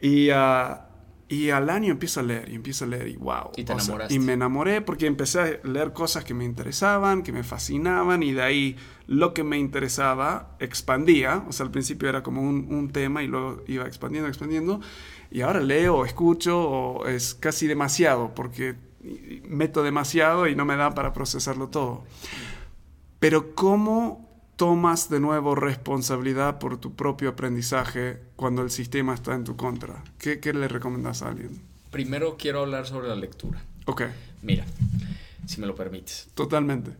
Y... 0.00 0.30
Uh, 0.30 0.87
y 1.28 1.50
al 1.50 1.68
año 1.68 1.92
empiezo 1.92 2.20
a 2.20 2.22
leer 2.22 2.48
y 2.48 2.54
empiezo 2.54 2.84
a 2.84 2.88
leer 2.88 3.08
y 3.08 3.16
wow. 3.16 3.50
Y 3.56 3.64
te 3.64 3.72
enamoraste. 3.72 4.14
y 4.14 4.18
me 4.18 4.32
enamoré 4.32 4.80
porque 4.80 5.06
empecé 5.06 5.40
a 5.40 5.66
leer 5.66 5.92
cosas 5.92 6.24
que 6.24 6.32
me 6.32 6.44
interesaban, 6.44 7.22
que 7.22 7.32
me 7.32 7.44
fascinaban 7.44 8.22
y 8.22 8.32
de 8.32 8.42
ahí 8.42 8.76
lo 9.06 9.34
que 9.34 9.44
me 9.44 9.58
interesaba 9.58 10.56
expandía. 10.58 11.44
O 11.46 11.52
sea, 11.52 11.66
al 11.66 11.70
principio 11.70 12.08
era 12.08 12.22
como 12.22 12.40
un, 12.40 12.72
un 12.72 12.90
tema 12.90 13.22
y 13.22 13.26
luego 13.26 13.62
iba 13.66 13.86
expandiendo, 13.86 14.28
expandiendo. 14.28 14.80
Y 15.30 15.42
ahora 15.42 15.60
leo 15.60 16.06
escucho 16.06 16.58
o 16.58 17.06
es 17.06 17.34
casi 17.34 17.66
demasiado 17.66 18.34
porque 18.34 18.76
meto 19.44 19.82
demasiado 19.82 20.48
y 20.48 20.56
no 20.56 20.64
me 20.64 20.76
da 20.76 20.94
para 20.94 21.12
procesarlo 21.12 21.68
todo. 21.68 22.04
Pero 23.18 23.54
¿cómo 23.54 24.27
tomas 24.58 25.08
de 25.08 25.20
nuevo 25.20 25.54
responsabilidad 25.54 26.58
por 26.58 26.78
tu 26.78 26.92
propio 26.94 27.30
aprendizaje 27.30 28.18
cuando 28.34 28.62
el 28.62 28.70
sistema 28.70 29.14
está 29.14 29.34
en 29.34 29.44
tu 29.44 29.56
contra? 29.56 30.02
¿Qué, 30.18 30.40
qué 30.40 30.52
le 30.52 30.66
recomiendas 30.66 31.22
a 31.22 31.28
alguien? 31.28 31.62
Primero 31.92 32.36
quiero 32.36 32.62
hablar 32.62 32.84
sobre 32.84 33.06
la 33.06 33.14
lectura. 33.14 33.62
Ok. 33.86 34.02
Mira, 34.42 34.66
si 35.46 35.60
me 35.60 35.68
lo 35.68 35.76
permites. 35.76 36.28
Totalmente. 36.34 36.90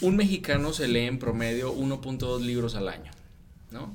Un 0.00 0.16
mexicano 0.16 0.72
se 0.72 0.88
lee 0.88 1.06
en 1.06 1.20
promedio 1.20 1.72
1.2 1.72 2.40
libros 2.40 2.74
al 2.74 2.88
año, 2.88 3.12
¿no? 3.70 3.94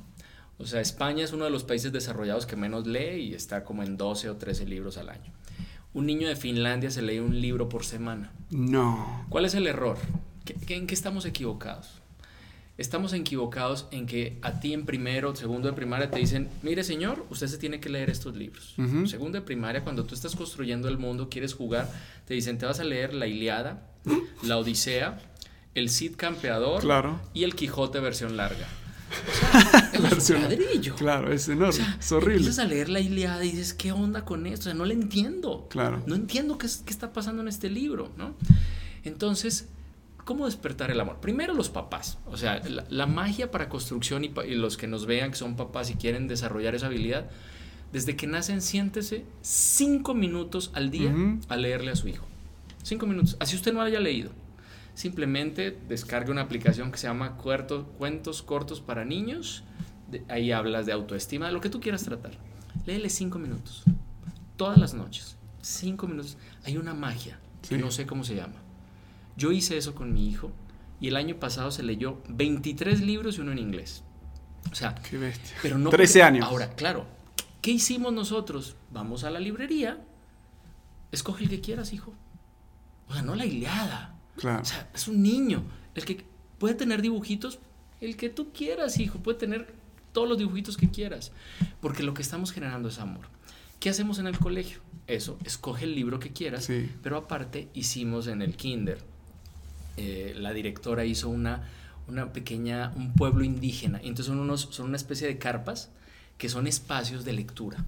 O 0.58 0.66
sea, 0.66 0.80
España 0.80 1.26
es 1.26 1.34
uno 1.34 1.44
de 1.44 1.52
los 1.52 1.66
países 1.66 1.92
desarrollados 1.92 2.46
que 2.46 2.56
menos 2.56 2.88
lee 2.88 3.20
y 3.20 3.34
está 3.34 3.66
como 3.66 3.84
en 3.84 3.98
12 3.98 4.30
o 4.30 4.38
13 4.38 4.66
libros 4.66 4.98
al 4.98 5.10
año. 5.10 5.34
Un 5.94 6.06
niño 6.06 6.30
de 6.30 6.38
Finlandia 6.38 6.90
se 6.90 7.02
lee 7.02 7.20
un 7.20 7.42
libro 7.42 7.68
por 7.68 7.84
semana. 7.84 8.32
No. 8.50 9.26
¿Cuál 9.28 9.44
es 9.44 9.56
el 9.56 9.68
error? 9.68 9.98
¿En 10.70 10.88
qué 10.88 10.94
estamos 10.94 11.26
equivocados? 11.26 12.02
Estamos 12.78 13.14
equivocados 13.14 13.88
en 13.92 14.06
que 14.06 14.38
a 14.42 14.60
ti 14.60 14.74
en 14.74 14.86
primero, 14.86 15.36
segundo 15.36 15.68
de 15.68 15.74
primaria 15.74 16.12
te 16.12 16.20
dicen, 16.20 16.50
mire 16.62 16.84
señor, 16.84 17.26
usted 17.30 17.48
se 17.48 17.58
tiene 17.58 17.80
que 17.80 17.90
leer 17.90 18.10
estos 18.10 18.36
libros. 18.36 18.76
Segundo 19.06 19.40
de 19.40 19.42
primaria, 19.42 19.84
cuando 19.84 20.06
tú 20.06 20.14
estás 20.14 20.36
construyendo 20.36 20.88
el 20.88 20.98
mundo, 20.98 21.30
quieres 21.30 21.54
jugar, 21.54 21.92
te 22.26 22.34
dicen, 22.34 22.58
te 22.58 22.66
vas 22.66 22.80
a 22.80 22.84
leer 22.84 23.14
la 23.14 23.28
Iliada, 23.28 23.90
la 24.44 24.58
Odisea, 24.58 25.20
el 25.74 25.90
Cid 25.90 26.16
Campeador 26.16 26.84
y 27.34 27.44
el 27.44 27.56
Quijote 27.56 28.00
versión 28.00 28.38
larga. 28.38 28.68
O 29.98 30.00
sea, 30.02 30.18
es 30.18 30.30
ladrillo. 30.30 30.96
Claro, 30.96 31.32
es 31.32 31.48
enorme, 31.48 31.84
es 32.00 32.12
horrible. 32.12 32.36
Empiezas 32.36 32.60
a 32.60 32.68
leer 32.68 32.90
la 32.90 33.00
Iliada 33.00 33.44
y 33.44 33.52
dices, 33.52 33.74
¿qué 33.74 33.92
onda 33.92 34.26
con 34.26 34.46
esto? 34.46 34.62
O 34.62 34.64
sea, 34.66 34.74
no 34.74 34.86
le 34.86 34.94
entiendo. 34.94 35.68
Claro. 35.70 36.04
No 36.06 36.16
entiendo 36.16 36.58
qué, 36.58 36.68
qué 36.86 36.92
está 36.92 37.14
pasando 37.14 37.42
en 37.42 37.48
este 37.48 37.70
libro, 37.70 38.12
¿no? 38.18 38.36
Entonces, 39.04 39.68
¿Cómo 40.28 40.46
despertar 40.46 40.92
el 40.92 41.00
amor? 41.00 41.22
Primero 41.22 41.54
los 41.54 41.70
papás. 41.70 42.18
O 42.26 42.36
sea, 42.36 42.62
la, 42.90 43.06
magia 43.06 43.50
para 43.50 43.70
construcción 43.70 44.26
y, 44.26 44.56
los 44.56 44.76
que 44.76 44.86
nos 44.86 45.06
vean 45.06 45.32
que 45.32 45.38
son 45.38 45.56
papás 45.56 45.90
y 45.90 45.94
quieren 45.94 46.28
desarrollar 46.28 46.76
esa 46.76 46.88
habilidad, 46.88 47.30
desde 47.94 48.18
que 48.18 48.28
nacen, 48.28 48.62
siéntese 48.62 49.24
cinco 49.42 50.14
minutos 50.14 50.72
al 50.74 50.92
día 50.92 51.16
a 51.48 51.56
leerle 51.56 51.92
a 51.92 51.96
su 51.96 52.10
hijo. 52.10 52.26
Cinco 52.84 53.08
minutos. 53.08 53.38
Así 53.40 53.56
usted 53.56 53.72
no 53.72 53.82
haya 53.82 54.02
leído. 54.02 54.32
Simplemente 54.96 55.80
descargue 55.88 56.30
una 56.30 56.42
aplicación 56.42 56.92
que 56.92 56.98
se 56.98 57.08
llama 57.08 57.38
Cuentos 57.38 58.42
Cortos 58.42 58.82
para 58.82 59.06
Niños. 59.06 59.64
ahí 60.28 60.52
hablas 60.52 60.86
de 60.86 60.92
autoestima, 60.92 61.48
de 61.48 61.54
lo 61.54 61.62
que 61.62 61.70
tú 61.70 61.80
quieras 61.80 62.04
tratar. 62.04 62.34
Léele 62.86 63.10
cinco 63.10 63.40
minutos. 63.40 63.86
Todas 64.58 64.78
las 64.78 64.94
noches. 64.94 65.38
Cinco 65.62 66.06
minutos. 66.06 66.38
Hay 66.66 66.76
una 66.76 66.94
magia 66.94 67.40
que 67.70 67.78
no 67.78 67.92
sé 67.92 68.06
cómo 68.06 68.26
se 68.26 68.36
llama 68.36 68.67
yo 69.38 69.52
hice 69.52 69.78
eso 69.78 69.96
con 69.96 70.14
mi 70.14 70.28
hijo 70.28 70.52
y 71.00 71.08
el 71.08 71.16
año 71.16 71.36
pasado 71.40 71.72
se 71.72 71.84
leyó 71.84 72.22
23 72.28 73.02
libros 73.02 73.38
y 73.38 73.42
uno 73.42 73.52
en 73.52 73.60
inglés. 73.60 74.04
O 74.72 74.76
sea, 74.76 74.96
Qué 74.96 75.18
bestia. 75.18 75.56
pero 75.62 75.78
no 75.78 75.90
13 75.92 76.24
años. 76.24 76.46
Ahora, 76.46 76.72
claro, 76.76 77.06
¿qué 77.62 77.72
hicimos 77.72 78.12
nosotros? 78.12 78.76
Vamos 78.92 79.24
a 79.24 79.30
la 79.30 79.40
librería, 79.40 80.04
escoge 81.12 81.44
el 81.44 81.50
que 81.50 81.62
quieras, 81.62 81.94
hijo. 81.94 82.14
O 83.08 83.14
sea, 83.14 83.22
no 83.22 83.36
la 83.36 83.46
Iliada. 83.46 84.16
Claro. 84.36 84.62
O 84.62 84.66
sea, 84.66 84.90
es 84.94 85.08
un 85.08 85.22
niño. 85.22 85.64
El 85.96 86.04
que 86.04 86.26
puede 86.58 86.76
tener 86.76 87.02
dibujitos, 87.02 87.60
el 88.02 88.18
que 88.18 88.30
tú 88.30 88.52
quieras, 88.52 89.00
hijo. 89.00 89.20
Puede 89.20 89.38
tener 89.38 89.74
todos 90.12 90.28
los 90.28 90.38
dibujitos 90.38 90.78
que 90.78 90.90
quieras. 90.90 91.32
Porque 91.80 92.04
lo 92.04 92.14
que 92.14 92.22
estamos 92.24 92.52
generando 92.52 92.90
es 92.90 93.00
amor. 93.00 93.28
¿Qué 93.80 93.90
hacemos 93.90 94.20
en 94.20 94.28
el 94.28 94.38
colegio? 94.38 94.80
Eso, 95.06 95.38
escoge 95.46 95.86
el 95.86 95.96
libro 95.96 96.20
que 96.20 96.34
quieras. 96.34 96.66
Sí. 96.66 96.92
Pero 97.02 97.18
aparte 97.18 97.70
hicimos 97.74 98.28
en 98.28 98.42
el 98.42 98.58
kinder 98.58 99.04
eh, 99.98 100.34
la 100.38 100.54
directora 100.54 101.06
hizo 101.06 101.30
una, 101.30 101.64
una 102.08 102.32
pequeña, 102.34 102.94
un 102.96 103.14
pueblo 103.14 103.44
indígena. 103.44 104.00
Entonces 104.00 104.28
son, 104.28 104.40
unos, 104.40 104.70
son 104.72 104.88
una 104.88 104.98
especie 104.98 105.28
de 105.28 105.38
carpas 105.38 105.90
que 106.38 106.50
son 106.50 106.68
espacios 106.68 107.26
de 107.26 107.34
lectura. 107.34 107.84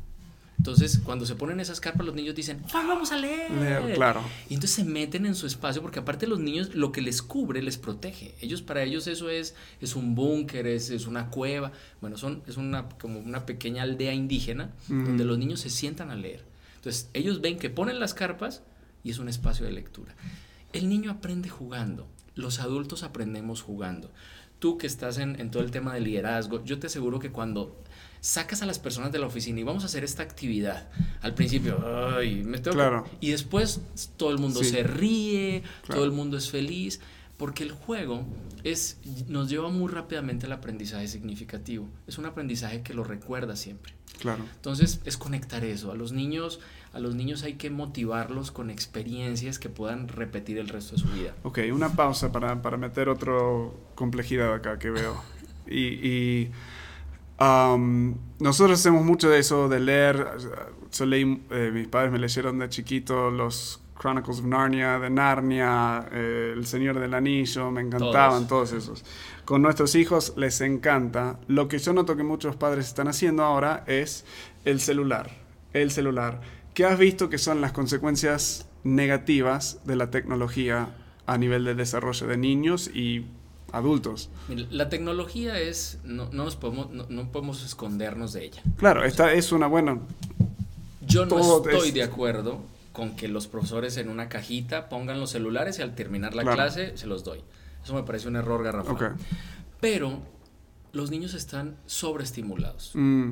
Entonces, 0.59 0.99
cuando 1.05 1.25
se 1.25 1.35
ponen 1.35 1.61
esas 1.61 1.79
carpas, 1.79 2.05
los 2.05 2.13
niños 2.13 2.35
dicen, 2.35 2.61
vamos 2.73 3.13
a 3.13 3.17
leer. 3.17 3.49
leer. 3.49 3.93
claro. 3.93 4.21
Y 4.49 4.55
entonces 4.55 4.75
se 4.75 4.83
meten 4.83 5.25
en 5.25 5.33
su 5.33 5.47
espacio, 5.47 5.81
porque 5.81 5.99
aparte 5.99 6.27
los 6.27 6.39
niños, 6.39 6.75
lo 6.75 6.91
que 6.91 7.01
les 7.01 7.21
cubre, 7.21 7.61
les 7.63 7.77
protege. 7.77 8.35
Ellos, 8.41 8.61
para 8.61 8.83
ellos 8.83 9.07
eso 9.07 9.29
es, 9.29 9.55
es 9.79 9.95
un 9.95 10.15
búnker, 10.15 10.67
es, 10.67 10.89
es, 10.89 11.07
una 11.07 11.29
cueva. 11.29 11.71
Bueno, 12.01 12.17
son, 12.17 12.43
es 12.45 12.57
una, 12.57 12.89
como 12.89 13.19
una 13.19 13.45
pequeña 13.45 13.83
aldea 13.83 14.13
indígena 14.13 14.71
donde 14.89 15.23
los 15.23 15.37
niños 15.37 15.61
se 15.61 15.69
sientan 15.69 16.11
a 16.11 16.15
leer. 16.15 16.43
Entonces, 16.75 17.09
ellos 17.13 17.39
ven 17.39 17.57
que 17.57 17.69
ponen 17.69 18.01
las 18.01 18.13
carpas 18.13 18.61
y 19.01 19.11
es 19.11 19.19
un 19.19 19.29
espacio 19.29 19.65
de 19.65 19.71
lectura. 19.71 20.13
El 20.73 20.89
niño 20.89 21.11
aprende 21.11 21.49
jugando, 21.49 22.07
los 22.35 22.59
adultos 22.59 23.03
aprendemos 23.03 23.61
jugando. 23.61 24.11
Tú 24.59 24.77
que 24.77 24.87
estás 24.87 25.17
en, 25.17 25.51
todo 25.51 25.63
el 25.63 25.71
tema 25.71 25.93
del 25.93 26.03
liderazgo, 26.03 26.63
yo 26.65 26.79
te 26.79 26.87
aseguro 26.87 27.19
que 27.19 27.31
cuando 27.31 27.81
sacas 28.19 28.61
a 28.61 28.65
las 28.65 28.77
personas 28.77 29.11
de 29.11 29.19
la 29.19 29.27
oficina 29.27 29.59
y 29.61 29.63
vamos 29.63 29.83
a 29.83 29.85
hacer 29.85 30.03
esta 30.03 30.21
actividad. 30.21 30.89
Al 31.21 31.33
principio, 31.33 31.81
ay, 32.13 32.43
me 32.43 32.57
tengo 32.57 32.75
claro. 32.75 33.07
y 33.21 33.31
después 33.31 33.81
todo 34.17 34.31
el 34.31 34.37
mundo 34.37 34.63
se 34.63 34.83
ríe, 34.83 35.63
todo 35.87 36.03
el 36.03 36.11
mundo 36.11 36.37
es 36.37 36.51
feliz, 36.51 36.99
porque 37.37 37.63
el 37.63 37.71
juego 37.71 38.25
es, 38.65 38.97
nos 39.29 39.49
lleva 39.49 39.69
muy 39.69 39.89
rápidamente 39.89 40.45
al 40.45 40.51
aprendizaje 40.51 41.07
significativo. 41.07 41.87
Es 42.05 42.17
un 42.17 42.25
aprendizaje 42.25 42.81
que 42.81 42.93
lo 42.93 43.05
recuerda 43.05 43.55
siempre. 43.55 43.93
Claro. 44.19 44.43
Entonces 44.55 44.99
es 45.05 45.15
conectar 45.15 45.63
eso. 45.63 45.93
A 45.93 45.95
los 45.95 46.11
niños, 46.11 46.59
a 46.93 46.99
los 46.99 47.15
niños 47.15 47.43
hay 47.43 47.53
que 47.53 47.69
motivarlos 47.69 48.51
con 48.51 48.69
experiencias 48.69 49.59
que 49.59 49.69
puedan 49.69 50.07
repetir 50.07 50.57
el 50.57 50.67
resto 50.67 50.95
de 50.95 51.01
su 51.01 51.07
vida. 51.09 51.35
Ok, 51.43 51.59
una 51.71 51.89
pausa 51.89 52.31
para, 52.31 52.61
para 52.61 52.77
meter 52.77 53.09
otra 53.09 53.33
complejidad 53.95 54.53
acá 54.53 54.79
que 54.79 54.89
veo. 54.89 55.21
y, 55.67 56.07
y 56.07 56.51
um, 57.39 58.15
nosotros 58.39 58.79
hacemos 58.79 59.05
mucho 59.05 59.29
de 59.29 59.39
eso, 59.39 59.69
de 59.69 59.79
leer. 59.79 60.27
Yo 60.91 61.05
leí, 61.05 61.43
eh, 61.51 61.69
mis 61.71 61.87
padres 61.87 62.11
me 62.11 62.17
leyeron 62.17 62.57
de 62.57 62.69
chiquito 62.69 63.29
los 63.29 63.81
Chronicles 63.99 64.39
of 64.39 64.45
Narnia, 64.45 64.97
de 64.97 65.09
Narnia, 65.11 66.07
eh, 66.11 66.53
El 66.55 66.65
Señor 66.65 66.99
del 66.99 67.13
Anillo, 67.13 67.69
me 67.69 67.81
encantaban 67.81 68.47
todos. 68.47 68.71
todos 68.71 68.83
esos. 68.83 69.05
Con 69.45 69.61
nuestros 69.61 69.93
hijos 69.93 70.33
les 70.37 70.61
encanta. 70.61 71.39
Lo 71.47 71.67
que 71.67 71.77
yo 71.77 71.93
noto 71.93 72.15
que 72.15 72.23
muchos 72.23 72.55
padres 72.55 72.87
están 72.87 73.07
haciendo 73.07 73.43
ahora 73.43 73.83
es 73.85 74.25
el 74.65 74.79
celular. 74.79 75.29
El 75.73 75.91
celular 75.91 76.41
¿Qué 76.79 76.85
has 76.85 76.97
visto 76.97 77.29
que 77.29 77.37
son 77.37 77.59
las 77.59 77.73
consecuencias 77.73 78.65
negativas 78.85 79.81
de 79.83 79.97
la 79.97 80.11
tecnología 80.11 80.95
a 81.25 81.37
nivel 81.37 81.65
de 81.65 81.75
desarrollo 81.75 82.25
de 82.25 82.37
niños 82.37 82.87
y 82.87 83.25
adultos? 83.73 84.29
La 84.71 84.87
tecnología 84.87 85.59
es, 85.59 85.99
no, 86.05 86.29
nos 86.31 86.55
podemos, 86.55 86.89
no, 86.89 87.31
podemos 87.33 87.65
escondernos 87.65 88.31
de 88.31 88.45
ella. 88.45 88.61
Claro, 88.77 89.03
esta 89.03 89.33
es 89.33 89.51
una 89.51 89.67
buena... 89.67 89.99
Yo 91.05 91.25
no 91.25 91.57
estoy 91.57 91.91
de 91.91 92.03
acuerdo 92.03 92.61
con 92.93 93.17
que 93.17 93.27
los 93.27 93.47
profesores 93.47 93.97
en 93.97 94.07
una 94.07 94.29
cajita 94.29 94.87
pongan 94.87 95.19
los 95.19 95.31
celulares 95.31 95.79
y 95.79 95.81
al 95.81 95.95
terminar 95.95 96.33
la 96.33 96.45
clase 96.45 96.95
se 96.95 97.07
los 97.07 97.25
doy. 97.25 97.41
Eso 97.83 97.93
me 97.93 98.03
parece 98.03 98.29
un 98.29 98.37
error 98.37 98.63
garrafal. 98.63 99.17
Pero 99.81 100.21
los 100.93 101.11
niños 101.11 101.33
están 101.33 101.75
sobreestimulados. 101.87 102.91
Mm. 102.93 103.31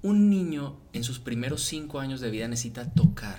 Un 0.00 0.30
niño 0.30 0.76
en 0.92 1.04
sus 1.04 1.18
primeros 1.18 1.62
cinco 1.62 2.00
años 2.00 2.20
de 2.20 2.30
vida 2.30 2.48
necesita 2.48 2.90
tocar. 2.92 3.38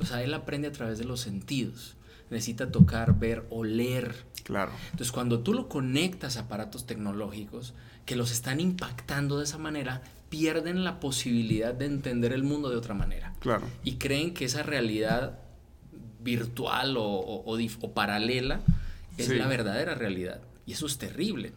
O 0.00 0.06
sea, 0.06 0.22
él 0.22 0.34
aprende 0.34 0.68
a 0.68 0.72
través 0.72 0.98
de 0.98 1.04
los 1.04 1.20
sentidos. 1.20 1.96
Necesita 2.30 2.70
tocar, 2.70 3.18
ver, 3.18 3.46
oler. 3.50 4.14
Claro. 4.44 4.72
Entonces, 4.86 5.12
cuando 5.12 5.40
tú 5.40 5.54
lo 5.54 5.68
conectas 5.68 6.36
a 6.36 6.40
aparatos 6.40 6.86
tecnológicos 6.86 7.74
que 8.04 8.16
los 8.16 8.30
están 8.30 8.60
impactando 8.60 9.38
de 9.38 9.44
esa 9.44 9.58
manera, 9.58 10.02
pierden 10.28 10.84
la 10.84 11.00
posibilidad 11.00 11.74
de 11.74 11.86
entender 11.86 12.32
el 12.32 12.42
mundo 12.42 12.70
de 12.70 12.76
otra 12.76 12.94
manera. 12.94 13.34
Claro. 13.40 13.66
Y 13.84 13.94
creen 13.94 14.34
que 14.34 14.44
esa 14.44 14.62
realidad 14.62 15.38
virtual 16.20 16.96
o, 16.96 17.04
o, 17.04 17.94
paralela 17.94 18.60
es 19.16 19.28
la 19.28 19.46
verdadera 19.46 19.94
realidad. 19.94 20.40
Y 20.66 20.72
eso 20.72 20.86
es 20.86 20.98
terrible. 20.98 21.52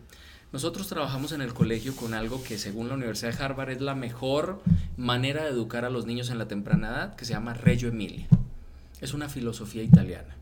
Nosotros 0.52 0.88
trabajamos 0.88 1.32
en 1.32 1.42
el 1.42 1.54
colegio 1.54 1.96
con 1.96 2.14
algo 2.14 2.44
que 2.44 2.58
según 2.58 2.90
la 2.90 2.96
Universidad 2.96 3.34
de 3.34 3.44
Harvard 3.44 3.70
es 3.70 3.82
la 3.82 3.96
mejor 3.96 4.62
manera 4.98 5.44
de 5.44 5.50
educar 5.50 5.86
a 5.86 5.90
los 5.90 6.06
niños 6.06 6.30
en 6.30 6.38
la 6.38 6.48
temprana 6.48 6.90
edad, 6.90 7.16
que 7.16 7.24
se 7.26 7.34
llama 7.34 7.54
Reggio 7.54 7.88
Emilia. 7.88 8.28
Es 9.00 9.14
una 9.14 9.30
filosofía 9.30 9.82
italiana. 9.82 10.36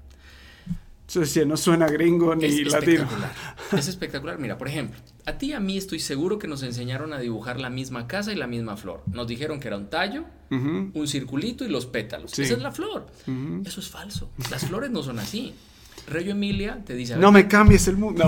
Entonces, 1.08 1.48
no 1.48 1.58
suena 1.58 1.88
gringo 1.88 2.36
ni 2.36 2.46
es 2.46 2.72
latino. 2.72 3.04
Espectacular. 3.04 3.34
Es 3.80 3.88
espectacular. 3.88 4.40
Mira, 4.40 4.58
por 4.58 4.68
ejemplo, 4.68 5.00
a 5.26 5.38
ti 5.38 5.48
y 5.48 5.54
a 5.54 5.60
mí 5.60 5.78
estoy 5.78 6.00
seguro 6.00 6.38
que 6.38 6.48
nos 6.48 6.62
enseñaron 6.62 7.14
a 7.14 7.20
dibujar 7.20 7.60
la 7.60 7.70
misma 7.70 8.08
casa 8.08 8.32
y 8.32 8.36
la 8.36 8.46
misma 8.46 8.78
flor. 8.78 9.04
Nos 9.12 9.28
dijeron 9.28 9.60
que 9.60 9.68
era 9.70 9.78
un 9.78 9.90
tallo, 9.90 10.26
un 10.50 11.08
circulito 11.08 11.66
y 11.66 11.70
los 11.70 11.86
pétalos. 11.88 12.38
Esa 12.38 12.54
es 12.54 12.62
la 12.62 12.72
flor. 12.72 13.08
Eso 13.66 13.80
es 13.80 13.90
falso. 13.90 14.32
Las 14.52 14.66
flores 14.66 14.92
no 14.92 15.02
son 15.02 15.20
así. 15.20 15.54
Reyo 16.10 16.32
Emilia 16.32 16.84
te 16.86 16.96
dice... 16.96 17.16
No 17.18 17.32
me 17.32 17.48
cambies 17.48 17.88
el 17.88 17.98
mundo. 17.98 18.28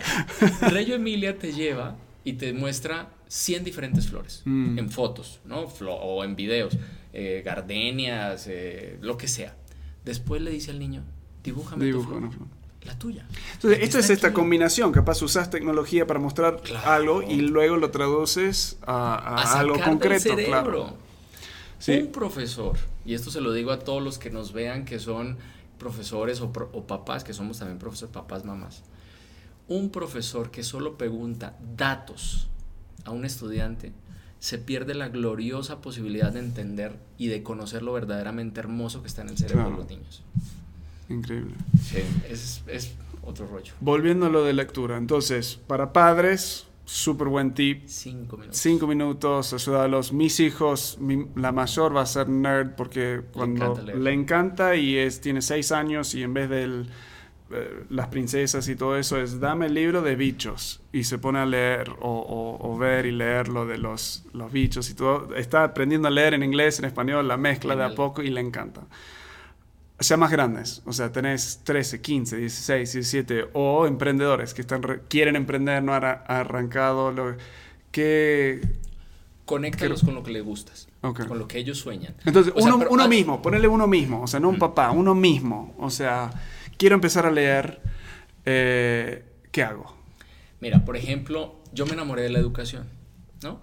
Reyo 0.62 0.94
Emilia 0.94 1.38
te 1.38 1.52
lleva 1.52 1.96
y 2.24 2.34
te 2.34 2.52
muestra 2.52 3.10
100 3.28 3.64
diferentes 3.64 4.08
flores 4.08 4.42
mm. 4.44 4.78
en 4.78 4.90
fotos, 4.90 5.40
¿no? 5.44 5.60
o 5.60 6.24
en 6.24 6.36
videos, 6.36 6.76
eh, 7.12 7.42
gardenias, 7.44 8.46
eh, 8.48 8.98
lo 9.00 9.16
que 9.16 9.28
sea. 9.28 9.56
Después 10.04 10.42
le 10.42 10.50
dice 10.50 10.70
al 10.70 10.78
niño, 10.78 11.02
dibújame 11.42 11.90
tu 11.90 12.02
flor. 12.02 12.30
La 12.84 12.98
tuya. 12.98 13.24
Entonces, 13.54 13.80
esto 13.82 13.98
es 14.00 14.10
esta 14.10 14.32
combinación. 14.32 14.90
Capaz 14.90 15.22
usas 15.22 15.50
tecnología 15.50 16.04
para 16.04 16.18
mostrar 16.18 16.60
algo 16.84 17.22
y 17.22 17.36
luego 17.36 17.76
lo 17.76 17.92
traduces 17.92 18.76
a, 18.84 19.58
algo 19.58 19.78
concreto. 19.78 20.34
Claro. 20.34 20.96
Un 21.86 22.12
profesor, 22.12 22.76
y 23.04 23.14
esto 23.14 23.30
se 23.30 23.40
lo 23.40 23.52
digo 23.52 23.72
a 23.72 23.80
todos 23.80 24.02
los 24.02 24.18
que 24.18 24.30
nos 24.30 24.52
vean 24.52 24.84
que 24.84 24.98
son 24.98 25.36
profesores 25.82 26.40
o, 26.40 26.52
o 26.72 26.86
papás, 26.86 27.24
que 27.24 27.34
somos 27.34 27.58
también 27.58 27.78
profesores, 27.78 28.14
papás, 28.14 28.44
mamás. 28.44 28.82
Un 29.68 29.90
profesor 29.90 30.50
que 30.50 30.62
solo 30.62 30.96
pregunta 30.96 31.56
datos 31.76 32.48
a 33.04 33.10
un 33.10 33.24
estudiante 33.24 33.92
se 34.38 34.58
pierde 34.58 34.94
la 34.94 35.08
gloriosa 35.08 35.80
posibilidad 35.80 36.32
de 36.32 36.40
entender 36.40 36.98
y 37.18 37.26
de 37.28 37.42
conocer 37.42 37.82
lo 37.82 37.92
verdaderamente 37.92 38.60
hermoso 38.60 39.02
que 39.02 39.08
está 39.08 39.22
en 39.22 39.30
el 39.30 39.38
cerebro 39.38 39.70
de 39.70 39.76
los 39.76 39.88
niños. 39.88 40.22
Increíble. 41.08 41.54
Sí, 41.80 41.98
es, 42.28 42.62
es 42.66 42.92
otro 43.22 43.46
rollo. 43.46 43.72
Volviendo 43.80 44.26
a 44.26 44.28
lo 44.30 44.44
de 44.44 44.52
lectura, 44.52 44.96
entonces, 44.96 45.60
para 45.66 45.92
padres, 45.92 46.66
súper 46.84 47.28
buen 47.28 47.54
tip. 47.54 47.84
Cinco 47.86 48.36
minutos. 48.36 48.60
Cinco 48.60 48.86
minutos, 48.86 49.52
ayudarlos. 49.52 50.12
Mis 50.12 50.40
hijos, 50.40 50.98
la 51.36 51.52
mayor 51.52 51.96
va 51.96 52.02
a 52.02 52.06
ser 52.06 52.28
nerd 52.28 52.74
porque 52.76 53.22
cuando 53.32 53.80
le 53.82 54.12
encanta, 54.12 54.76
y 54.76 54.96
es, 54.96 55.20
tiene 55.20 55.42
seis 55.42 55.72
años 55.72 56.14
y 56.14 56.22
en 56.22 56.34
vez 56.34 56.50
de 56.50 56.84
eh, 57.50 57.84
las 57.90 58.08
princesas 58.08 58.68
y 58.68 58.76
todo 58.76 58.96
eso 58.96 59.20
es 59.20 59.38
dame 59.38 59.66
el 59.66 59.74
libro 59.74 60.00
de 60.00 60.16
bichos 60.16 60.80
y 60.92 61.04
se 61.04 61.18
pone 61.18 61.38
a 61.38 61.46
leer 61.46 61.90
o, 62.00 62.58
o, 62.60 62.78
ver 62.78 63.04
y 63.06 63.12
leer 63.12 63.48
lo 63.48 63.66
de 63.66 63.78
los, 63.78 64.24
los 64.32 64.50
bichos 64.50 64.90
y 64.90 64.94
todo. 64.94 65.34
Está 65.34 65.64
aprendiendo 65.64 66.08
a 66.08 66.10
leer 66.10 66.34
en 66.34 66.42
inglés, 66.42 66.78
en 66.78 66.86
español, 66.86 67.28
la 67.28 67.36
mezcla 67.36 67.76
de 67.76 67.84
a 67.84 67.94
poco 67.94 68.22
y 68.22 68.30
le 68.30 68.40
encanta 68.40 68.82
sea 70.00 70.16
más 70.16 70.30
grandes, 70.30 70.82
o 70.84 70.92
sea, 70.92 71.12
tenés 71.12 71.60
13, 71.64 72.00
15, 72.00 72.36
16, 72.36 72.92
17, 72.92 73.48
o 73.52 73.86
emprendedores 73.86 74.54
que 74.54 74.62
están 74.62 74.82
quieren 75.08 75.36
emprender, 75.36 75.82
no 75.82 75.94
han 75.94 76.04
arrancado, 76.04 77.12
lo, 77.12 77.36
que... 77.90 78.60
Conéctalos 79.44 80.02
con 80.02 80.14
lo 80.14 80.22
que 80.22 80.30
les 80.30 80.42
gustas, 80.42 80.88
con 81.00 81.38
lo 81.38 81.46
que 81.46 81.58
ellos 81.58 81.78
sueñan. 81.78 82.14
Entonces, 82.24 82.52
uno, 82.56 83.08
mismo, 83.08 83.42
ponerle 83.42 83.68
uno 83.68 83.86
mismo, 83.86 84.22
o 84.22 84.26
sea, 84.26 84.40
no 84.40 84.48
un 84.48 84.58
papá, 84.58 84.90
uno 84.92 85.14
mismo, 85.14 85.74
o 85.78 85.90
sea, 85.90 86.30
quiero 86.78 86.94
empezar 86.94 87.26
a 87.26 87.30
leer, 87.30 87.80
eh, 88.46 89.24
¿qué 89.50 89.62
hago? 89.62 89.94
Mira, 90.60 90.84
por 90.84 90.96
ejemplo, 90.96 91.56
yo 91.72 91.86
me 91.86 91.92
enamoré 91.92 92.22
de 92.22 92.30
la 92.30 92.38
educación, 92.38 92.86
¿no? 93.42 93.60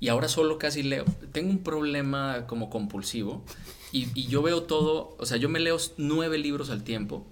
Y 0.00 0.08
ahora 0.08 0.28
solo 0.28 0.58
casi 0.58 0.82
leo. 0.82 1.04
Tengo 1.32 1.50
un 1.50 1.62
problema 1.62 2.46
como 2.46 2.70
compulsivo 2.70 3.44
y, 3.92 4.26
yo 4.28 4.42
veo 4.42 4.62
todo, 4.62 5.16
o 5.18 5.26
sea, 5.26 5.36
yo 5.36 5.48
me 5.48 5.60
leo 5.60 5.76
nueve 5.96 6.38
libros 6.38 6.70
al 6.70 6.82
tiempo 6.82 7.26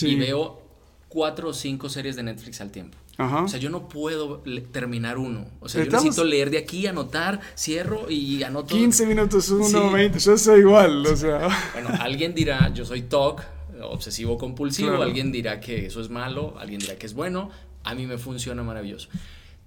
y 0.00 0.16
veo 0.16 0.62
cuatro 1.08 1.48
o 1.48 1.52
cinco 1.52 1.88
series 1.88 2.16
de 2.16 2.22
Netflix 2.22 2.60
al 2.60 2.70
tiempo. 2.70 2.96
O 3.18 3.48
sea, 3.48 3.60
yo 3.60 3.68
no 3.68 3.86
puedo 3.88 4.42
terminar 4.72 5.18
uno. 5.18 5.46
O 5.60 5.68
sea, 5.68 5.84
yo 5.84 5.90
necesito 5.90 6.24
leer 6.24 6.50
de 6.50 6.56
aquí, 6.56 6.86
anotar, 6.86 7.40
cierro 7.54 8.10
y 8.10 8.42
anoto. 8.42 8.74
15 8.74 9.04
minutos 9.04 9.50
uno, 9.50 9.90
20. 9.90 10.18
Yo 10.18 10.38
soy 10.38 10.60
igual, 10.60 11.06
o 11.06 11.16
sea. 11.16 11.48
Bueno, 11.74 11.90
alguien 12.00 12.34
dirá, 12.34 12.72
yo 12.72 12.86
soy 12.86 13.02
TOC, 13.02 13.42
obsesivo 13.82 14.38
compulsivo. 14.38 15.02
Alguien 15.02 15.32
dirá 15.32 15.60
que 15.60 15.86
eso 15.86 16.00
es 16.00 16.08
malo, 16.08 16.54
alguien 16.58 16.80
dirá 16.80 16.96
que 16.96 17.06
es 17.06 17.12
bueno. 17.12 17.50
A 17.84 17.94
mí 17.94 18.06
me 18.06 18.16
funciona 18.16 18.62
maravilloso. 18.62 19.08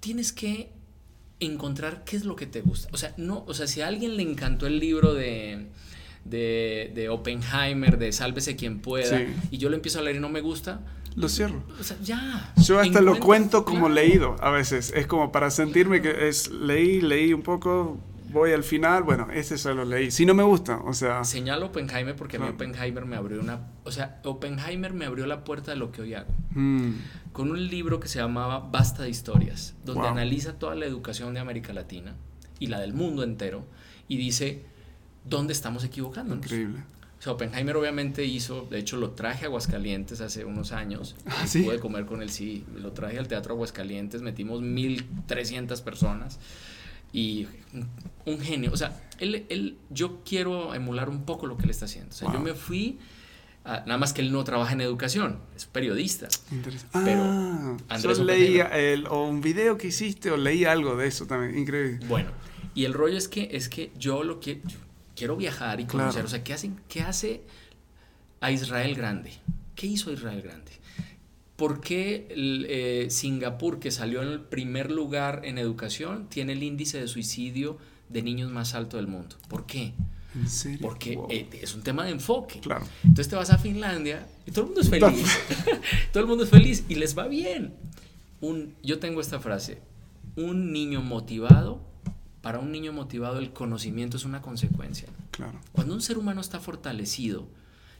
Tienes 0.00 0.32
que 0.32 0.70
encontrar 1.38 2.04
qué 2.04 2.16
es 2.16 2.24
lo 2.24 2.34
que 2.34 2.46
te 2.46 2.60
gusta. 2.60 2.88
O 2.92 2.96
sea, 2.96 3.14
no, 3.16 3.44
o 3.46 3.54
sea, 3.54 3.66
si 3.66 3.80
a 3.80 3.86
alguien 3.86 4.16
le 4.16 4.22
encantó 4.22 4.66
el 4.66 4.80
libro 4.80 5.14
de 5.14 5.68
de, 6.24 6.92
de 6.94 7.08
Oppenheimer, 7.08 7.98
de 7.98 8.12
Sálvese 8.12 8.56
quien 8.56 8.80
pueda, 8.80 9.20
y 9.50 9.58
yo 9.58 9.68
lo 9.68 9.76
empiezo 9.76 9.98
a 9.98 10.02
leer 10.02 10.16
y 10.16 10.20
no 10.20 10.28
me 10.28 10.40
gusta, 10.40 10.80
lo 11.16 11.28
cierro. 11.28 11.62
O 11.78 11.82
sea, 11.82 11.96
ya. 12.02 12.52
Yo 12.56 12.80
hasta 12.80 13.00
lo 13.00 13.20
cuento 13.20 13.64
como 13.64 13.88
leído 13.88 14.36
a 14.40 14.50
veces. 14.50 14.92
Es 14.94 15.06
como 15.06 15.30
para 15.30 15.50
sentirme 15.50 16.02
que 16.02 16.28
es 16.28 16.50
leí, 16.50 17.00
leí 17.00 17.32
un 17.32 17.42
poco, 17.42 18.00
voy 18.30 18.52
al 18.52 18.64
final, 18.64 19.04
bueno, 19.04 19.28
ese 19.32 19.56
solo 19.56 19.84
leí. 19.84 20.10
Si 20.10 20.26
no 20.26 20.34
me 20.34 20.42
gusta, 20.42 20.78
o 20.78 20.92
sea. 20.92 21.24
Señalo 21.24 21.66
Oppenheimer 21.66 22.16
porque 22.16 22.36
a 22.36 22.40
mí 22.40 22.48
Oppenheimer 22.48 23.04
me 23.04 23.16
abrió 23.16 23.40
una. 23.40 23.60
O 23.84 23.92
sea, 23.92 24.20
Oppenheimer 24.24 24.92
me 24.92 25.04
abrió 25.04 25.26
la 25.26 25.44
puerta 25.44 25.70
de 25.70 25.76
lo 25.76 25.92
que 25.92 26.02
hoy 26.02 26.14
hago. 26.14 26.32
Mm. 26.50 26.94
Con 27.32 27.50
un 27.50 27.68
libro 27.68 28.00
que 28.00 28.08
se 28.08 28.18
llamaba 28.18 28.58
Basta 28.58 29.04
de 29.04 29.10
Historias, 29.10 29.74
donde 29.84 30.08
analiza 30.08 30.58
toda 30.58 30.74
la 30.74 30.86
educación 30.86 31.34
de 31.34 31.40
América 31.40 31.72
Latina 31.72 32.16
y 32.58 32.66
la 32.66 32.80
del 32.80 32.92
mundo 32.92 33.22
entero 33.22 33.64
y 34.08 34.16
dice 34.16 34.64
dónde 35.24 35.52
estamos 35.52 35.84
equivocándonos. 35.84 36.44
Increíble. 36.46 36.80
O 37.18 37.22
sea, 37.22 37.32
Oppenheimer 37.32 37.76
obviamente 37.76 38.24
hizo, 38.24 38.66
de 38.70 38.78
hecho 38.78 38.96
lo 38.98 39.12
traje 39.12 39.44
a 39.44 39.48
Aguascalientes 39.48 40.20
hace 40.20 40.44
unos 40.44 40.72
años. 40.72 41.16
¿Ah, 41.26 41.46
sí? 41.46 41.62
Pude 41.62 41.80
comer 41.80 42.04
con 42.04 42.22
él, 42.22 42.30
sí. 42.30 42.64
Lo 42.76 42.92
traje 42.92 43.18
al 43.18 43.28
Teatro 43.28 43.54
Aguascalientes, 43.54 44.20
metimos 44.20 44.60
1300 44.60 45.80
personas 45.80 46.38
y 47.14 47.46
un, 48.26 48.40
genio. 48.40 48.72
O 48.72 48.76
sea, 48.76 49.00
él, 49.20 49.46
él, 49.48 49.78
yo 49.88 50.22
quiero 50.24 50.74
emular 50.74 51.08
un 51.08 51.24
poco 51.24 51.46
lo 51.46 51.56
que 51.56 51.62
él 51.62 51.70
está 51.70 51.84
haciendo. 51.84 52.10
O 52.10 52.12
sea, 52.12 52.30
yo 52.32 52.40
me 52.40 52.54
fui, 52.54 52.98
nada 53.64 53.96
más 53.96 54.12
que 54.12 54.20
él 54.20 54.32
no 54.32 54.42
trabaja 54.42 54.72
en 54.72 54.80
educación, 54.80 55.38
es 55.56 55.64
periodista. 55.64 56.28
Interesante. 56.50 56.98
Pero 57.04 57.22
ah, 57.22 57.76
Andrés 57.88 58.18
leía 58.18 58.66
el, 58.66 59.06
o 59.06 59.28
un 59.28 59.40
video 59.40 59.78
que 59.78 59.86
hiciste 59.86 60.32
o 60.32 60.36
leí 60.36 60.64
algo 60.64 60.96
de 60.96 61.06
eso 61.06 61.26
también, 61.26 61.56
increíble. 61.56 62.04
Bueno, 62.08 62.30
y 62.74 62.84
el 62.84 62.92
rollo 62.92 63.16
es 63.16 63.28
que, 63.28 63.48
es 63.52 63.68
que 63.68 63.92
yo 63.96 64.24
lo 64.24 64.40
que 64.40 64.60
quiero 65.14 65.36
viajar 65.36 65.80
y 65.80 65.86
conocer. 65.86 66.24
O 66.24 66.28
sea, 66.28 66.44
¿qué, 66.44 66.52
hacen, 66.52 66.80
¿qué 66.88 67.02
hace 67.02 67.42
a 68.40 68.50
Israel 68.50 68.94
grande? 68.94 69.32
¿Qué 69.74 69.86
hizo 69.86 70.12
Israel 70.12 70.42
grande? 70.42 70.72
¿Por 71.56 71.80
qué 71.80 72.26
eh, 72.30 73.06
Singapur, 73.10 73.78
que 73.78 73.90
salió 73.90 74.22
en 74.22 74.28
el 74.28 74.40
primer 74.40 74.90
lugar 74.90 75.42
en 75.44 75.58
educación, 75.58 76.28
tiene 76.28 76.52
el 76.52 76.62
índice 76.62 77.00
de 77.00 77.06
suicidio 77.06 77.78
de 78.08 78.22
niños 78.22 78.50
más 78.50 78.74
alto 78.74 78.96
del 78.96 79.06
mundo? 79.06 79.36
¿Por 79.48 79.64
qué? 79.66 79.94
¿En 80.34 80.48
serio? 80.48 80.80
Porque 80.82 81.16
eh, 81.30 81.48
es 81.62 81.74
un 81.76 81.82
tema 81.82 82.04
de 82.04 82.10
enfoque. 82.10 82.58
Claro. 82.58 82.86
Entonces 83.04 83.28
te 83.28 83.36
vas 83.36 83.50
a 83.50 83.58
Finlandia 83.58 84.26
y 84.46 84.50
todo 84.50 84.62
el 84.62 84.66
mundo 84.66 84.80
es 84.80 84.90
feliz. 84.90 85.38
todo 86.12 86.22
el 86.22 86.28
mundo 86.28 86.42
es 86.42 86.50
feliz 86.50 86.84
y 86.88 86.96
les 86.96 87.16
va 87.16 87.28
bien. 87.28 87.72
Un, 88.40 88.74
yo 88.82 88.98
tengo 88.98 89.20
esta 89.20 89.38
frase, 89.38 89.78
un 90.34 90.72
niño 90.72 91.02
motivado 91.02 91.80
para 92.44 92.58
un 92.58 92.70
niño 92.70 92.92
motivado 92.92 93.38
el 93.38 93.54
conocimiento 93.54 94.18
es 94.18 94.26
una 94.26 94.42
consecuencia. 94.42 95.08
Claro. 95.30 95.58
Cuando 95.72 95.94
un 95.94 96.02
ser 96.02 96.18
humano 96.18 96.42
está 96.42 96.60
fortalecido, 96.60 97.48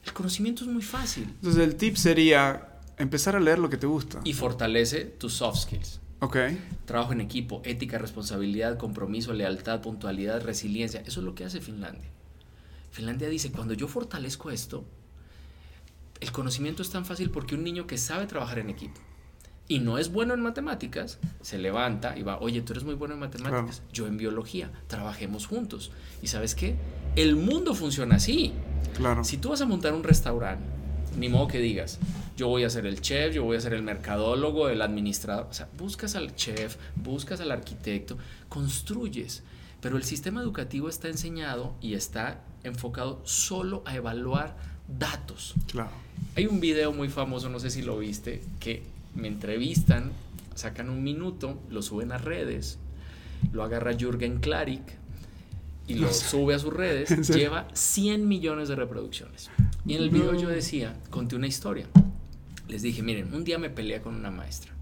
el 0.05 0.13
conocimiento 0.13 0.65
es 0.65 0.71
muy 0.71 0.83
fácil. 0.83 1.25
Entonces 1.25 1.65
el 1.65 1.77
tip 1.77 1.97
sería 1.97 2.79
empezar 2.99 3.37
a 3.37 3.41
leer 3.41 3.59
lo 3.59 3.71
que 3.71 3.79
te 3.79 3.87
gusta. 3.87 4.21
Y 4.23 4.35
fortalece 4.35 5.07
tus 5.07 5.33
soft 5.33 5.63
skills. 5.63 5.99
Ok. 6.21 6.37
Trabajo 6.85 7.15
en 7.15 7.23
equipo, 7.23 7.63
ética, 7.65 7.97
responsabilidad, 7.97 8.77
compromiso, 8.77 9.33
lealtad, 9.33 9.81
puntualidad, 9.81 10.43
resiliencia. 10.43 11.01
Eso 11.07 11.21
es 11.21 11.25
lo 11.25 11.35
que 11.35 11.47
hace 11.47 11.63
Finlandia. 11.63 12.11
Finlandia 12.91 13.31
dice, 13.31 13.51
cuando 13.51 13.73
yo 13.73 13.89
fortalezco 13.89 14.51
esto, 14.51 14.85
el 16.21 16.33
conocimiento 16.33 16.83
es 16.83 16.91
tan 16.91 17.07
fácil 17.07 17.31
porque 17.31 17.55
un 17.55 17.65
niño 17.65 17.87
que 17.87 17.97
sabe 17.97 18.27
trabajar 18.27 18.59
en 18.59 18.69
equipo, 18.69 19.01
y 19.67 19.79
no 19.79 19.99
es 19.99 20.13
bueno 20.13 20.35
en 20.35 20.41
matemáticas, 20.41 21.19
se 21.41 21.59
levanta 21.59 22.17
y 22.19 22.23
va, 22.23 22.39
oye, 22.39 22.61
tú 22.61 22.73
eres 22.73 22.85
muy 22.85 22.95
bueno 22.95 23.15
en 23.15 23.21
matemáticas, 23.21 23.83
yo 23.93 24.07
en 24.07 24.17
biología, 24.17 24.71
trabajemos 24.89 25.47
juntos. 25.47 25.91
¿Y 26.23 26.27
sabes 26.27 26.55
qué? 26.55 26.77
El 27.17 27.37
mundo 27.37 27.75
funciona 27.75 28.17
así. 28.17 28.53
Claro. 28.97 29.25
Si 29.25 29.39
tú 29.39 29.51
vas 29.51 29.61
a 29.61 29.67
montar 29.67 29.95
un 29.95 30.05
restaurante, 30.05 30.65
ni 31.17 31.29
modo 31.29 31.49
que 31.49 31.59
digas, 31.59 31.99
yo 32.37 32.49
voy 32.49 32.65
a 32.65 32.71
ser 32.71 32.87
el 32.87 33.01
chef, 33.01 33.35
yo 33.35 33.45
voy 33.45 33.57
a 33.57 33.61
ser 33.61 33.73
el 33.73 33.83
mercadólogo, 33.83 34.69
el 34.69 34.83
administrador. 34.83 35.47
O 35.49 35.55
sea, 35.55 35.69
buscas 35.79 36.17
al 36.17 36.35
chef, 36.35 36.77
buscas 36.97 37.41
al 37.41 37.53
arquitecto, 37.53 38.19
construyes. 38.49 39.43
Pero 39.81 39.97
el 39.97 40.03
sistema 40.03 40.41
educativo 40.41 40.89
está 40.89 41.09
enseñado 41.09 41.75
y 41.81 41.95
está 41.95 42.43
enfocado 42.65 43.21
solo 43.25 43.83
a 43.87 43.95
evaluar 43.95 44.57
datos. 44.89 45.55
Claro. 45.71 45.93
Hay 46.37 46.47
un 46.47 46.61
video 46.61 46.93
muy 46.93 47.09
famoso, 47.09 47.49
no 47.49 47.61
sé 47.61 47.71
si 47.71 47.83
lo 47.83 47.99
viste, 47.99 48.43
que 48.61 48.94
me 49.15 49.29
entrevistan, 49.29 50.13
sacan 50.55 50.91
un 50.91 51.03
minuto, 51.03 51.61
lo 51.71 51.83
suben 51.83 52.13
a 52.13 52.19
redes, 52.19 52.79
lo 53.53 53.63
agarra 53.63 53.97
Jürgen 53.97 54.39
Klarik 54.39 54.83
y 55.87 55.95
lo 55.95 56.13
sube 56.13 56.55
a 56.55 56.59
sus 56.59 56.73
redes, 56.73 57.29
lleva 57.29 57.69
100 57.73 58.27
millones 58.27 58.69
de 58.69 58.77
reproducciones. 58.77 59.51
Y 59.87 59.95
en 59.95 60.03
el 60.03 60.11
video 60.11 60.35
yo 60.35 60.49
decía, 60.49 60.97
conté 61.11 61.37
una 61.37 61.47
historia. 61.47 61.87
Les 62.69 62.83
dije, 62.83 63.03
miren, 63.03 63.35
un 63.35 63.45
día 63.45 63.59
me 63.59 63.69
peleé 63.69 64.01
con 64.01 64.15
una 64.15 64.31
maestra. 64.31 64.73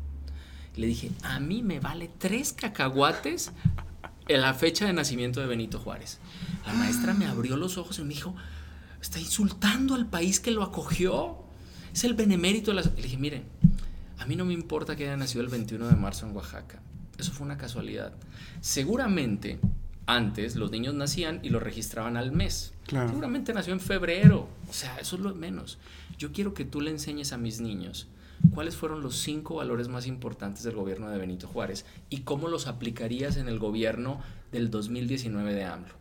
Le 0.76 0.86
dije, 0.86 1.10
a 1.22 1.40
mí 1.40 1.62
me 1.62 1.80
vale 1.80 2.08
tres 2.18 2.52
cacahuates 2.52 3.52
en 4.28 4.40
la 4.40 4.54
fecha 4.54 4.86
de 4.86 4.92
nacimiento 4.92 5.40
de 5.40 5.46
Benito 5.46 5.78
Juárez. 5.78 6.18
La 6.66 6.72
maestra 6.72 7.12
me 7.12 7.26
abrió 7.26 7.56
los 7.56 7.76
ojos 7.76 7.98
y 7.98 8.02
me 8.02 8.14
dijo, 8.14 8.34
está 9.00 9.18
insultando 9.18 9.94
al 9.94 10.06
país 10.06 10.40
que 10.40 10.52
lo 10.52 10.62
acogió. 10.62 11.36
Es 11.92 12.04
el 12.04 12.14
benemérito 12.14 12.70
de 12.70 12.76
las... 12.76 12.86
Le 12.94 13.02
dije, 13.02 13.18
miren, 13.18 13.44
a 14.22 14.26
mí 14.26 14.36
no 14.36 14.44
me 14.44 14.54
importa 14.54 14.94
que 14.94 15.02
haya 15.02 15.16
nacido 15.16 15.42
el 15.42 15.48
21 15.48 15.88
de 15.88 15.96
marzo 15.96 16.26
en 16.26 16.36
Oaxaca. 16.36 16.80
Eso 17.18 17.32
fue 17.32 17.44
una 17.44 17.58
casualidad. 17.58 18.12
Seguramente 18.60 19.58
antes 20.06 20.54
los 20.54 20.70
niños 20.70 20.94
nacían 20.94 21.40
y 21.42 21.48
lo 21.48 21.58
registraban 21.58 22.16
al 22.16 22.30
mes. 22.30 22.72
Seguramente 22.88 23.52
nació 23.52 23.72
en 23.72 23.80
febrero. 23.80 24.48
O 24.68 24.72
sea, 24.72 24.96
eso 25.00 25.16
es 25.16 25.22
lo 25.22 25.34
menos. 25.34 25.78
Yo 26.18 26.30
quiero 26.30 26.54
que 26.54 26.64
tú 26.64 26.80
le 26.80 26.90
enseñes 26.90 27.32
a 27.32 27.36
mis 27.36 27.60
niños 27.60 28.06
cuáles 28.54 28.76
fueron 28.76 29.02
los 29.02 29.16
cinco 29.18 29.56
valores 29.56 29.88
más 29.88 30.06
importantes 30.06 30.62
del 30.62 30.76
gobierno 30.76 31.10
de 31.10 31.18
Benito 31.18 31.48
Juárez 31.48 31.84
y 32.08 32.20
cómo 32.20 32.46
los 32.46 32.68
aplicarías 32.68 33.36
en 33.36 33.48
el 33.48 33.58
gobierno 33.58 34.20
del 34.52 34.70
2019 34.70 35.54
de 35.54 35.64
AMLO. 35.64 35.94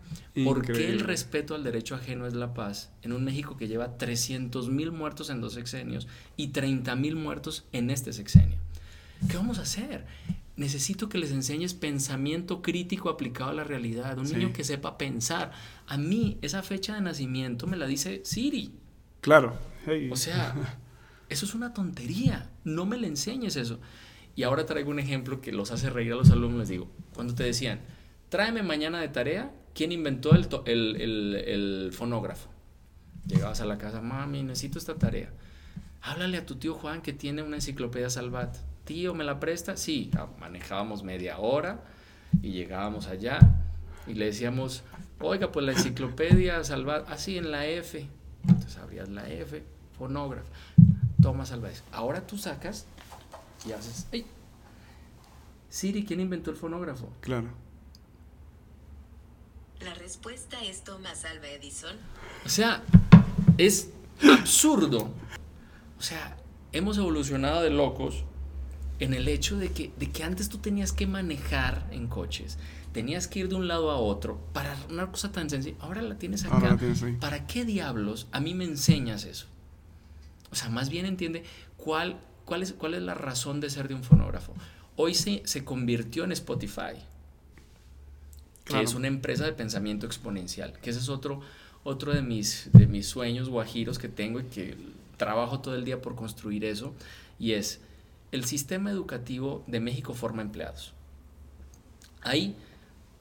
¿Por 0.43 0.61
qué 0.61 0.89
el 0.89 0.99
respeto 0.99 1.55
al 1.55 1.63
derecho 1.63 1.95
ajeno 1.95 2.27
es 2.27 2.33
la 2.33 2.53
paz 2.53 2.91
en 3.01 3.13
un 3.13 3.23
México 3.23 3.57
que 3.57 3.67
lleva 3.67 3.97
300 3.97 4.69
mil 4.69 4.91
muertos 4.91 5.29
en 5.29 5.41
dos 5.41 5.53
sexenios 5.53 6.07
y 6.37 6.49
30 6.49 6.95
mil 6.95 7.15
muertos 7.15 7.65
en 7.71 7.89
este 7.89 8.13
sexenio? 8.13 8.57
¿Qué 9.27 9.37
vamos 9.37 9.59
a 9.59 9.63
hacer? 9.63 10.05
necesito 10.61 11.09
que 11.09 11.17
les 11.17 11.31
enseñes 11.31 11.73
pensamiento 11.73 12.61
crítico 12.61 13.09
aplicado 13.09 13.49
a 13.49 13.53
la 13.53 13.63
realidad, 13.63 14.17
un 14.17 14.31
niño 14.31 14.53
que 14.53 14.63
sepa 14.63 14.97
pensar. 14.97 15.51
A 15.87 15.97
mí 15.97 16.37
esa 16.41 16.61
fecha 16.61 16.95
de 16.95 17.01
nacimiento 17.01 17.67
me 17.67 17.77
la 17.77 17.87
dice 17.87 18.21
Siri. 18.23 18.71
Claro. 19.21 19.55
O 20.11 20.15
sea, 20.15 20.55
eso 21.29 21.45
es 21.45 21.55
una 21.55 21.73
tontería, 21.73 22.49
no 22.63 22.85
me 22.85 22.97
le 22.97 23.07
enseñes 23.07 23.55
eso. 23.55 23.79
Y 24.35 24.43
ahora 24.43 24.65
traigo 24.65 24.91
un 24.91 24.99
ejemplo 24.99 25.41
que 25.41 25.51
los 25.51 25.71
hace 25.71 25.89
reír 25.89 26.13
a 26.13 26.15
los 26.15 26.31
alumnos, 26.31 26.59
les 26.59 26.69
digo, 26.69 26.89
cuando 27.13 27.33
te 27.33 27.43
decían, 27.43 27.81
tráeme 28.31 28.63
mañana 28.63 29.01
de 29.01 29.09
tarea, 29.09 29.51
¿quién 29.75 29.91
inventó 29.91 30.31
el, 30.33 31.91
fonógrafo? 31.93 32.49
Llegabas 33.27 33.61
a 33.61 33.65
la 33.65 33.77
casa, 33.77 34.01
mami, 34.01 34.41
necesito 34.41 34.79
esta 34.79 34.95
tarea. 34.95 35.29
Háblale 36.01 36.37
a 36.37 36.45
tu 36.45 36.55
tío 36.55 36.73
Juan 36.73 37.01
que 37.01 37.13
tiene 37.13 37.43
una 37.43 37.57
enciclopedia 37.57 38.09
Salvat 38.09 38.57
tío, 38.85 39.13
¿me 39.13 39.23
la 39.23 39.39
presta? 39.39 39.77
Sí, 39.77 40.09
ah, 40.17 40.27
manejábamos 40.39 41.03
media 41.03 41.37
hora 41.39 41.83
y 42.41 42.51
llegábamos 42.51 43.07
allá 43.07 43.39
y 44.07 44.13
le 44.13 44.25
decíamos, 44.25 44.83
oiga, 45.19 45.51
pues 45.51 45.65
la 45.65 45.73
enciclopedia 45.73 46.63
salva 46.63 47.03
así 47.09 47.37
en 47.37 47.51
la 47.51 47.67
F. 47.67 48.07
Entonces 48.47 48.77
abrías 48.77 49.09
la 49.09 49.29
F, 49.29 49.63
fonógrafo, 49.97 50.49
toma 51.21 51.45
salvadez. 51.45 51.83
Ahora 51.91 52.25
tú 52.25 52.37
sacas 52.37 52.87
y 53.67 53.73
haces, 53.73 54.07
¡ay! 54.11 54.25
Siri, 55.69 56.05
¿quién 56.05 56.19
inventó 56.19 56.49
el 56.49 56.57
fonógrafo? 56.57 57.11
Claro. 57.21 57.49
La 59.83 59.93
respuesta 59.95 60.63
es 60.63 60.83
Thomas 60.83 61.25
Alva 61.25 61.47
Edison. 61.47 61.95
O 62.45 62.49
sea, 62.49 62.83
es 63.57 63.89
absurdo. 64.21 65.09
O 65.97 66.01
sea, 66.01 66.37
hemos 66.71 66.97
evolucionado 66.97 67.61
de 67.61 67.71
locos 67.71 68.23
en 68.99 69.15
el 69.15 69.27
hecho 69.27 69.57
de 69.57 69.71
que, 69.71 69.91
de 69.97 70.11
que 70.11 70.23
antes 70.23 70.49
tú 70.49 70.59
tenías 70.59 70.91
que 70.91 71.07
manejar 71.07 71.87
en 71.91 72.07
coches, 72.07 72.59
tenías 72.91 73.27
que 73.27 73.39
ir 73.39 73.49
de 73.49 73.55
un 73.55 73.67
lado 73.67 73.89
a 73.89 73.97
otro 73.97 74.39
para 74.53 74.75
una 74.89 75.11
cosa 75.11 75.31
tan 75.31 75.49
sencilla, 75.49 75.77
ahora 75.79 76.03
la 76.03 76.17
tienes 76.17 76.45
acá. 76.45 76.77
¿Para 77.19 77.47
qué 77.47 77.65
diablos 77.65 78.27
a 78.31 78.39
mí 78.39 78.53
me 78.53 78.65
enseñas 78.65 79.25
eso? 79.25 79.47
O 80.51 80.55
sea, 80.55 80.69
más 80.69 80.89
bien 80.89 81.07
entiende 81.07 81.43
cuál, 81.77 82.19
cuál, 82.45 82.61
es, 82.61 82.73
cuál 82.73 82.93
es 82.93 83.01
la 83.01 83.15
razón 83.15 83.59
de 83.61 83.69
ser 83.71 83.87
de 83.87 83.95
un 83.95 84.03
fonógrafo. 84.03 84.53
Hoy 84.95 85.15
se, 85.15 85.41
se 85.45 85.63
convirtió 85.63 86.23
en 86.23 86.33
Spotify, 86.33 86.93
que 88.71 88.81
es 88.81 88.93
una 88.93 89.07
empresa 89.07 89.45
de 89.45 89.53
pensamiento 89.53 90.05
exponencial, 90.05 90.73
que 90.81 90.89
ese 90.89 90.99
es 90.99 91.09
otro, 91.09 91.41
otro 91.83 92.13
de, 92.13 92.21
mis, 92.21 92.69
de 92.73 92.87
mis 92.87 93.07
sueños 93.07 93.49
guajiros 93.49 93.99
que 93.99 94.07
tengo 94.09 94.39
y 94.39 94.43
que 94.45 94.77
trabajo 95.17 95.59
todo 95.59 95.75
el 95.75 95.85
día 95.85 96.01
por 96.01 96.15
construir 96.15 96.65
eso, 96.65 96.93
y 97.37 97.53
es 97.53 97.81
el 98.31 98.45
sistema 98.45 98.91
educativo 98.91 99.63
de 99.67 99.79
México 99.79 100.13
forma 100.13 100.41
empleados. 100.41 100.93
Hay 102.21 102.55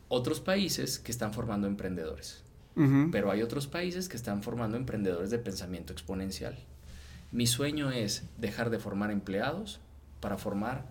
otros 0.09 0.41
países 0.41 0.99
que 0.99 1.13
están 1.13 1.33
formando 1.33 1.67
emprendedores, 1.67 2.43
pero 3.13 3.31
hay 3.31 3.43
otros 3.43 3.67
países 3.67 4.09
que 4.09 4.17
están 4.17 4.43
formando 4.43 4.79
emprendedores 4.79 5.31
de 5.31 5.39
pensamiento 5.39 5.93
exponencial. 5.93 6.57
Mi 7.31 7.47
sueño 7.47 7.91
es 7.91 8.23
dejar 8.39 8.71
de 8.71 8.79
formar 8.79 9.11
empleados 9.11 9.81
para 10.21 10.39
formar 10.39 10.87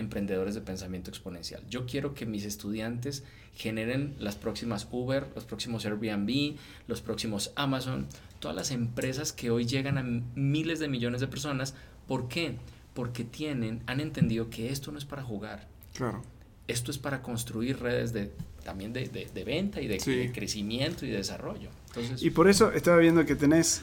emprendedores 0.00 0.54
de 0.54 0.60
pensamiento 0.60 1.10
exponencial. 1.10 1.62
Yo 1.68 1.86
quiero 1.86 2.14
que 2.14 2.26
mis 2.26 2.44
estudiantes 2.44 3.22
generen 3.54 4.16
las 4.18 4.34
próximas 4.34 4.88
Uber, 4.90 5.28
los 5.34 5.44
próximos 5.44 5.84
Airbnb, 5.86 6.56
los 6.88 7.00
próximos 7.00 7.52
Amazon, 7.54 8.06
todas 8.38 8.56
las 8.56 8.70
empresas 8.70 9.32
que 9.32 9.50
hoy 9.50 9.66
llegan 9.66 9.98
a 9.98 10.02
miles 10.34 10.78
de 10.78 10.88
millones 10.88 11.20
de 11.20 11.28
personas. 11.28 11.74
¿Por 12.08 12.28
qué? 12.28 12.56
porque 12.94 13.24
tienen, 13.24 13.82
han 13.86 14.00
entendido 14.00 14.50
que 14.50 14.70
esto 14.70 14.92
no 14.92 14.98
es 14.98 15.04
para 15.04 15.22
jugar. 15.22 15.66
Claro. 15.94 16.22
Esto 16.68 16.90
es 16.90 16.98
para 16.98 17.22
construir 17.22 17.80
redes 17.80 18.12
de, 18.12 18.30
también 18.64 18.92
de, 18.92 19.08
de, 19.08 19.44
venta 19.44 19.80
y 19.80 19.88
de, 19.88 20.30
crecimiento 20.32 21.06
y 21.06 21.10
de 21.10 21.16
desarrollo. 21.16 21.70
Entonces, 21.88 22.22
y 22.22 22.30
por 22.30 22.48
eso 22.48 22.72
estaba 22.72 22.98
viendo 22.98 23.24
que 23.24 23.34
tenés... 23.34 23.82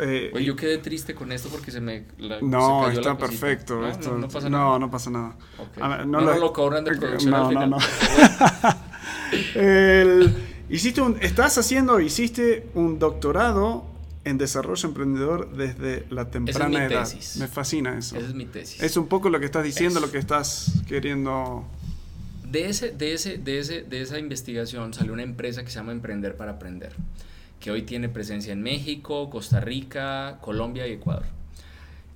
Eh, 0.00 0.30
Oye, 0.34 0.44
yo 0.44 0.56
quedé 0.56 0.78
triste 0.78 1.14
con 1.14 1.32
esto 1.32 1.48
porque 1.48 1.70
se 1.70 1.80
me... 1.80 2.04
no, 2.40 2.88
está 2.88 3.18
perfecto. 3.18 3.80
¿No? 3.80 3.88
Esto, 3.88 4.16
no, 4.16 4.28
pasa 4.28 4.48
nada. 4.48 4.78
No, 4.78 4.90
pasa 4.90 5.10
nada. 5.10 5.36
No, 6.06 6.20
lo, 6.20 6.52
cobran 6.52 6.84
de 6.84 6.94
producción 6.96 7.34
al 7.34 7.48
final. 7.48 7.70
No, 7.70 7.78
no, 9.56 10.32
hiciste 10.70 11.00
un, 11.00 11.18
estás 11.20 11.58
haciendo, 11.58 12.00
hiciste 12.00 12.68
un 12.74 12.98
doctorado 12.98 13.92
en 14.24 14.38
desarrollo 14.38 14.88
emprendedor 14.88 15.52
desde 15.52 16.06
la 16.10 16.30
temprana 16.30 16.86
edad. 16.86 17.08
Me 17.38 17.48
fascina 17.48 17.98
eso. 17.98 18.16
Esa 18.16 18.28
es 18.28 18.34
mi 18.34 18.46
tesis. 18.46 18.82
Es 18.82 18.96
un 18.96 19.08
poco 19.08 19.30
lo 19.30 19.40
que 19.40 19.46
estás 19.46 19.64
diciendo, 19.64 20.00
lo 20.00 20.10
que 20.10 20.18
estás 20.18 20.72
queriendo. 20.86 21.64
De, 22.48 22.68
ese, 22.68 22.92
de, 22.92 23.14
ese, 23.14 23.38
de, 23.38 23.58
ese, 23.58 23.82
de 23.82 24.02
esa 24.02 24.18
investigación 24.18 24.94
salió 24.94 25.12
una 25.12 25.22
empresa 25.22 25.64
que 25.64 25.70
se 25.70 25.76
llama 25.76 25.92
Emprender 25.92 26.36
para 26.36 26.52
Aprender, 26.52 26.92
que 27.62 27.70
hoy 27.70 27.82
tiene 27.82 28.08
presencia 28.08 28.52
en 28.52 28.62
México, 28.62 29.30
Costa 29.30 29.60
Rica, 29.60 30.38
Colombia 30.40 30.86
y 30.86 30.92
Ecuador. 30.92 31.24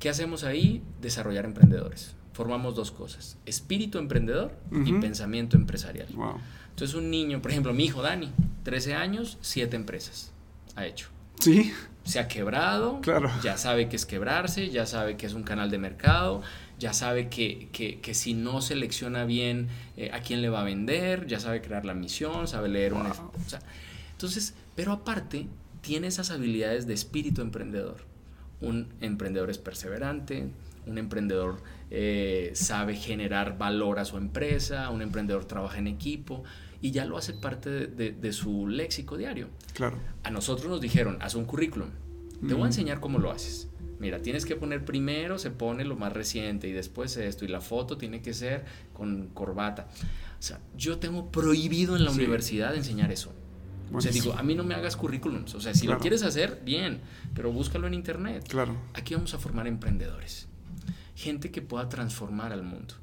¿Qué 0.01 0.11
hacemos 0.11 0.45
ahí? 0.45 0.83
Desarrollar 1.01 1.45
emprendedores. 1.47 2.15
Formamos 2.33 2.75
dos 2.75 2.91
cosas, 2.91 3.39
espíritu 3.47 3.97
emprendedor 3.97 4.53
y 4.85 4.93
pensamiento 4.95 5.57
empresarial. 5.57 6.09
Entonces 6.69 6.95
un 6.95 7.11
niño, 7.11 7.41
por 7.41 7.53
ejemplo, 7.53 7.73
mi 7.73 7.87
hijo 7.87 8.03
Dani, 8.03 8.31
13 8.65 8.95
años, 8.95 9.39
7 9.41 9.75
empresas 9.75 10.33
ha 10.75 10.85
hecho. 10.85 11.09
Sí 11.41 11.73
se 12.07 12.21
ha 12.21 12.29
quebrado, 12.29 13.01
ya 13.43 13.59
sabe 13.59 13.89
que 13.89 13.97
es 13.97 14.07
quebrarse, 14.07 14.71
ya 14.71 14.87
sabe 14.87 15.17
que 15.17 15.27
es 15.27 15.35
un 15.35 15.43
canal 15.43 15.73
de 15.73 15.79
mercado, 15.79 16.41
ya 16.79 16.93
sabe 16.93 17.29
que, 17.29 18.01
si 18.15 18.33
no 18.33 18.63
selecciona 18.63 19.25
bien 19.25 19.69
eh, 19.97 20.11
a 20.13 20.21
quién 20.21 20.41
le 20.41 20.49
va 20.49 20.61
a 20.61 20.65
vender, 20.65 21.27
ya 21.27 21.41
sabe 21.41 21.61
crear 21.61 21.85
la 21.85 21.95
misión, 21.95 22.47
sabe 22.47 22.69
leer 22.69 22.95
una... 22.95 23.13
entonces, 24.13 24.55
pero 24.77 24.93
aparte, 24.93 25.49
tiene 25.81 26.07
esas 26.07 26.31
habilidades 26.31 26.87
de 26.87 26.95
espíritu 26.95 27.43
emprendedor. 27.43 27.97
Un 28.61 28.89
emprendedor 29.01 29.51
es 29.51 29.59
perseverante, 29.59 30.49
un 30.87 30.99
emprendedor 30.99 31.63
eh, 31.91 32.53
sabe 32.55 32.95
generar 32.95 33.59
valor 33.59 33.99
a 33.99 34.05
su 34.05 34.17
empresa, 34.17 34.91
un 34.91 35.03
emprendedor 35.03 35.45
trabaja 35.45 35.79
en 35.79 35.89
equipo 35.89 36.45
y 36.81 36.91
ya 36.91 37.05
lo 37.05 37.17
hace 37.17 37.33
parte 37.33 37.87
de, 37.87 38.33
su 38.33 38.69
léxico 38.69 39.17
diario. 39.17 39.49
Claro. 39.75 39.99
A 40.23 40.31
nosotros 40.31 40.69
nos 40.69 40.81
dijeron, 40.81 41.19
haz 41.21 41.35
un 41.35 41.45
currículum. 41.45 41.89
Te 42.47 42.55
voy 42.55 42.65
a 42.65 42.67
enseñar 42.67 43.01
cómo 43.01 43.19
lo 43.19 43.31
haces. 43.31 43.69
Mira, 43.99 44.21
tienes 44.21 44.45
que 44.45 44.57
poner 44.57 44.85
primero, 44.85 45.39
se 45.39 45.51
pone 45.51 45.85
lo 45.85 45.97
más 45.97 46.13
reciente 46.13 46.69
y 46.69 46.73
después 46.73 47.17
esto, 47.17 47.47
y 47.47 47.49
la 47.49 47.63
foto 47.63 47.97
tiene 47.97 48.21
que 48.21 48.35
ser 48.35 48.65
con 48.93 49.29
corbata. 49.29 49.89
O 50.39 50.43
sea, 50.43 50.61
yo 50.77 50.99
tengo 50.99 51.31
prohibido 51.31 51.97
en 51.97 52.05
la 52.05 52.11
universidad 52.11 52.75
enseñar 52.77 53.11
eso. 53.11 53.33
O 53.93 54.01
sea, 54.01 54.11
digo, 54.13 54.35
a 54.37 54.43
mí 54.43 54.55
no 54.55 54.65
me 54.65 54.75
hagas 54.75 54.97
currículums. 54.97 55.55
O 55.55 55.61
sea, 55.61 55.75
si 55.75 55.87
lo 55.87 55.99
quieres 55.99 56.23
hacer, 56.23 56.61
bien, 56.65 57.01
pero 57.35 57.53
búscalo 57.53 57.87
en 57.87 57.95
internet. 57.95 58.47
Claro. 58.49 58.75
Aquí 58.95 59.15
vamos 59.15 59.35
a 59.35 59.39
formar 59.39 59.67
emprendedores. 59.67 60.49
Gente 61.15 61.51
que 61.51 61.63
pueda 61.63 61.89
transformar 61.89 62.53
al 62.53 62.63
mundo. 62.63 62.95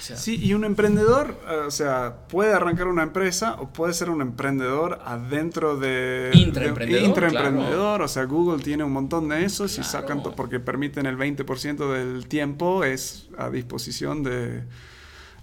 sí, 0.00 0.40
y 0.42 0.54
un 0.54 0.64
emprendedor, 0.64 1.40
eh, 1.48 1.54
o 1.66 1.70
sea, 1.70 2.26
puede 2.28 2.52
arrancar 2.52 2.88
una 2.88 3.02
empresa 3.02 3.56
o 3.60 3.72
puede 3.72 3.94
ser 3.94 4.10
un 4.10 4.20
emprendedor 4.20 5.00
adentro 5.04 5.76
de... 5.78 6.30
Intraemprendedor. 6.34 7.08
intraemprendedor, 7.08 8.02
o 8.02 8.08
sea, 8.08 8.24
Google 8.24 8.62
tiene 8.62 8.84
un 8.84 8.92
montón 8.92 9.28
de 9.28 9.44
esos 9.44 9.78
y 9.78 9.84
sacan, 9.84 10.22
porque 10.22 10.58
permiten 10.58 11.06
el 11.06 11.16
20% 11.16 11.92
del 11.92 12.26
tiempo 12.26 12.84
es 12.84 13.28
a 13.38 13.50
disposición 13.50 14.22
de, 14.22 14.64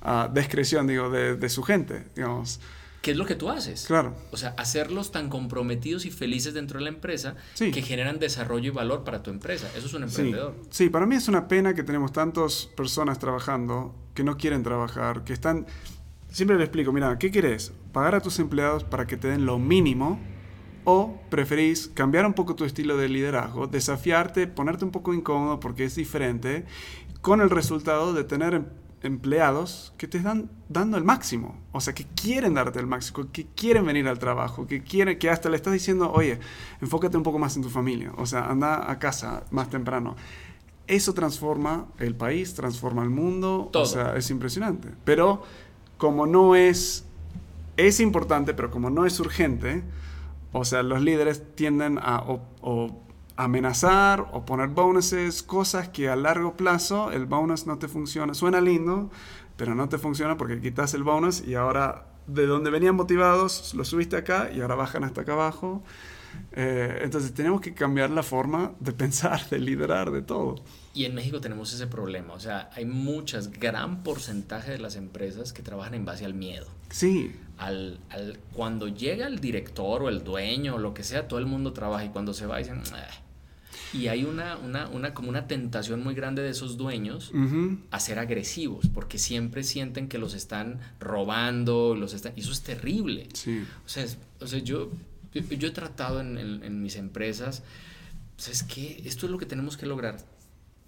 a 0.01 0.29
discreción, 0.31 0.85
digo, 0.85 1.09
de, 1.09 1.37
de 1.37 1.49
su 1.49 1.63
gente, 1.63 2.07
digamos. 2.15 2.59
¿Qué 3.01 3.11
es 3.11 3.17
lo 3.17 3.25
que 3.25 3.35
tú 3.35 3.49
haces? 3.49 3.85
Claro. 3.87 4.13
O 4.31 4.37
sea, 4.37 4.53
hacerlos 4.57 5.11
tan 5.11 5.29
comprometidos 5.29 6.05
y 6.05 6.11
felices 6.11 6.53
dentro 6.53 6.77
de 6.77 6.83
la 6.83 6.89
empresa 6.89 7.35
que 7.57 7.81
generan 7.81 8.19
desarrollo 8.19 8.67
y 8.67 8.73
valor 8.73 9.03
para 9.03 9.23
tu 9.23 9.31
empresa. 9.31 9.67
Eso 9.75 9.87
es 9.87 9.93
un 9.93 10.03
emprendedor. 10.03 10.55
Sí. 10.69 10.89
para 10.89 11.07
mí 11.07 11.15
es 11.15 11.27
una 11.27 11.47
pena 11.47 11.73
que 11.73 11.83
tenemos 11.83 12.13
tantas 12.13 12.69
personas 12.77 13.17
trabajando 13.17 13.95
que 14.13 14.23
no 14.23 14.37
quieren 14.37 14.61
trabajar, 14.61 15.23
que 15.23 15.33
están... 15.33 15.65
Siempre 16.29 16.57
le 16.57 16.63
explico, 16.63 16.93
mira, 16.93 17.17
¿qué 17.17 17.31
quieres? 17.31 17.73
¿Pagar 17.91 18.15
a 18.15 18.21
tus 18.21 18.39
empleados 18.39 18.83
para 18.83 19.07
que 19.07 19.17
te 19.17 19.27
den 19.27 19.45
lo 19.45 19.57
mínimo? 19.57 20.19
¿O 20.83 21.19
preferís 21.29 21.89
cambiar 21.93 22.25
un 22.25 22.33
poco 22.33 22.55
tu 22.55 22.65
estilo 22.65 22.97
de 22.97 23.09
liderazgo, 23.09 23.67
desafiarte, 23.67 24.47
ponerte 24.47 24.85
un 24.85 24.91
poco 24.91 25.13
incómodo 25.13 25.59
porque 25.59 25.83
es 25.83 25.95
diferente, 25.95 26.65
con 27.21 27.41
el 27.41 27.49
resultado 27.49 28.13
de 28.13 28.23
tener 28.23 28.63
empleados 29.03 29.93
que 29.97 30.07
te 30.07 30.17
están 30.17 30.49
dando 30.69 30.97
el 30.97 31.03
máximo, 31.03 31.57
o 31.71 31.81
sea, 31.81 31.93
que 31.93 32.05
quieren 32.05 32.53
darte 32.53 32.79
el 32.79 32.87
máximo, 32.87 33.27
que 33.31 33.47
quieren 33.55 33.85
venir 33.85 34.07
al 34.07 34.19
trabajo, 34.19 34.67
que 34.67 34.83
quieren, 34.83 35.17
que 35.17 35.29
hasta 35.29 35.49
le 35.49 35.55
estás 35.55 35.73
diciendo, 35.73 36.11
oye, 36.11 36.39
enfócate 36.81 37.17
un 37.17 37.23
poco 37.23 37.39
más 37.39 37.55
en 37.55 37.63
tu 37.63 37.69
familia, 37.69 38.11
o 38.17 38.25
sea, 38.25 38.45
anda 38.45 38.89
a 38.89 38.99
casa 38.99 39.43
más 39.51 39.69
temprano. 39.69 40.15
Eso 40.87 41.13
transforma 41.13 41.87
el 41.99 42.15
país, 42.15 42.53
transforma 42.53 43.03
el 43.03 43.09
mundo, 43.09 43.71
o 43.73 43.85
sea, 43.85 44.15
es 44.15 44.29
impresionante. 44.29 44.89
Pero 45.05 45.43
como 45.97 46.25
no 46.25 46.55
es, 46.55 47.05
es 47.77 47.99
importante, 47.99 48.53
pero 48.53 48.71
como 48.71 48.89
no 48.89 49.05
es 49.05 49.19
urgente, 49.19 49.83
o 50.51 50.65
sea, 50.65 50.83
los 50.83 51.01
líderes 51.01 51.55
tienden 51.55 51.97
a 52.01 52.23
amenazar 53.43 54.27
o 54.31 54.45
poner 54.45 54.69
bonuses, 54.69 55.43
cosas 55.43 55.89
que 55.89 56.09
a 56.09 56.15
largo 56.15 56.55
plazo 56.55 57.11
el 57.11 57.25
bonus 57.25 57.65
no 57.67 57.77
te 57.77 57.87
funciona. 57.87 58.33
Suena 58.33 58.61
lindo, 58.61 59.09
pero 59.57 59.75
no 59.75 59.89
te 59.89 59.97
funciona 59.97 60.37
porque 60.37 60.59
quitas 60.59 60.93
el 60.93 61.03
bonus 61.03 61.45
y 61.45 61.55
ahora 61.55 62.07
de 62.27 62.45
donde 62.45 62.69
venían 62.69 62.95
motivados 62.95 63.73
lo 63.73 63.83
subiste 63.83 64.15
acá 64.15 64.51
y 64.53 64.61
ahora 64.61 64.75
bajan 64.75 65.03
hasta 65.03 65.21
acá 65.21 65.33
abajo. 65.33 65.83
Eh, 66.53 66.99
entonces 67.03 67.33
tenemos 67.33 67.61
que 67.61 67.73
cambiar 67.73 68.09
la 68.09 68.23
forma 68.23 68.73
de 68.79 68.93
pensar, 68.93 69.49
de 69.49 69.59
liderar, 69.59 70.11
de 70.11 70.21
todo. 70.21 70.55
Y 70.93 71.05
en 71.05 71.15
México 71.15 71.39
tenemos 71.39 71.73
ese 71.73 71.87
problema, 71.87 72.33
o 72.33 72.39
sea, 72.39 72.69
hay 72.73 72.85
muchas, 72.85 73.51
gran 73.51 74.03
porcentaje 74.03 74.71
de 74.71 74.79
las 74.79 74.95
empresas 74.95 75.53
que 75.53 75.61
trabajan 75.61 75.93
en 75.93 76.05
base 76.05 76.25
al 76.25 76.33
miedo. 76.33 76.67
Sí. 76.89 77.33
Al, 77.57 77.99
al 78.09 78.39
cuando 78.53 78.87
llega 78.87 79.27
el 79.27 79.39
director 79.39 80.03
o 80.03 80.09
el 80.09 80.23
dueño 80.23 80.75
o 80.75 80.77
lo 80.79 80.93
que 80.93 81.03
sea, 81.03 81.27
todo 81.27 81.39
el 81.39 81.45
mundo 81.45 81.71
trabaja 81.73 82.03
y 82.05 82.09
cuando 82.09 82.33
se 82.33 82.45
va 82.45 82.57
dicen, 82.57 82.81
y 83.93 84.07
hay 84.07 84.23
una, 84.23 84.57
una, 84.57 84.87
una, 84.87 85.13
como 85.13 85.29
una 85.29 85.47
tentación 85.47 86.03
muy 86.03 86.15
grande 86.15 86.41
de 86.41 86.49
esos 86.49 86.77
dueños 86.77 87.31
a 87.91 87.99
ser 87.99 88.19
agresivos, 88.19 88.87
porque 88.93 89.17
siempre 89.17 89.63
sienten 89.63 90.07
que 90.07 90.17
los 90.17 90.33
están 90.33 90.79
robando, 90.99 91.95
los 91.95 92.13
están, 92.13 92.33
y 92.35 92.41
eso 92.41 92.51
es 92.51 92.61
terrible. 92.61 93.27
Sí. 93.33 93.63
O 93.85 93.89
sea, 93.89 94.05
o 94.39 94.47
sea 94.47 94.59
yo, 94.59 94.91
yo, 95.33 95.67
he 95.67 95.71
tratado 95.71 96.21
en, 96.21 96.37
en, 96.37 96.81
mis 96.81 96.95
empresas, 96.95 97.63
pues 98.35 98.49
es 98.49 98.63
que 98.63 99.01
esto 99.05 99.25
es 99.25 99.31
lo 99.31 99.37
que 99.37 99.45
tenemos 99.45 99.77
que 99.77 99.85
lograr. 99.85 100.17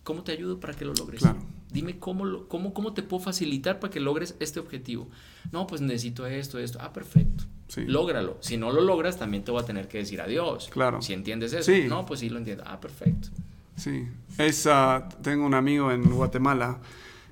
¿Cómo 0.03 0.23
te 0.23 0.31
ayudo 0.33 0.59
para 0.59 0.73
que 0.73 0.85
lo 0.85 0.93
logres? 0.93 1.21
Claro. 1.21 1.39
Dime 1.71 1.97
cómo, 1.97 2.47
cómo, 2.47 2.73
cómo 2.73 2.93
te 2.93 3.03
puedo 3.03 3.23
facilitar 3.23 3.79
para 3.79 3.91
que 3.91 3.99
logres 3.99 4.35
este 4.39 4.59
objetivo. 4.59 5.09
No, 5.51 5.65
pues 5.65 5.81
necesito 5.81 6.27
esto, 6.27 6.59
esto. 6.59 6.77
Ah, 6.81 6.91
perfecto. 6.91 7.45
Lógralo. 7.77 8.37
Si 8.39 8.57
no 8.57 8.71
lo 8.71 8.81
logras, 8.81 9.17
también 9.17 9.43
te 9.43 9.51
voy 9.51 9.61
a 9.61 9.65
tener 9.65 9.87
que 9.87 9.99
decir 9.99 10.21
adiós. 10.21 10.69
Claro. 10.71 11.01
Si 11.01 11.13
entiendes 11.13 11.53
eso. 11.53 11.71
No, 11.87 12.05
pues 12.05 12.19
sí 12.19 12.29
lo 12.29 12.37
entiendo. 12.37 12.63
Ah, 12.65 12.79
perfecto. 12.79 13.29
Sí. 13.75 14.07
Es, 14.37 14.67
tengo 15.21 15.45
un 15.45 15.53
amigo 15.53 15.91
en 15.91 16.03
Guatemala 16.03 16.79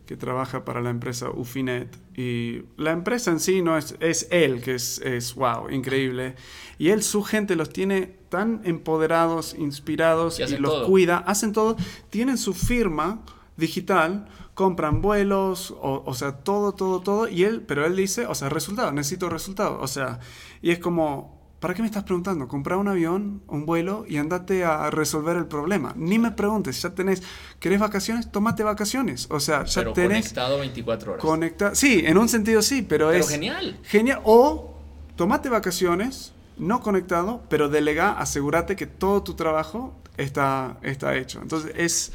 que 0.06 0.18
trabaja 0.18 0.66
para 0.66 0.82
la 0.82 0.90
empresa 0.90 1.30
Ufinet 1.30 1.98
y 2.18 2.64
la 2.76 2.92
empresa 2.92 3.32
en 3.32 3.40
sí 3.40 3.62
no 3.62 3.78
es, 3.78 3.96
es 4.02 4.28
él, 4.30 4.62
que 4.62 4.76
es, 4.76 5.00
es 5.00 5.36
wow, 5.36 5.70
increíble. 5.70 6.36
Y 6.78 6.90
él, 6.90 7.02
su 7.02 7.24
gente 7.24 7.56
los 7.56 7.70
tiene 7.70 8.14
tan 8.28 8.62
empoderados, 8.66 9.56
inspirados 9.58 10.40
y, 10.40 10.58
los 10.58 10.86
cuida, 10.86 11.20
hacen 11.20 11.54
todo, 11.54 11.78
tienen 12.10 12.38
su 12.38 12.54
firma 12.54 13.24
digital 13.56 14.28
compran 14.54 15.02
vuelos, 15.02 15.74
o, 15.82 16.14
sea, 16.14 16.34
todo, 16.34 16.74
todo, 16.74 17.02
todo, 17.02 17.28
y 17.28 17.44
él, 17.44 17.62
pero 17.62 17.86
él 17.86 17.96
dice, 17.96 18.26
o 18.26 18.36
sea, 18.36 18.50
resultado, 18.50 18.92
necesito 18.92 19.30
resultado, 19.30 19.80
o 19.80 19.88
sea, 19.88 20.20
y 20.62 20.72
es 20.72 20.80
como, 20.80 21.40
¿para 21.60 21.74
qué 21.74 21.82
me 21.82 21.88
estás 21.88 22.04
preguntando? 22.04 22.48
Compra 22.48 22.76
un 22.76 22.88
avión, 22.88 23.42
un 23.48 23.66
vuelo 23.66 24.04
y 24.08 24.18
andate 24.18 24.66
a 24.66 24.90
resolver 24.90 25.38
el 25.38 25.46
problema. 25.46 25.94
Ni 25.96 26.20
me 26.20 26.32
preguntes, 26.32 26.82
ya 26.82 26.90
tenés, 26.90 27.24
¿querés 27.60 27.80
vacaciones? 27.80 28.32
Tómate 28.32 28.64
vacaciones, 28.64 29.28
o 29.30 29.40
sea, 29.40 29.64
ya 29.64 29.82
pero 29.82 29.94
tenés... 29.94 30.26
conectado 30.26 30.60
24 30.60 31.12
horas. 31.14 31.22
Conecta 31.22 31.76
sí, 31.76 32.04
en 32.06 32.18
un 32.18 32.28
sentido 32.28 32.62
sí, 32.62 32.82
pero, 32.82 33.08
pero 33.08 33.20
es... 33.20 33.30
genial. 33.30 33.80
Genial, 33.84 34.22
o 34.26 34.76
tomate 35.16 35.50
vacaciones, 35.50 36.34
no 36.58 36.82
conectado, 36.82 37.42
pero 37.48 37.70
delega, 37.70 38.20
asegúrate 38.20 38.76
que 38.76 38.86
todo 38.86 39.24
tu 39.24 39.36
trabajo 39.36 39.96
está, 40.18 40.78
está 40.82 41.16
hecho. 41.16 41.42
Entonces 41.42 41.72
es 41.76 42.12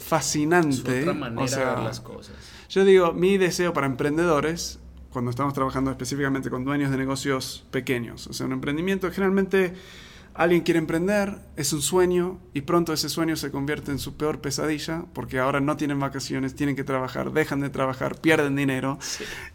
fascinante. 0.00 1.02
otra 1.02 1.14
manera 1.14 1.44
o 1.44 1.48
sea, 1.48 1.58
de 1.58 1.74
ver 1.76 1.84
las 1.84 2.00
cosas. 2.00 2.34
Yo 2.68 2.84
digo, 2.84 3.12
mi 3.12 3.38
deseo 3.38 3.72
para 3.72 3.86
emprendedores, 3.86 4.78
cuando 5.12 5.30
estamos 5.30 5.54
trabajando 5.54 5.90
específicamente 5.90 6.50
con 6.50 6.64
dueños 6.64 6.90
de 6.90 6.96
negocios 6.96 7.64
pequeños, 7.70 8.26
o 8.26 8.32
sea, 8.32 8.46
un 8.46 8.52
emprendimiento, 8.52 9.10
generalmente 9.10 9.74
alguien 10.34 10.62
quiere 10.62 10.78
emprender, 10.78 11.38
es 11.56 11.72
un 11.72 11.82
sueño 11.82 12.38
y 12.54 12.62
pronto 12.62 12.92
ese 12.92 13.08
sueño 13.08 13.36
se 13.36 13.50
convierte 13.50 13.90
en 13.90 13.98
su 13.98 14.16
peor 14.16 14.40
pesadilla 14.40 15.04
porque 15.12 15.38
ahora 15.38 15.60
no 15.60 15.76
tienen 15.76 15.98
vacaciones, 15.98 16.54
tienen 16.54 16.76
que 16.76 16.84
trabajar, 16.84 17.32
dejan 17.32 17.60
de 17.60 17.70
trabajar, 17.70 18.20
pierden 18.20 18.56
dinero. 18.56 18.98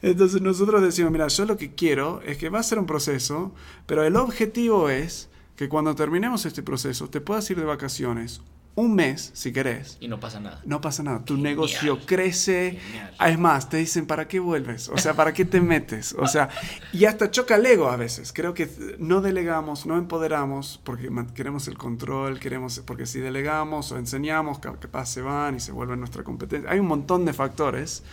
Entonces 0.02 0.42
nosotros 0.42 0.82
decimos, 0.82 1.12
mira, 1.12 1.28
yo 1.28 1.46
lo 1.46 1.58
que 1.58 1.74
quiero 1.74 2.22
es 2.22 2.38
que 2.38 2.50
va 2.50 2.60
a 2.60 2.64
ser 2.64 2.80
un 2.80 2.86
proceso, 2.86 3.54
pero 3.86 4.04
el 4.04 4.16
objetivo 4.16 4.90
es 4.90 5.30
que 5.56 5.70
cuando 5.70 5.96
terminemos 5.96 6.46
este 6.46 6.62
proceso 6.62 7.10
te 7.10 7.22
puedas 7.22 7.50
ir 7.50 7.58
de 7.58 7.66
vacaciones 7.66 8.42
un 8.76 8.94
mes, 8.94 9.32
si 9.34 9.54
querés. 9.54 9.98
Y 10.02 10.10
no 10.10 10.20
pasa 10.20 10.40
nada. 10.42 10.62
No 10.66 10.82
pasa 10.82 11.02
nada. 11.02 11.24
Tu 11.24 11.38
negocio 11.38 12.06
crece. 12.06 12.78
Es 13.26 13.40
más, 13.40 13.70
te 13.70 13.78
dicen, 13.78 14.06
¿para 14.06 14.28
qué 14.28 14.40
vuelves? 14.40 14.90
O 14.90 14.98
sea, 14.98 15.14
¿para 15.14 15.34
qué 15.34 15.46
te 15.46 15.62
metes? 15.62 16.14
O 16.20 16.28
sea, 16.28 16.50
y 16.92 17.06
hasta 17.06 17.32
choca 17.32 17.56
el 17.56 17.66
ego 17.66 17.90
a 17.90 17.96
veces. 17.96 18.34
Creo 18.34 18.54
que 18.54 18.70
no 19.00 19.22
delegamos, 19.22 19.86
no 19.86 19.98
empoderamos 19.98 20.82
porque 20.84 21.10
queremos 21.34 21.70
el 21.70 21.78
control, 21.78 22.40
queremos, 22.40 22.80
porque 22.86 23.06
si 23.06 23.20
delegamos 23.20 23.94
o 23.94 23.98
enseñamos, 23.98 24.60
capaz 24.60 25.06
se 25.06 25.22
van 25.22 25.56
y 25.56 25.62
se 25.62 25.72
vuelven 25.72 26.00
nuestra 26.00 26.24
competencia. 26.24 26.70
Hay 26.70 26.80
un 26.80 26.88
montón 26.88 27.24
de 27.24 27.32
factores, 27.32 28.04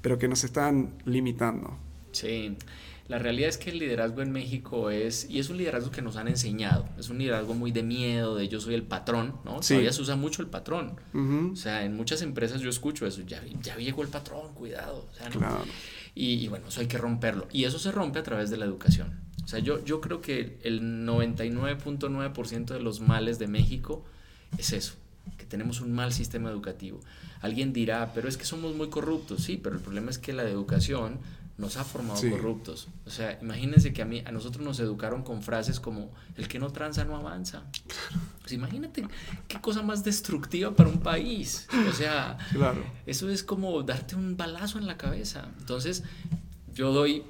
pero 0.00 0.18
que 0.18 0.26
nos 0.26 0.42
están 0.42 0.94
limitando. 1.04 1.76
Sí. 2.12 2.56
La 3.08 3.18
realidad 3.18 3.48
es 3.48 3.56
que 3.56 3.70
el 3.70 3.78
liderazgo 3.78 4.20
en 4.20 4.32
México 4.32 4.90
es, 4.90 5.28
y 5.30 5.38
es 5.38 5.48
un 5.48 5.56
liderazgo 5.56 5.90
que 5.90 6.02
nos 6.02 6.16
han 6.16 6.28
enseñado, 6.28 6.86
es 6.98 7.08
un 7.08 7.16
liderazgo 7.16 7.54
muy 7.54 7.72
de 7.72 7.82
miedo, 7.82 8.36
de 8.36 8.48
yo 8.48 8.60
soy 8.60 8.74
el 8.74 8.82
patrón, 8.82 9.34
¿no? 9.46 9.60
Todavía 9.60 9.92
se 9.92 10.02
usa 10.02 10.14
mucho 10.14 10.42
el 10.42 10.48
patrón. 10.48 11.00
O 11.14 11.56
sea, 11.56 11.84
en 11.84 11.96
muchas 11.96 12.20
empresas 12.20 12.60
yo 12.60 12.68
escucho 12.68 13.06
eso, 13.06 13.22
ya, 13.22 13.42
ya 13.62 13.76
llegó 13.76 14.02
el 14.02 14.08
patrón, 14.08 14.52
cuidado. 14.54 15.08
claro. 15.32 15.64
y, 16.14 16.48
bueno, 16.48 16.68
eso 16.68 16.80
hay 16.80 16.86
que 16.86 16.98
romperlo. 16.98 17.48
Y 17.50 17.64
eso 17.64 17.78
se 17.78 17.92
rompe 17.92 18.18
a 18.18 18.22
través 18.22 18.50
de 18.50 18.58
la 18.58 18.66
educación. 18.66 19.18
O 19.48 19.48
sea, 19.48 19.60
yo, 19.60 19.82
yo 19.82 20.02
creo 20.02 20.20
que 20.20 20.58
el 20.62 21.06
99.9% 21.06 22.66
de 22.66 22.80
los 22.80 23.00
males 23.00 23.38
de 23.38 23.46
México 23.46 24.04
es 24.58 24.74
eso, 24.74 24.96
que 25.38 25.46
tenemos 25.46 25.80
un 25.80 25.94
mal 25.94 26.12
sistema 26.12 26.50
educativo. 26.50 27.00
Alguien 27.40 27.72
dirá, 27.72 28.12
pero 28.14 28.28
es 28.28 28.36
que 28.36 28.44
somos 28.44 28.74
muy 28.74 28.90
corruptos, 28.90 29.44
sí, 29.44 29.56
pero 29.56 29.76
el 29.76 29.80
problema 29.80 30.10
es 30.10 30.18
que 30.18 30.34
la 30.34 30.42
educación 30.42 31.18
nos 31.58 31.76
ha 31.76 31.84
formado 31.84 32.20
corruptos. 32.30 32.88
O 33.04 33.10
sea, 33.10 33.36
imagínense 33.42 33.92
que 33.92 34.00
a 34.00 34.04
mí, 34.04 34.22
a 34.24 34.30
nosotros 34.30 34.64
nos 34.64 34.78
educaron 34.78 35.24
con 35.24 35.42
frases 35.42 35.80
como 35.80 36.12
el 36.36 36.46
que 36.46 36.60
no 36.60 36.70
tranza 36.70 37.04
no 37.04 37.16
avanza. 37.16 37.64
Pues 38.40 38.52
imagínate 38.52 39.06
qué 39.48 39.60
cosa 39.60 39.82
más 39.82 40.04
destructiva 40.04 40.74
para 40.74 40.88
un 40.88 41.00
país. 41.00 41.66
O 41.88 41.92
sea, 41.92 42.38
claro. 42.52 42.82
eso 43.06 43.28
es 43.28 43.42
como 43.42 43.82
darte 43.82 44.14
un 44.14 44.36
balazo 44.36 44.78
en 44.78 44.86
la 44.86 44.96
cabeza. 44.96 45.48
Entonces, 45.58 46.04
yo 46.72 46.92
doy 46.92 47.24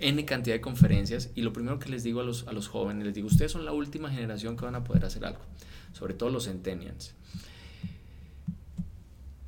N 0.00 0.22
cantidad 0.26 0.54
de 0.54 0.60
conferencias 0.60 1.30
y 1.34 1.40
lo 1.40 1.54
primero 1.54 1.78
que 1.78 1.88
les 1.88 2.02
digo 2.02 2.20
a 2.20 2.24
los, 2.24 2.46
a 2.48 2.52
los 2.52 2.68
jóvenes, 2.68 3.06
les 3.06 3.14
digo, 3.14 3.26
ustedes 3.26 3.52
son 3.52 3.64
la 3.64 3.72
última 3.72 4.10
generación 4.10 4.56
que 4.56 4.66
van 4.66 4.74
a 4.74 4.84
poder 4.84 5.06
hacer 5.06 5.24
algo, 5.24 5.40
sobre 5.94 6.12
todo 6.12 6.28
los 6.28 6.44
centennials. 6.44 7.14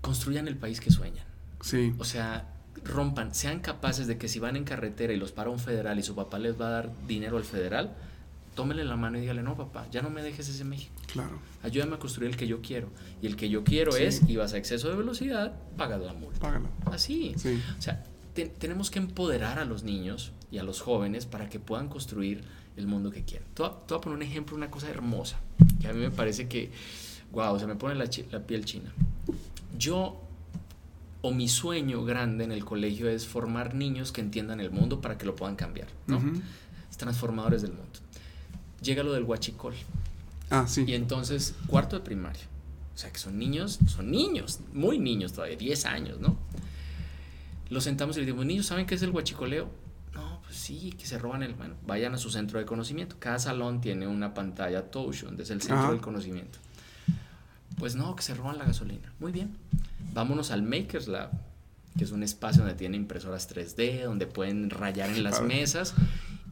construyan 0.01 0.49
el 0.49 0.57
país 0.57 0.81
que 0.81 0.91
sueñan. 0.91 1.27
Sí. 1.61 1.95
O 1.99 2.05
sea, 2.05 2.54
rompan, 2.85 3.35
sean 3.35 3.61
capaces 3.61 4.07
de 4.07 4.19
que 4.19 4.29
si 4.29 4.39
van 4.39 4.57
en 4.57 4.65
carretera 4.65 5.13
y 5.13 5.17
los 5.17 5.33
para 5.33 5.51
un 5.51 5.59
federal 5.59 5.99
y 5.99 6.03
su 6.03 6.15
papá 6.15 6.39
les 6.39 6.61
va 6.61 6.69
a 6.69 6.71
dar 6.71 6.91
dinero 7.07 7.37
al 7.39 7.45
federal, 7.45 7.95
tómele 8.55 8.85
la 8.85 8.97
mano 8.97 9.19
y 9.19 9.23
dígale, 9.23 9.43
no, 9.43 9.57
papá, 9.57 9.87
ya 9.91 10.01
no 10.03 10.11
me 10.11 10.23
dejes 10.23 10.49
ese 10.49 10.65
México. 10.65 10.95
Claro. 11.13 11.39
Ayúdame 11.63 11.97
a 11.97 11.99
construir 11.99 12.31
el 12.31 12.37
que 12.37 12.47
yo 12.47 12.61
quiero. 12.63 12.89
Y 13.23 13.27
el 13.27 13.37
que 13.37 13.49
yo 13.49 13.65
quiero 13.65 13.93
Sí. 13.93 14.05
es, 14.05 14.29
ibas 14.29 14.53
a 14.53 14.59
exceso 14.59 14.89
de 14.91 14.97
velocidad, 14.97 15.53
pagas 15.77 16.01
la 16.03 16.13
multa. 16.13 16.39
Págalo. 16.41 16.69
Así. 16.87 17.35
Sí. 17.37 17.61
O 17.79 17.83
sea, 17.83 18.05
te- 18.35 18.47
tenemos 18.47 18.91
que 18.91 18.99
empoderar 19.01 19.59
a 19.59 19.65
los 19.65 19.83
niños 19.83 20.33
y 20.53 20.59
a 20.59 20.63
los 20.63 20.81
jóvenes 20.83 21.27
para 21.27 21.49
que 21.49 21.59
puedan 21.59 21.89
construir 21.89 22.43
el 22.77 22.87
mundo 22.87 23.11
que 23.11 23.25
quieren. 23.25 23.47
Te 23.55 23.63
voy 23.63 23.71
a, 23.73 24.01
poner 24.01 24.17
un 24.17 24.23
ejemplo, 24.23 24.57
una 24.57 24.71
cosa 24.71 24.89
hermosa, 24.89 25.39
que 25.81 25.89
a 25.89 25.93
mí 25.93 26.01
me 26.01 26.11
parece 26.11 26.47
que, 26.49 26.71
wow, 27.33 27.59
se 27.59 27.67
me 27.67 27.75
pone 27.77 27.95
la 27.97 28.07
piel 28.47 28.65
china. 28.65 28.93
Yo, 29.79 30.21
o 31.25 31.33
mi 31.33 31.49
sueño 31.49 32.05
grande 32.05 32.45
en 32.45 32.53
el 32.53 32.67
colegio 32.67 33.09
es 33.09 33.27
formar 33.27 33.75
niños 33.75 34.13
que 34.13 34.21
entiendan 34.21 34.61
el 34.61 34.71
mundo 34.71 35.01
para 35.01 35.17
que 35.17 35.25
lo 35.25 35.35
puedan 35.35 35.57
cambiar, 35.57 35.89
¿no? 36.07 36.21
Transformadores 36.99 37.63
del 37.63 37.73
mundo. 37.73 37.99
Llega 38.83 39.03
lo 39.03 39.15
del 39.15 39.25
huachicol. 39.25 39.73
Ah, 40.51 40.67
sí. 40.69 40.85
Y 40.87 40.93
entonces, 40.93 41.55
cuarto 41.67 41.97
de 41.97 42.05
primaria. 42.05 42.43
O 42.95 42.99
sea, 42.99 43.11
que 43.11 43.19
son 43.19 43.39
niños, 43.39 43.79
son 43.87 44.11
niños, 44.11 44.61
muy 44.75 44.99
niños 44.99 45.33
todavía, 45.33 45.57
10 45.57 45.87
años, 45.87 46.21
¿no? 46.21 46.37
Los 47.71 47.85
sentamos 47.85 48.17
y 48.17 48.21
les 48.21 48.27
decimos, 48.27 48.45
niños, 48.45 48.67
¿saben 48.67 48.85
qué 48.85 48.95
es 48.95 49.03
el 49.03 49.09
huachicoleo? 49.09 49.71
No, 50.13 50.43
pues 50.45 50.59
sí, 50.59 50.93
que 50.99 51.07
se 51.07 51.19
roban 51.19 51.43
el... 51.43 51.55
Bueno, 51.55 51.75
vayan 51.87 52.13
a 52.13 52.19
su 52.19 52.29
centro 52.29 52.59
de 52.59 52.67
conocimiento. 52.67 53.17
Cada 53.19 53.39
salón 53.39 53.81
tiene 53.81 54.07
una 54.07 54.35
pantalla 54.35 54.91
touch, 54.91 55.23
donde 55.23 55.45
es 55.45 55.51
el 55.51 55.63
centro 55.63 55.79
Ajá. 55.79 55.91
del 55.91 56.03
conocimiento. 56.03 56.59
Pues 57.79 57.97
no, 57.97 58.15
que 58.17 58.23
se 58.23 58.35
roban 58.35 58.59
la 58.59 58.65
gasolina. 58.65 59.13
Muy 59.21 59.33
bien. 59.33 59.57
Vámonos 60.13 60.51
al 60.51 60.63
Makers 60.63 61.09
Lab, 61.09 61.31
que 61.99 62.05
es 62.05 62.13
un 62.13 62.23
espacio 62.23 62.63
donde 62.63 62.77
tiene 62.77 62.97
impresoras 62.97 63.53
3D, 63.53 64.05
donde 64.05 64.27
pueden 64.27 64.71
rayar 64.71 65.11
en 65.11 65.23
las 65.23 65.43
mesas 65.43 65.95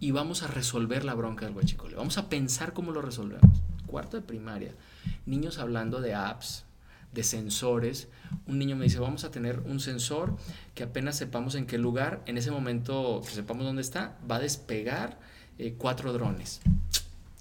y 0.03 0.11
vamos 0.11 0.43
a 0.43 0.49
resolver 0.49 1.05
la 1.05 1.15
bronca 1.15 1.47
del 1.47 1.55
huachicoleo. 1.55 1.97
Vamos 1.97 2.19
a 2.19 2.29
pensar 2.29 2.73
cómo 2.73 2.91
lo 2.91 3.03
resolvemos. 3.03 3.63
Cuarto 3.87 4.17
de 4.17 4.23
primaria, 4.25 4.73
niños 5.27 5.59
hablando 5.59 6.01
de 6.01 6.13
apps, 6.15 6.65
de 7.13 7.23
sensores. 7.23 8.09
Un 8.47 8.59
niño 8.59 8.75
me 8.75 8.85
dice, 8.85 8.99
vamos 8.99 9.23
a 9.23 9.31
tener 9.31 9.61
un 9.61 9.79
sensor 9.79 10.37
que 10.75 10.83
apenas 10.83 11.17
sepamos 11.17 11.55
en 11.55 11.67
qué 11.67 11.79
lugar, 11.79 12.21
en 12.27 12.37
ese 12.37 12.51
momento 12.51 13.21
que 13.25 13.33
sepamos 13.33 13.65
dónde 13.65 13.83
está, 13.83 14.19
va 14.29 14.37
a 14.37 14.41
despegar 14.41 15.21
eh, 15.59 15.77
cuatro 15.79 16.13
drones. 16.13 16.63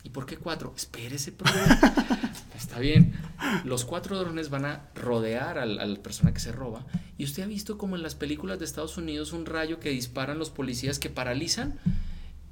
¿Y 0.04 0.10
por 0.10 0.28
qué 0.28 0.38
cuatro? 0.38 0.72
Espérese, 0.76 1.32
profe. 1.32 1.60
Está 2.62 2.80
bien. 2.80 3.14
Los 3.66 3.86
cuatro 3.86 4.20
drones 4.20 4.50
van 4.52 4.66
a 4.66 4.82
rodear 4.94 5.58
a 5.58 5.66
la 5.66 5.96
persona 5.96 6.32
que 6.32 6.40
se 6.40 6.52
roba. 6.52 6.86
Y 7.18 7.24
usted 7.24 7.42
ha 7.44 7.48
visto 7.48 7.78
como 7.80 7.96
en 7.96 8.04
las 8.04 8.14
películas 8.14 8.60
de 8.60 8.66
Estados 8.66 8.98
Unidos 8.98 9.34
un 9.34 9.48
rayo 9.48 9.80
que 9.80 9.90
disparan 9.90 10.38
los 10.38 10.52
policías 10.52 11.00
que 11.00 11.10
paralizan. 11.10 11.80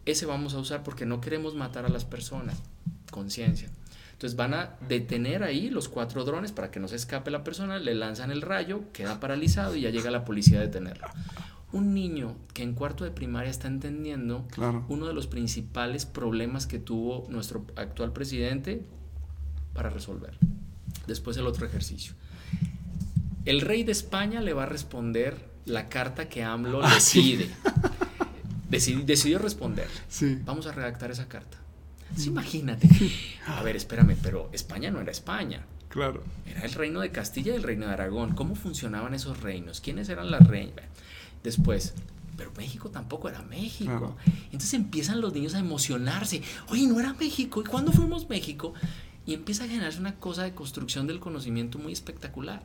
Ese 0.05 0.25
vamos 0.25 0.55
a 0.55 0.59
usar 0.59 0.81
porque 0.83 1.05
no 1.05 1.21
queremos 1.21 1.53
matar 1.53 1.85
a 1.85 1.89
las 1.89 2.05
personas. 2.05 2.57
Conciencia. 3.11 3.69
Entonces 4.13 4.35
van 4.35 4.55
a 4.55 4.71
detener 4.89 5.43
ahí 5.43 5.69
los 5.69 5.87
cuatro 5.89 6.25
drones 6.25 6.51
para 6.51 6.71
que 6.71 6.79
no 6.79 6.87
se 6.87 6.95
escape 6.95 7.29
la 7.29 7.43
persona, 7.43 7.77
le 7.77 7.93
lanzan 7.93 8.31
el 8.31 8.41
rayo, 8.41 8.81
queda 8.91 9.19
paralizado 9.19 9.75
y 9.75 9.81
ya 9.81 9.91
llega 9.91 10.09
la 10.11 10.25
policía 10.25 10.57
a 10.57 10.61
detenerlo. 10.61 11.07
Un 11.71 11.93
niño 11.93 12.35
que 12.55 12.63
en 12.63 12.73
cuarto 12.73 13.03
de 13.03 13.11
primaria 13.11 13.51
está 13.51 13.67
entendiendo 13.67 14.45
Claro. 14.51 14.83
uno 14.89 15.05
de 15.05 15.13
los 15.13 15.27
principales 15.27 16.07
problemas 16.07 16.65
que 16.65 16.79
tuvo 16.79 17.27
nuestro 17.29 17.63
actual 17.75 18.11
presidente 18.11 18.83
para 19.73 19.89
resolver. 19.89 20.37
Después 21.07 21.37
el 21.37 21.47
otro 21.47 21.65
ejercicio. 21.65 22.13
El 23.45 23.61
rey 23.61 23.83
de 23.83 23.91
España 23.91 24.41
le 24.41 24.53
va 24.53 24.63
a 24.63 24.65
responder 24.67 25.49
la 25.65 25.87
carta 25.89 26.29
que 26.29 26.43
AMLO 26.43 26.81
Ah, 26.83 26.95
le 26.95 27.01
sí. 27.01 27.47
decidió 29.05 29.39
responder. 29.39 29.87
Sí. 30.07 30.39
Vamos 30.45 30.67
a 30.67 30.71
redactar 30.71 31.11
esa 31.11 31.27
carta. 31.27 31.57
Sí, 32.15 32.27
imagínate. 32.29 32.87
A 33.47 33.61
ver, 33.63 33.75
espérame, 33.75 34.15
pero 34.21 34.49
España 34.53 34.91
no 34.91 34.99
era 35.01 35.11
España. 35.11 35.65
Claro. 35.89 36.23
Era 36.45 36.61
el 36.65 36.73
reino 36.73 36.99
de 37.01 37.11
Castilla 37.11 37.53
y 37.53 37.55
el 37.55 37.63
reino 37.63 37.87
de 37.87 37.93
Aragón. 37.93 38.35
¿Cómo 38.35 38.55
funcionaban 38.55 39.13
esos 39.13 39.41
reinos? 39.41 39.81
¿Quiénes 39.81 40.09
eran 40.09 40.29
las 40.31 40.47
reinas? 40.47 40.85
Después, 41.43 41.93
pero 42.37 42.51
México 42.57 42.89
tampoco 42.89 43.29
era 43.29 43.41
México. 43.43 43.89
Claro. 43.91 44.15
Entonces 44.45 44.73
empiezan 44.73 45.21
los 45.21 45.33
niños 45.33 45.55
a 45.55 45.59
emocionarse. 45.59 46.41
Oye, 46.69 46.85
no 46.87 46.99
era 46.99 47.13
México. 47.13 47.61
¿Y 47.61 47.65
cuándo 47.65 47.91
fuimos 47.91 48.27
México? 48.29 48.73
Y 49.29 49.35
empieza 49.35 49.65
a 49.65 49.67
generarse 49.67 49.99
una 49.99 50.15
cosa 50.15 50.41
de 50.41 50.55
construcción 50.55 51.05
del 51.05 51.19
conocimiento 51.19 51.77
muy 51.77 51.93
espectacular. 51.93 52.63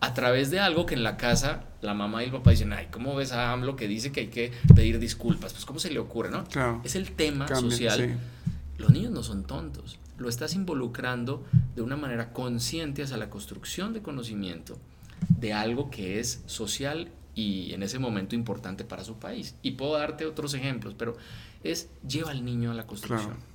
A 0.00 0.14
través 0.14 0.50
de 0.50 0.58
algo 0.58 0.86
que 0.86 0.94
en 0.94 1.02
la 1.02 1.18
casa 1.18 1.64
la 1.82 1.92
mamá 1.92 2.22
y 2.22 2.26
el 2.28 2.32
papá 2.32 2.52
dicen, 2.52 2.72
ay, 2.72 2.88
¿cómo 2.90 3.14
ves 3.14 3.32
a 3.32 3.52
AMLO 3.52 3.76
que 3.76 3.86
dice 3.86 4.10
que 4.10 4.20
hay 4.20 4.28
que 4.28 4.50
pedir 4.74 4.98
disculpas? 4.98 5.52
Pues 5.52 5.66
¿cómo 5.66 5.78
se 5.78 5.90
le 5.90 5.98
ocurre, 5.98 6.30
no? 6.30 6.44
Claro. 6.44 6.80
Es 6.84 6.94
el 6.94 7.12
tema 7.12 7.44
Cambia, 7.44 7.70
social. 7.70 7.98
sí. 7.98 8.50
Los 8.78 8.92
niños 8.92 9.12
no 9.12 9.22
son 9.22 9.44
tontos. 9.44 9.98
Lo 10.16 10.30
estás 10.30 10.54
involucrando 10.54 11.44
de 11.76 11.82
una 11.82 11.96
manera 11.96 12.32
consciente 12.32 13.02
hacia 13.02 13.18
la 13.18 13.28
construcción 13.28 13.92
de 13.92 14.00
conocimiento 14.00 14.78
de 15.28 15.52
algo 15.52 15.90
que 15.90 16.18
es 16.18 16.42
social 16.46 17.10
y 17.34 17.74
en 17.74 17.82
ese 17.82 17.98
momento 17.98 18.34
importante 18.34 18.84
para 18.84 19.04
su 19.04 19.18
país. 19.18 19.54
Y 19.60 19.72
puedo 19.72 19.98
darte 19.98 20.24
otros 20.24 20.54
ejemplos, 20.54 20.94
pero 20.96 21.18
es 21.62 21.90
lleva 22.08 22.30
al 22.30 22.42
niño 22.42 22.70
a 22.70 22.74
la 22.74 22.86
construcción. 22.86 23.49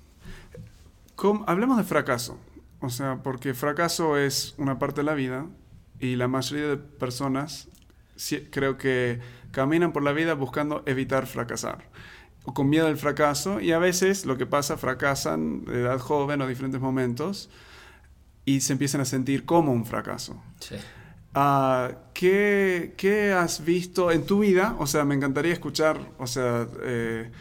¿Cómo- 1.16 1.44
Hablemos 1.48 1.78
de 1.78 1.84
fracaso. 1.84 2.38
O 2.82 2.90
sea, 2.90 3.24
porque 3.24 3.54
fracaso 3.54 4.18
es 4.18 4.54
una 4.58 4.78
parte 4.80 5.02
de 5.02 5.06
la 5.06 5.14
vida 5.16 5.46
y 6.00 6.16
la 6.18 6.28
mayoría 6.28 6.68
de 6.68 6.78
personas 6.78 7.68
creo 8.52 8.78
que 8.78 9.20
caminan 9.52 9.92
por 9.94 10.04
la 10.04 10.12
vida 10.12 10.34
buscando 10.36 10.84
evitar 10.86 11.26
fracasar 11.28 11.90
o 12.44 12.54
con 12.54 12.70
miedo 12.70 12.88
al 12.88 12.98
fracaso 12.98 13.60
y 13.60 13.72
a 13.72 13.80
veces 13.80 14.26
lo 14.26 14.38
que 14.38 14.46
pasa, 14.46 14.78
fracasan 14.78 15.66
de 15.66 15.82
edad 15.82 16.00
joven 16.00 16.42
o 16.42 16.48
diferentes 16.48 16.80
momentos 16.80 17.50
y 18.46 18.62
se 18.62 18.74
empiezan 18.74 19.02
a 19.02 19.06
sentir 19.06 19.46
como 19.46 19.72
un 19.72 19.86
fracaso. 19.86 20.42
Sí. 20.60 20.76
Ah, 21.34 21.92
¿qué, 22.14 22.94
qué 22.98 23.34
has 23.34 23.66
visto 23.66 24.12
en 24.12 24.26
tu 24.26 24.40
vida? 24.40 24.76
O 24.80 24.86
sea, 24.88 25.04
me 25.06 25.16
encantaría 25.16 25.52
escuchar, 25.54 26.00
o 26.20 26.28
sea, 26.28 26.68
eh, 26.84 27.32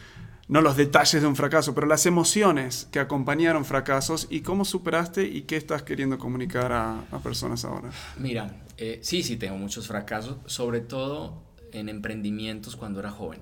no 0.48 0.60
los 0.60 0.76
detalles 0.76 1.22
de 1.22 1.28
un 1.28 1.36
fracaso, 1.36 1.74
pero 1.74 1.86
las 1.86 2.06
emociones 2.06 2.88
que 2.90 3.00
acompañaron 3.00 3.64
fracasos 3.64 4.26
y 4.30 4.40
cómo 4.40 4.64
superaste 4.64 5.24
y 5.24 5.42
qué 5.42 5.56
estás 5.56 5.82
queriendo 5.82 6.18
comunicar 6.18 6.72
a, 6.72 7.00
a 7.10 7.18
personas 7.20 7.64
ahora. 7.64 7.90
Mira, 8.18 8.62
eh, 8.76 9.00
sí, 9.02 9.22
sí, 9.22 9.36
tengo 9.36 9.56
muchos 9.56 9.86
fracasos, 9.86 10.36
sobre 10.46 10.80
todo 10.80 11.42
en 11.72 11.88
emprendimientos 11.88 12.76
cuando 12.76 13.00
era 13.00 13.10
joven. 13.10 13.40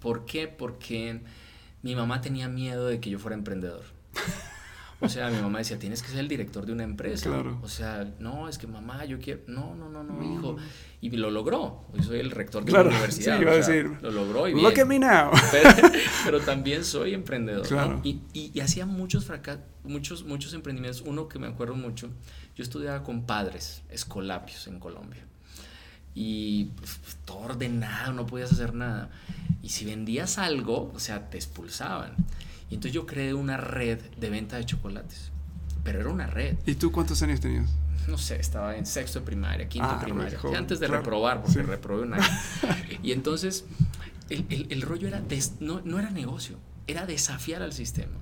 ¿Por 0.00 0.24
qué? 0.26 0.48
Porque 0.48 1.20
mi 1.82 1.94
mamá 1.94 2.20
tenía 2.20 2.48
miedo 2.48 2.86
de 2.86 3.00
que 3.00 3.10
yo 3.10 3.18
fuera 3.18 3.36
emprendedor. 3.36 3.84
O 5.00 5.08
sea, 5.08 5.30
mi 5.30 5.40
mamá 5.40 5.58
decía, 5.58 5.78
tienes 5.78 6.02
que 6.02 6.08
ser 6.08 6.18
el 6.18 6.28
director 6.28 6.66
de 6.66 6.72
una 6.72 6.82
empresa. 6.82 7.28
Claro. 7.30 7.60
O 7.62 7.68
sea, 7.68 8.12
no, 8.18 8.48
es 8.48 8.58
que 8.58 8.66
mamá, 8.66 9.04
yo 9.04 9.20
quiero... 9.20 9.42
No, 9.46 9.76
no, 9.76 9.88
no, 9.88 10.02
no, 10.02 10.22
hijo. 10.24 10.56
Y 11.00 11.10
lo 11.10 11.30
logró. 11.30 11.86
Yo 11.94 12.02
soy 12.02 12.18
el 12.18 12.32
rector 12.32 12.64
de 12.64 12.72
Claro, 12.72 12.90
la 12.90 12.96
universidad. 12.96 13.36
sí, 13.36 13.42
iba 13.42 13.52
a 13.52 13.54
o 13.54 13.62
sea, 13.62 13.74
decir, 13.74 13.96
Lo 14.02 14.10
logró 14.10 14.48
y 14.48 14.54
bien. 14.54 14.64
Look 14.66 14.80
at 14.80 14.86
me 14.86 14.98
now. 14.98 15.30
pero, 15.52 15.70
pero 16.24 16.40
también 16.40 16.84
soy 16.84 17.14
emprendedor. 17.14 17.62
¿no? 17.62 17.68
Claro. 17.68 18.00
Y, 18.02 18.22
y- 18.32 18.50
y 18.52 18.60
hacía 18.60 18.86
muchos 18.86 19.24
fracasos, 19.24 19.62
muchos, 19.84 20.24
muchos 20.24 20.52
emprendimientos. 20.54 21.02
Uno 21.06 21.28
que 21.28 21.38
me 21.38 21.46
acuerdo 21.46 21.76
mucho, 21.76 22.08
yo 22.56 22.64
estudiaba 22.64 23.04
con 23.04 23.24
padres 23.24 23.82
escolapios 23.90 24.66
en 24.66 24.80
Colombia. 24.80 25.24
Y 26.14 26.70
todo 27.24 27.38
ordenado, 27.38 28.12
no 28.12 28.26
podías 28.26 28.50
hacer 28.52 28.74
nada. 28.74 29.10
Y 29.62 29.68
si 29.68 29.84
vendías 29.84 30.38
algo, 30.38 30.90
o 30.92 30.98
sea, 30.98 31.30
te 31.30 31.36
expulsaban. 31.36 32.16
Y 32.70 32.74
entonces 32.74 32.92
yo 32.92 33.06
creé 33.06 33.34
una 33.34 33.56
red 33.56 33.98
de 34.18 34.30
venta 34.30 34.56
de 34.56 34.64
chocolates. 34.66 35.30
Pero 35.84 36.00
era 36.00 36.10
una 36.10 36.26
red. 36.26 36.56
¿Y 36.66 36.74
tú 36.74 36.92
cuántos 36.92 37.22
años 37.22 37.40
tenías? 37.40 37.70
No 38.08 38.18
sé, 38.18 38.36
estaba 38.36 38.76
en 38.76 38.86
sexto 38.86 39.20
de 39.20 39.26
primaria, 39.26 39.68
quinto 39.68 39.88
Ah, 39.90 39.98
de 39.98 40.04
primaria. 40.04 40.30
re 40.30 40.36
joven, 40.36 40.56
antes 40.56 40.80
de 40.80 40.86
claro. 40.86 41.02
reprobar, 41.02 41.42
porque 41.42 41.60
Sí. 41.60 41.62
reprobé 41.62 42.02
un 42.02 42.14
año. 42.14 42.24
y 43.02 43.12
entonces, 43.12 43.64
el, 44.30 44.44
el- 44.50 44.66
el 44.70 44.82
rollo 44.82 45.08
era, 45.08 45.20
des- 45.20 45.60
no, 45.60 45.80
no 45.84 45.98
era 45.98 46.10
negocio, 46.10 46.56
era 46.86 47.06
desafiar 47.06 47.62
al 47.62 47.72
sistema. 47.72 48.12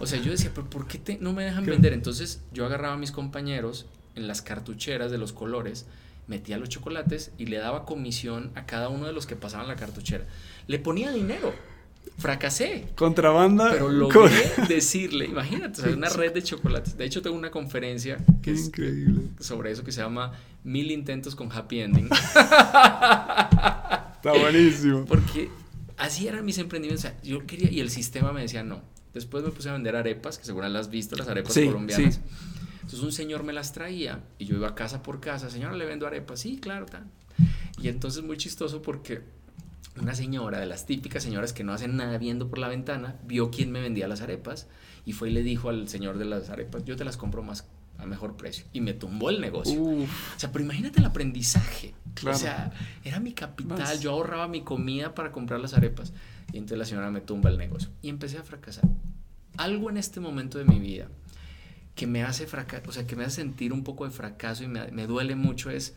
O 0.00 0.06
sea, 0.06 0.20
yo 0.20 0.30
decía, 0.30 0.50
pero 0.54 0.68
¿por 0.68 0.86
qué 0.86 0.98
te- 0.98 1.18
no 1.18 1.32
me 1.32 1.44
dejan 1.44 1.64
vender? 1.64 1.92
Entonces, 1.94 2.42
yo 2.52 2.66
agarraba 2.66 2.94
a 2.94 2.98
mis 2.98 3.10
compañeros 3.12 3.86
en 4.14 4.26
las 4.28 4.42
cartucheras 4.42 5.10
de 5.10 5.18
los 5.18 5.32
colores, 5.32 5.86
metía 6.28 6.58
los 6.58 6.68
chocolates 6.68 7.30
y 7.38 7.46
le 7.46 7.56
daba 7.58 7.84
comisión 7.86 8.50
a 8.54 8.66
cada 8.66 8.88
uno 8.90 9.06
de 9.06 9.12
los 9.12 9.26
que 9.26 9.36
pasaban 9.36 9.66
la 9.68 9.76
cartuchera. 9.76 10.24
Le 10.66 10.78
ponía 10.78 11.10
dinero. 11.12 11.54
Fracasé. 12.18 12.88
Contrabanda. 12.96 13.70
Pero 13.72 13.86
con- 13.86 13.98
logré 13.98 14.50
decirle, 14.68 15.26
imagínate, 15.26 15.80
o 15.80 15.84
sea, 15.84 15.94
una 15.94 16.08
red 16.08 16.32
de 16.32 16.42
chocolates. 16.42 16.96
De 16.96 17.04
hecho, 17.04 17.20
tengo 17.22 17.36
una 17.36 17.50
conferencia 17.50 18.16
que 18.42 18.52
es 18.52 18.66
Increíble. 18.66 19.22
sobre 19.38 19.70
eso 19.70 19.84
que 19.84 19.92
se 19.92 20.00
llama 20.00 20.32
Mil 20.64 20.90
intentos 20.90 21.36
con 21.36 21.52
happy 21.52 21.80
ending. 21.80 22.08
Está 23.06 24.32
buenísimo. 24.40 25.04
Porque 25.04 25.48
así 25.96 26.26
eran 26.26 26.44
mis 26.44 26.58
emprendimientos. 26.58 27.04
O 27.04 27.08
sea, 27.08 27.20
yo 27.22 27.46
quería, 27.46 27.70
y 27.70 27.80
el 27.80 27.90
sistema 27.90 28.32
me 28.32 28.40
decía 28.42 28.62
no. 28.62 28.82
Después 29.14 29.44
me 29.44 29.50
puse 29.50 29.68
a 29.68 29.72
vender 29.72 29.96
arepas, 29.96 30.38
que 30.38 30.44
seguro 30.44 30.68
las 30.68 30.86
has 30.86 30.90
visto, 30.90 31.16
las 31.16 31.28
arepas 31.28 31.52
Sí, 31.54 31.66
colombianas. 31.66 32.14
sí. 32.14 32.20
Entonces 32.20 32.80
Entonces 32.82 33.00
un 33.00 33.12
señor 33.12 33.44
me 33.44 33.52
las 33.52 33.72
traía 33.72 34.20
y 34.38 34.44
yo 34.46 34.56
iba 34.56 34.74
casa 34.74 35.02
por 35.02 35.20
casa, 35.20 35.48
señora, 35.50 35.74
le 35.76 35.84
vendo 35.86 36.06
arepas, 36.06 36.40
sí, 36.40 36.58
claro, 36.60 36.86
tal. 36.86 37.04
Y 37.80 37.88
entonces 37.88 38.22
muy 38.22 38.36
chistoso 38.36 38.82
porque 38.82 39.22
una 40.00 40.14
señora 40.14 40.60
de 40.60 40.66
las 40.66 40.86
típicas 40.86 41.22
señoras 41.22 41.52
que 41.52 41.64
no 41.64 41.72
hacen 41.72 41.96
nada 41.96 42.18
viendo 42.18 42.48
por 42.48 42.58
la 42.58 42.68
ventana, 42.68 43.16
vio 43.26 43.50
quién 43.50 43.72
me 43.72 43.80
vendía 43.80 44.08
las 44.08 44.20
arepas 44.20 44.68
y 45.04 45.12
fue 45.12 45.30
y 45.30 45.32
le 45.32 45.42
dijo 45.42 45.68
al 45.68 45.88
señor 45.88 46.18
de 46.18 46.24
las 46.24 46.50
arepas, 46.50 46.84
yo 46.84 46.96
te 46.96 47.04
las 47.04 47.16
compro 47.16 47.42
más 47.42 47.66
a 47.98 48.06
mejor 48.06 48.36
precio. 48.36 48.66
Y 48.72 48.80
me 48.80 48.92
tumbó 48.92 49.30
el 49.30 49.40
negocio. 49.40 49.82
O 49.82 50.06
sea, 50.36 50.52
pero 50.52 50.64
imagínate 50.64 51.00
el 51.00 51.06
aprendizaje. 51.06 51.94
O 52.26 52.34
sea, 52.34 52.72
era 53.04 53.20
mi 53.20 53.32
capital, 53.32 54.00
yo 54.00 54.10
ahorraba 54.12 54.48
mi 54.48 54.62
comida 54.62 55.14
para 55.14 55.32
comprar 55.32 55.60
las 55.60 55.74
arepas. 55.74 56.12
Y 56.52 56.58
entonces 56.58 56.78
la 56.78 56.84
señora 56.84 57.10
me 57.10 57.20
tumba 57.20 57.50
el 57.50 57.58
negocio. 57.58 57.90
Y 58.02 58.08
empecé 58.08 58.38
a 58.38 58.42
fracasar. 58.42 58.84
Algo 59.56 59.90
en 59.90 59.96
este 59.96 60.20
momento 60.20 60.58
de 60.58 60.64
mi 60.64 60.78
vida 60.78 61.08
que 61.94 62.06
me 62.06 62.22
hace 62.22 62.46
fracasar, 62.46 62.86
o 62.88 62.92
sea, 62.92 63.06
que 63.06 63.16
me 63.16 63.24
hace 63.24 63.36
sentir 63.36 63.72
un 63.72 63.82
poco 63.82 64.04
de 64.04 64.10
fracaso 64.10 64.62
y 64.62 64.68
me, 64.68 64.90
me 64.90 65.06
duele 65.06 65.34
mucho 65.34 65.70
es, 65.70 65.94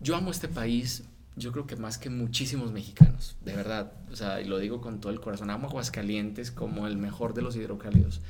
yo 0.00 0.14
amo 0.14 0.30
este 0.30 0.46
país, 0.46 1.04
yo 1.38 1.52
creo 1.52 1.66
que 1.66 1.76
más 1.76 1.98
que 1.98 2.10
muchísimos 2.10 2.72
mexicanos, 2.72 3.36
de 3.44 3.54
verdad, 3.54 3.92
o 4.10 4.16
sea, 4.16 4.40
y 4.40 4.44
lo 4.44 4.58
digo 4.58 4.80
con 4.80 5.00
todo 5.00 5.12
el 5.12 5.20
corazón, 5.20 5.50
amo 5.50 5.68
Aguascalientes 5.68 6.50
como 6.50 6.86
el 6.86 6.96
mejor 6.96 7.34
de 7.34 7.42
los 7.42 7.56
hidrocálidos, 7.56 8.20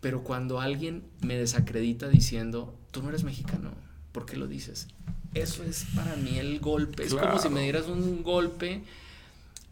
pero 0.00 0.22
cuando 0.22 0.60
alguien 0.60 1.02
me 1.20 1.36
desacredita 1.36 2.08
diciendo, 2.08 2.74
tú 2.90 3.02
no 3.02 3.08
eres 3.08 3.24
mexicano, 3.24 3.72
¿por 4.12 4.26
qué 4.26 4.36
lo 4.36 4.46
dices? 4.46 4.88
Eso 5.34 5.64
es 5.64 5.86
para 5.94 6.16
mí 6.16 6.38
el 6.38 6.60
golpe, 6.60 7.04
es 7.04 7.14
como 7.14 7.38
si 7.38 7.48
me 7.48 7.62
dieras 7.62 7.86
un 7.86 8.22
golpe 8.22 8.82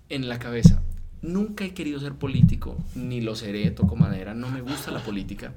en 0.09 0.29
la 0.29 0.39
cabeza. 0.39 0.83
Nunca 1.23 1.65
he 1.65 1.75
querido 1.75 1.99
ser 1.99 2.15
político, 2.15 2.77
ni 2.95 3.21
lo 3.21 3.35
seré, 3.35 3.71
toco 3.71 3.97
madera, 3.97 4.35
no 4.35 4.51
me 4.51 4.61
gusta 4.61 4.91
la 4.91 5.03
política. 5.03 5.53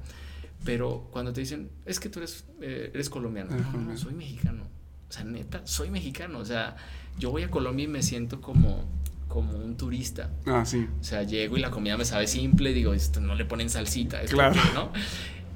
Pero 0.64 1.08
cuando 1.10 1.32
te 1.32 1.40
dicen, 1.40 1.70
es 1.86 2.00
que 2.00 2.08
tú 2.08 2.18
eres, 2.18 2.44
eh, 2.60 2.90
eres 2.92 3.08
colombiano, 3.08 3.56
no, 3.56 3.80
no, 3.80 3.96
soy 3.96 4.14
mexicano. 4.14 4.64
O 5.10 5.12
sea, 5.12 5.24
neta, 5.24 5.60
soy 5.64 5.90
mexicano. 5.90 6.38
O 6.38 6.44
sea, 6.44 6.76
yo 7.18 7.30
voy 7.30 7.42
a 7.42 7.50
Colombia 7.50 7.84
y 7.84 7.88
me 7.88 8.02
siento 8.02 8.40
como, 8.40 8.84
como 9.28 9.58
un 9.58 9.76
turista. 9.76 10.30
Ah, 10.46 10.64
sí. 10.64 10.88
O 11.00 11.04
sea, 11.04 11.24
llego 11.24 11.56
y 11.56 11.60
la 11.60 11.70
comida 11.70 11.98
me 11.98 12.04
sabe 12.04 12.26
simple, 12.26 12.72
digo, 12.72 12.94
esto 12.94 13.20
no 13.20 13.34
le 13.34 13.44
ponen 13.44 13.68
salsita. 13.68 14.22
claro. 14.26 14.58
¿no? 14.72 14.92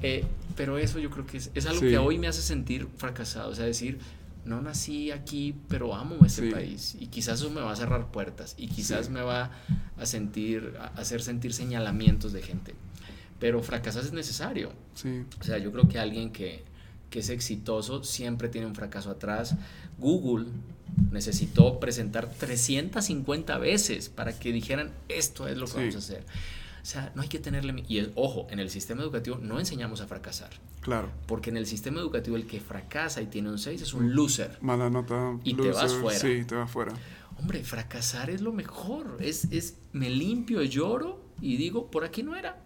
Eh, 0.03 0.25
pero 0.57 0.77
eso 0.77 0.99
yo 0.99 1.09
creo 1.09 1.25
que 1.25 1.39
es, 1.39 1.51
es 1.55 1.67
algo 1.67 1.81
que 1.81 1.97
hoy 1.97 2.19
me 2.19 2.27
hace 2.27 2.43
sentir 2.43 2.89
fracasado. 2.99 3.51
O 3.51 3.55
sea, 3.55 3.65
decir, 3.65 3.99
no 4.45 4.61
nací 4.61 5.11
aquí, 5.11 5.55
pero 5.69 5.95
amo 5.95 6.25
este 6.27 6.51
país 6.51 6.97
y 7.01 7.07
quizás 7.07 7.41
eso 7.41 7.51
me 7.51 7.61
va 7.61 7.73
a 7.73 7.77
cerrar 7.77 8.11
puertas 8.11 8.55
y 8.59 8.69
quizás 8.69 9.09
me 9.09 9.23
va 9.23 9.51
a 9.97 10.07
sentir, 10.07 10.75
a 10.79 10.87
hacer 11.01 11.23
sentir 11.23 11.55
señalamientos 11.55 12.33
de 12.33 12.43
gente. 12.43 12.75
Pero 13.39 13.63
fracasar 13.63 14.05
es 14.05 14.13
necesario. 14.13 14.73
Sí. 14.95 15.25
O 15.41 15.45
sea, 15.45 15.59
yo 15.59 15.73
creo 15.73 15.89
que 15.89 15.99
alguien 15.99 16.31
que, 16.31 16.63
que 17.11 17.21
es 17.21 17.29
exitoso 17.29 18.05
siempre 18.05 18.49
tiene 18.49 18.67
un 18.67 18.75
fracaso 18.75 19.11
atrás. 19.11 19.55
Google 19.99 20.47
necesitó 21.11 21.81
presentar 21.81 22.29
350 22.29 23.59
veces 23.59 24.09
para 24.09 24.39
que 24.39 24.53
dijeran 24.53 24.91
esto 25.09 25.49
es 25.49 25.57
lo 25.57 25.67
que 25.67 25.75
vamos 25.75 25.95
a 25.95 25.99
hacer. 25.99 26.25
O 26.83 26.87
sea, 26.87 27.13
no 27.15 27.23
hay 27.23 27.29
que 27.29 27.39
tenerle... 27.39 27.83
Y 27.89 28.07
ojo, 28.15 28.47
en 28.51 28.59
el 28.59 28.69
sistema 28.69 29.03
educativo 29.03 29.39
no 29.41 29.59
enseñamos 29.59 30.03
a 30.03 30.07
fracasar. 30.07 30.51
Claro. 30.81 31.09
Porque 31.27 31.49
en 31.49 31.57
el 31.57 31.67
sistema 31.67 32.01
educativo 32.01 32.37
el 32.37 32.47
que 32.47 32.61
fracasa 32.61 33.23
y 33.23 33.27
tiene 33.27 33.49
un 33.49 33.59
6 33.59 33.81
es 33.81 33.95
un 33.95 34.15
loser. 34.15 34.59
Mala 34.61 34.91
nota. 34.91 35.39
Y 35.45 35.55
te 35.55 35.71
vas 35.71 35.95
fuera. 35.95 36.19
Sí, 36.19 36.45
te 36.45 36.55
vas 36.55 36.71
fuera. 36.71 36.93
Hombre, 37.39 37.65
fracasar 37.65 38.29
es 38.29 38.43
lo 38.43 38.53
mejor. 38.53 39.17
Es, 39.21 39.47
es, 39.51 39.77
me 39.93 40.11
limpio, 40.11 40.63
lloro 40.63 41.25
y 41.41 41.57
digo, 41.57 41.91
por 41.91 42.05
aquí 42.05 42.23
no 42.23 42.37
era. 42.37 42.63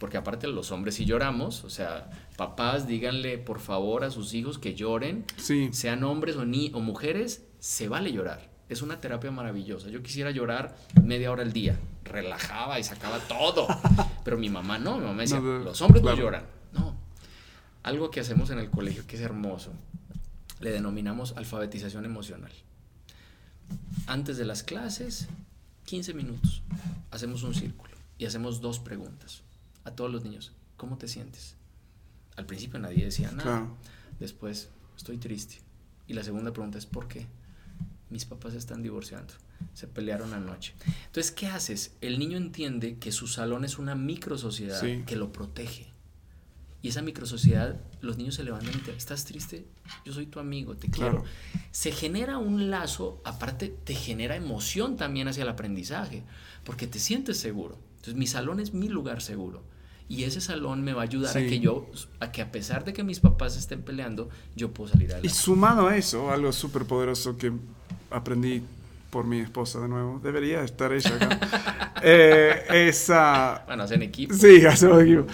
Porque 0.00 0.16
aparte 0.16 0.48
los 0.48 0.72
hombres 0.72 0.94
sí 0.94 1.04
lloramos, 1.04 1.62
o 1.62 1.68
sea, 1.68 2.08
papás 2.38 2.86
díganle 2.86 3.36
por 3.36 3.60
favor 3.60 4.02
a 4.02 4.10
sus 4.10 4.32
hijos 4.32 4.58
que 4.58 4.74
lloren, 4.74 5.26
sí. 5.36 5.68
sean 5.74 6.02
hombres 6.04 6.36
o, 6.36 6.46
ni, 6.46 6.72
o 6.72 6.80
mujeres, 6.80 7.44
se 7.58 7.86
vale 7.86 8.10
llorar. 8.10 8.48
Es 8.70 8.80
una 8.80 8.98
terapia 8.98 9.30
maravillosa. 9.30 9.90
Yo 9.90 10.02
quisiera 10.02 10.30
llorar 10.30 10.74
media 11.02 11.30
hora 11.30 11.42
al 11.42 11.52
día, 11.52 11.78
relajaba 12.02 12.80
y 12.80 12.84
sacaba 12.84 13.18
todo. 13.18 13.68
Pero 14.24 14.38
mi 14.38 14.48
mamá 14.48 14.78
no, 14.78 14.96
mi 14.96 15.04
mamá 15.04 15.20
decía, 15.20 15.38
los 15.38 15.82
hombres 15.82 16.02
no 16.02 16.16
lloran. 16.16 16.46
No, 16.72 16.96
algo 17.82 18.10
que 18.10 18.20
hacemos 18.20 18.48
en 18.48 18.58
el 18.58 18.70
colegio 18.70 19.06
que 19.06 19.16
es 19.16 19.22
hermoso, 19.22 19.70
le 20.60 20.70
denominamos 20.70 21.36
alfabetización 21.36 22.06
emocional. 22.06 22.52
Antes 24.06 24.38
de 24.38 24.46
las 24.46 24.62
clases, 24.62 25.28
15 25.84 26.14
minutos, 26.14 26.62
hacemos 27.10 27.42
un 27.42 27.54
círculo 27.54 27.92
y 28.16 28.24
hacemos 28.24 28.62
dos 28.62 28.78
preguntas 28.78 29.42
a 29.84 29.92
todos 29.92 30.10
los 30.10 30.24
niños. 30.24 30.52
¿Cómo 30.76 30.98
te 30.98 31.08
sientes? 31.08 31.56
Al 32.36 32.46
principio 32.46 32.78
nadie 32.78 33.04
decía 33.04 33.30
nada. 33.32 33.68
Después, 34.18 34.70
estoy 34.96 35.18
triste. 35.18 35.60
Y 36.06 36.14
la 36.14 36.24
segunda 36.24 36.52
pregunta 36.52 36.78
es, 36.78 36.86
¿por 36.86 37.08
qué? 37.08 37.26
Mis 38.08 38.24
papás 38.24 38.54
están 38.54 38.82
divorciando. 38.82 39.34
Se 39.74 39.86
pelearon 39.86 40.32
anoche. 40.32 40.74
Entonces, 41.06 41.30
¿qué 41.30 41.46
haces? 41.46 41.96
El 42.00 42.18
niño 42.18 42.36
entiende 42.36 42.98
que 42.98 43.12
su 43.12 43.26
salón 43.26 43.64
es 43.64 43.78
una 43.78 43.94
micro 43.94 44.36
sociedad 44.36 44.82
que 45.04 45.16
lo 45.16 45.32
protege 45.32 45.90
y 46.82 46.88
esa 46.88 47.02
microsociedad, 47.02 47.78
los 48.00 48.16
niños 48.16 48.36
se 48.36 48.44
levantan 48.44 48.74
y 48.74 48.78
te, 48.78 48.92
¿estás 48.96 49.26
triste? 49.26 49.66
Yo 50.04 50.14
soy 50.14 50.26
tu 50.26 50.40
amigo, 50.40 50.76
te 50.76 50.88
quiero. 50.88 51.24
Se 51.72 51.92
genera 51.92 52.38
un 52.38 52.70
lazo, 52.70 53.20
aparte 53.24 53.68
te 53.68 53.94
genera 53.94 54.34
emoción 54.34 54.96
también 54.96 55.28
hacia 55.28 55.42
el 55.42 55.50
aprendizaje, 55.50 56.22
porque 56.64 56.86
te 56.86 56.98
sientes 56.98 57.38
seguro. 57.38 57.78
Entonces 58.00 58.14
mi 58.16 58.26
salón 58.26 58.60
es 58.60 58.72
mi 58.72 58.88
lugar 58.88 59.20
seguro. 59.20 59.62
Y 60.08 60.24
ese 60.24 60.40
salón 60.40 60.82
me 60.82 60.94
va 60.94 61.02
a 61.02 61.04
ayudar 61.04 61.36
a 61.36 61.40
que 61.40 61.60
yo, 61.60 61.86
a 62.18 62.32
que 62.32 62.40
a 62.40 62.50
pesar 62.50 62.84
de 62.84 62.94
que 62.94 63.04
mis 63.04 63.20
papás 63.20 63.58
estén 63.58 63.82
peleando, 63.82 64.30
yo 64.56 64.72
puedo 64.72 64.90
salir 64.90 65.08
adelante. 65.12 65.28
Y 65.28 65.30
sumado 65.30 65.86
a 65.86 65.96
eso, 65.96 66.30
algo 66.32 66.50
súper 66.50 66.86
poderoso 66.86 67.36
que 67.36 67.52
aprendí 68.10 68.62
por 69.10 69.26
mi 69.26 69.40
esposa 69.40 69.80
de 69.80 69.88
nuevo. 69.88 70.20
Debería 70.22 70.62
estar 70.62 70.92
ella 70.92 71.14
acá. 71.16 71.94
eh, 72.02 72.88
esa... 72.88 73.64
Bueno, 73.66 73.82
hacen 73.82 74.02
equipo. 74.02 74.34
Sí, 74.34 74.64
hacemos 74.64 75.02
equipo. 75.02 75.26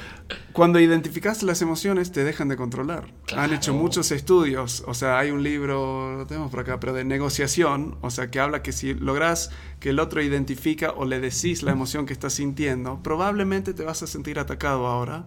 Cuando 0.53 0.81
identificas 0.81 1.43
las 1.43 1.63
emociones, 1.63 2.11
te 2.11 2.25
dejan 2.25 2.49
de 2.49 2.57
controlar. 2.57 3.07
Han 3.37 3.53
hecho 3.53 3.75
muchos 3.75 4.11
estudios. 4.11 4.83
O 4.87 4.95
sea, 4.95 5.19
hay 5.19 5.31
un 5.31 5.43
libro, 5.43 6.17
lo 6.17 6.27
tenemos 6.27 6.51
por 6.51 6.61
acá, 6.61 6.81
pero 6.81 6.95
de 6.95 7.05
negociación. 7.05 7.99
O 8.01 8.11
sea, 8.11 8.31
que 8.31 8.41
habla 8.41 8.63
que 8.63 8.73
si 8.73 8.95
logras 8.95 9.51
que 9.79 9.91
el 9.91 10.01
otro 10.01 10.23
identifica 10.23 10.93
o 10.93 11.05
le 11.05 11.21
decís 11.21 11.63
la 11.63 11.73
emoción 11.73 12.07
que 12.07 12.15
estás 12.15 12.33
sintiendo, 12.33 13.01
probablemente 13.03 13.75
te 13.75 13.85
vas 13.85 14.03
a 14.03 14.07
sentir 14.07 14.39
atacado 14.39 14.87
ahora. 14.87 15.27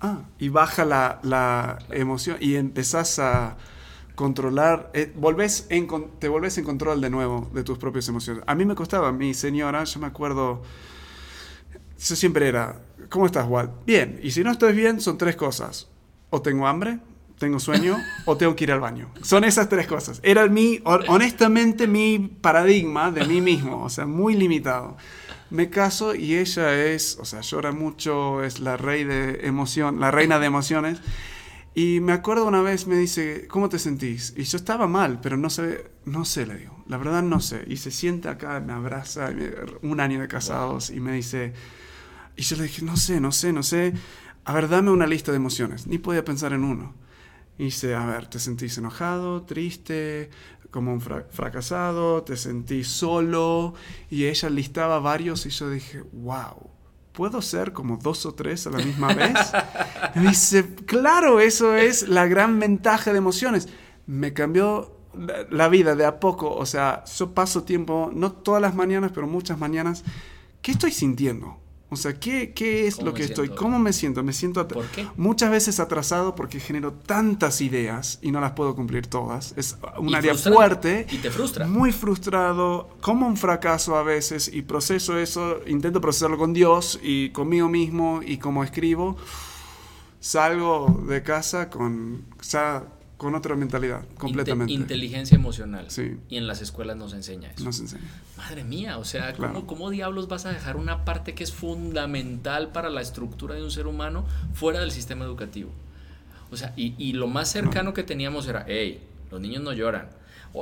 Ah, 0.00 0.22
y 0.38 0.48
baja 0.48 0.84
la, 0.84 1.20
la 1.22 1.78
emoción 1.90 2.36
y 2.40 2.56
empezás 2.56 3.18
a 3.18 3.56
controlar, 4.18 4.90
eh, 4.94 5.06
te 5.06 5.18
volvés 6.28 6.58
en 6.58 6.64
control 6.64 7.00
de 7.00 7.08
nuevo 7.08 7.48
de 7.54 7.62
tus 7.62 7.78
propias 7.78 8.08
emociones. 8.08 8.42
A 8.48 8.56
mí 8.56 8.64
me 8.64 8.74
costaba, 8.74 9.12
mi 9.12 9.32
señora, 9.32 9.84
yo 9.84 10.00
me 10.00 10.08
acuerdo, 10.08 10.60
eso 11.96 12.16
siempre 12.16 12.48
era, 12.48 12.80
¿cómo 13.10 13.26
estás, 13.26 13.46
Walt? 13.48 13.70
Bien, 13.86 14.18
y 14.20 14.32
si 14.32 14.42
no 14.42 14.50
estás 14.50 14.74
bien, 14.74 15.00
son 15.00 15.18
tres 15.18 15.36
cosas. 15.36 15.86
O 16.30 16.42
tengo 16.42 16.66
hambre, 16.66 16.98
tengo 17.38 17.60
sueño, 17.60 17.96
o 18.24 18.36
tengo 18.36 18.56
que 18.56 18.64
ir 18.64 18.72
al 18.72 18.80
baño. 18.80 19.08
Son 19.22 19.44
esas 19.44 19.68
tres 19.68 19.86
cosas. 19.86 20.18
Era 20.24 20.48
mi, 20.48 20.80
honestamente, 20.82 21.86
mi 21.86 22.18
paradigma 22.18 23.12
de 23.12 23.24
mí 23.24 23.40
mismo, 23.40 23.84
o 23.84 23.88
sea, 23.88 24.04
muy 24.04 24.34
limitado. 24.34 24.96
Me 25.50 25.70
caso 25.70 26.16
y 26.16 26.34
ella 26.34 26.74
es, 26.74 27.18
o 27.20 27.24
sea, 27.24 27.42
llora 27.42 27.70
mucho, 27.70 28.42
es 28.42 28.58
la 28.58 28.76
rey 28.76 29.04
de 29.04 29.46
emoción, 29.46 30.00
la 30.00 30.10
reina 30.10 30.40
de 30.40 30.46
emociones. 30.46 30.98
Y 31.78 32.00
me 32.00 32.10
acuerdo 32.10 32.44
una 32.44 32.60
vez 32.60 32.88
me 32.88 32.96
dice, 32.96 33.46
¿cómo 33.46 33.68
te 33.68 33.78
sentís? 33.78 34.34
Y 34.36 34.42
yo 34.42 34.56
estaba 34.56 34.88
mal, 34.88 35.20
pero 35.20 35.36
no 35.36 35.48
sé, 35.48 35.88
no 36.06 36.24
sé, 36.24 36.44
le 36.44 36.56
digo, 36.56 36.82
la 36.88 36.96
verdad 36.96 37.22
no 37.22 37.38
sé. 37.38 37.62
Y 37.68 37.76
se 37.76 37.92
siente 37.92 38.28
acá, 38.28 38.58
me 38.58 38.72
abraza, 38.72 39.30
un 39.82 40.00
año 40.00 40.20
de 40.20 40.26
casados, 40.26 40.90
y 40.90 40.98
me 40.98 41.12
dice, 41.12 41.52
y 42.34 42.42
yo 42.42 42.56
le 42.56 42.64
dije, 42.64 42.84
no 42.84 42.96
sé, 42.96 43.20
no 43.20 43.30
sé, 43.30 43.52
no 43.52 43.62
sé. 43.62 43.92
A 44.44 44.52
ver, 44.54 44.68
dame 44.68 44.90
una 44.90 45.06
lista 45.06 45.30
de 45.30 45.36
emociones. 45.36 45.86
Ni 45.86 45.98
podía 45.98 46.24
pensar 46.24 46.52
en 46.52 46.64
uno. 46.64 46.96
Y 47.58 47.66
dice, 47.66 47.94
a 47.94 48.04
ver, 48.06 48.26
¿te 48.26 48.40
sentís 48.40 48.76
enojado, 48.78 49.42
triste, 49.44 50.30
como 50.72 50.92
un 50.92 51.00
fracasado? 51.00 52.24
¿Te 52.24 52.36
sentís 52.36 52.88
solo? 52.88 53.74
Y 54.10 54.24
ella 54.24 54.50
listaba 54.50 54.98
varios 54.98 55.46
y 55.46 55.50
yo 55.50 55.70
dije, 55.70 56.02
wow 56.10 56.77
¿puedo 57.18 57.42
ser 57.42 57.72
como 57.72 57.96
dos 57.96 58.24
o 58.26 58.32
tres 58.32 58.68
a 58.68 58.70
la 58.70 58.78
misma 58.78 59.12
vez? 59.12 59.34
dice, 60.14 60.76
claro, 60.86 61.40
eso 61.40 61.74
es 61.74 62.06
la 62.06 62.28
gran 62.28 62.60
ventaja 62.60 63.10
de 63.10 63.18
emociones. 63.18 63.68
Me 64.06 64.32
cambió 64.32 64.96
la 65.50 65.68
vida 65.68 65.96
de 65.96 66.06
a 66.06 66.20
poco, 66.20 66.54
o 66.54 66.64
sea, 66.64 67.02
yo 67.06 67.34
paso 67.34 67.64
tiempo, 67.64 68.12
no 68.14 68.30
todas 68.30 68.62
las 68.62 68.76
mañanas, 68.76 69.10
pero 69.12 69.26
muchas 69.26 69.58
mañanas, 69.58 70.04
¿qué 70.62 70.70
estoy 70.70 70.92
sintiendo? 70.92 71.58
O 71.90 71.96
sea, 71.96 72.20
¿qué, 72.20 72.52
qué 72.52 72.86
es 72.86 73.00
lo 73.00 73.14
que 73.14 73.22
estoy? 73.22 73.48
¿Cómo 73.48 73.78
me 73.78 73.94
siento? 73.94 74.22
Me 74.22 74.34
siento 74.34 74.66
muchas 75.16 75.50
veces 75.50 75.80
atrasado 75.80 76.34
porque 76.34 76.60
genero 76.60 76.92
tantas 76.92 77.62
ideas 77.62 78.18
y 78.20 78.30
no 78.30 78.40
las 78.40 78.52
puedo 78.52 78.74
cumplir 78.74 79.06
todas. 79.06 79.54
Es 79.56 79.78
un 79.98 80.14
área 80.14 80.34
fuerte. 80.34 81.06
Y 81.10 81.16
te 81.16 81.30
frustra. 81.30 81.66
Muy 81.66 81.92
frustrado, 81.92 82.90
como 83.00 83.26
un 83.26 83.38
fracaso 83.38 83.96
a 83.96 84.02
veces 84.02 84.50
y 84.52 84.62
proceso 84.62 85.18
eso, 85.18 85.60
intento 85.66 86.00
procesarlo 86.00 86.36
con 86.36 86.52
Dios 86.52 87.00
y 87.02 87.30
conmigo 87.30 87.68
mismo 87.70 88.20
y 88.22 88.36
como 88.36 88.64
escribo. 88.64 89.16
salgo 90.20 91.04
de 91.08 91.22
casa 91.22 91.70
con, 91.70 92.26
con 93.18 93.34
otra 93.34 93.56
mentalidad, 93.56 94.04
completamente. 94.16 94.72
inteligencia 94.72 95.34
emocional. 95.34 95.90
Sí. 95.90 96.16
Y 96.30 96.36
en 96.36 96.46
las 96.46 96.62
escuelas 96.62 96.96
nos 96.96 97.12
enseña 97.12 97.50
eso. 97.50 97.64
Nos 97.64 97.80
enseña. 97.80 98.08
Madre 98.36 98.62
mía, 98.62 98.96
o 98.96 99.04
sea, 99.04 99.34
¿cómo, 99.34 99.66
¿cómo, 99.66 99.90
diablos 99.90 100.28
vas 100.28 100.46
a 100.46 100.52
dejar 100.52 100.76
una 100.76 101.04
parte 101.04 101.34
que 101.34 101.42
es 101.42 101.52
fundamental 101.52 102.70
para 102.70 102.88
la 102.90 103.00
estructura 103.00 103.56
de 103.56 103.64
un 103.64 103.72
ser 103.72 103.88
humano 103.88 104.24
fuera 104.54 104.80
del 104.80 104.92
sistema 104.92 105.24
educativo? 105.24 105.70
O 106.50 106.56
sea, 106.56 106.72
y, 106.76 106.94
y 106.96 107.12
lo 107.12 107.26
más 107.26 107.50
cercano 107.50 107.92
que 107.92 108.04
teníamos 108.04 108.46
era, 108.46 108.64
hey, 108.68 109.02
los 109.30 109.40
niños 109.40 109.62
no 109.62 109.72
lloran. 109.72 110.08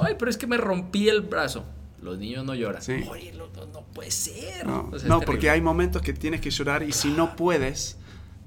Ay, 0.03 0.17
pero 0.19 0.31
es 0.31 0.39
que 0.39 0.47
me 0.47 0.57
rompí 0.57 1.09
el 1.09 1.21
brazo. 1.21 1.65
Los 2.03 2.19
niños 2.19 2.45
no 2.45 2.55
lloran. 2.55 2.83
Sí. 2.83 3.05
Oye, 3.09 3.33
no, 3.33 3.49
no, 3.67 3.81
puede 3.93 4.11
ser. 4.11 4.67
No, 4.67 4.91
no 5.07 5.21
porque 5.21 5.51
hay 5.51 5.61
momentos 5.61 6.03
que 6.03 6.13
tienes 6.13 6.41
que 6.41 6.51
llorar 6.51 6.83
y 6.83 6.93
si 6.93 7.11
no 7.11 7.37
puedes, 7.37 7.99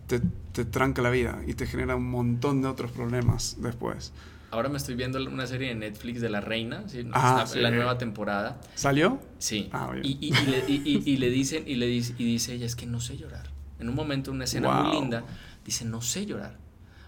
te, 0.09 0.19
te, 0.53 0.65
tranca 0.65 1.03
la 1.03 1.11
vida 1.11 1.39
y 1.45 1.53
te 1.53 1.67
genera 1.67 1.95
un 1.95 2.09
montón 2.09 2.63
de 2.63 2.67
otros 2.67 2.91
problemas 2.91 3.57
después. 3.59 4.11
Ahora 4.49 4.67
me 4.67 4.77
estoy 4.77 4.95
viendo 4.95 5.23
una 5.23 5.45
serie 5.45 5.69
de 5.69 5.75
Netflix 5.75 6.19
de 6.19 6.29
La 6.29 6.41
Reina, 6.41 6.83
ah, 7.13 7.45
la 7.55 7.69
nueva 7.69 7.99
temporada. 7.99 8.59
¿Salió? 8.73 9.19
Sí. 9.37 9.69
Ah, 9.71 9.91
y, 10.01 10.17
y, 10.19 10.33
y, 10.35 10.45
le, 10.47 10.63
y, 10.67 11.17
le, 11.17 11.29
dicen, 11.29 11.63
y 11.67 11.75
le 11.75 11.85
dice, 11.85 12.15
y 12.17 12.25
dice 12.25 12.55
ella, 12.55 12.65
es 12.65 12.75
que 12.75 12.87
no 12.87 12.99
sé 12.99 13.17
llorar. 13.17 13.47
En 13.77 13.87
un 13.87 13.95
momento, 13.95 14.31
una 14.31 14.45
escena 14.45 14.71
muy 14.71 14.99
linda, 14.99 15.23
dice, 15.63 15.85
no 15.85 16.01
sé 16.01 16.25
llorar. 16.25 16.57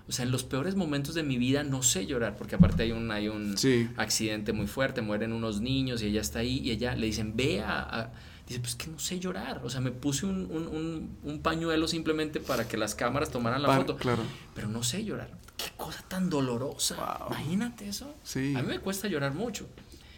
O 0.07 0.11
sea, 0.11 0.23
en 0.23 0.31
los 0.31 0.43
peores 0.43 0.75
momentos 0.75 1.15
de 1.15 1.23
mi 1.23 1.37
vida 1.37 1.63
no 1.63 1.81
sé 1.81 2.05
llorar, 2.05 2.35
porque 2.37 2.55
aparte 2.55 2.83
hay 2.83 2.91
un, 2.91 3.09
hay 3.09 3.27
un 3.27 3.55
accidente 3.97 4.53
muy 4.53 4.67
fuerte, 4.67 5.01
mueren 5.01 5.33
unos 5.33 5.61
niños 5.61 6.03
y 6.03 6.07
ella 6.07 6.21
está 6.21 6.39
ahí 6.39 6.59
y 6.59 6.69
ella 6.69 6.95
le 6.95 7.07
dicen, 7.07 7.35
ve 7.35 7.61
a... 7.61 8.11
Dice, 8.51 8.59
pues 8.59 8.75
que 8.75 8.87
no 8.87 8.99
sé 8.99 9.19
llorar. 9.19 9.61
O 9.63 9.69
sea, 9.69 9.79
me 9.79 9.91
puse 9.91 10.25
un, 10.25 10.51
un, 10.51 11.17
un, 11.23 11.39
pañuelo 11.41 11.87
simplemente 11.87 12.41
para 12.41 12.67
que 12.67 12.75
las 12.75 12.95
cámaras 12.95 13.31
tomaran 13.31 13.61
la 13.61 13.77
foto. 13.77 13.95
Claro. 13.95 14.23
Pero 14.53 14.67
no 14.67 14.83
sé 14.83 15.05
llorar. 15.05 15.31
Qué 15.55 15.71
cosa 15.77 16.03
tan 16.07 16.29
dolorosa. 16.29 16.97
Imagínate 17.27 17.87
eso. 17.87 18.13
Sí. 18.23 18.53
A 18.57 18.61
mí 18.61 18.67
me 18.67 18.79
cuesta 18.79 19.07
llorar 19.07 19.33
mucho. 19.33 19.69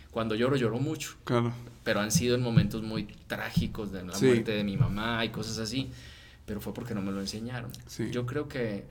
Cuando 0.09 0.33
lloro, 0.33 0.55
lloro 0.55 0.79
mucho. 0.79 1.15
Claro. 1.25 1.53
Pero 1.83 1.99
han 1.99 2.11
sido 2.11 2.35
en 2.35 2.41
momentos 2.41 2.81
muy 2.81 3.05
trágicos 3.27 3.91
de 3.91 4.03
la 4.03 4.17
muerte 4.17 4.51
de 4.51 4.63
mi 4.63 4.77
mamá 4.77 5.23
y 5.25 5.29
cosas 5.29 5.59
así. 5.59 5.91
Pero 6.45 6.59
fue 6.59 6.73
porque 6.73 6.95
no 6.95 7.01
me 7.03 7.11
lo 7.11 7.21
enseñaron. 7.21 7.71
Yo 8.11 8.25
creo 8.25 8.47
que 8.47 8.85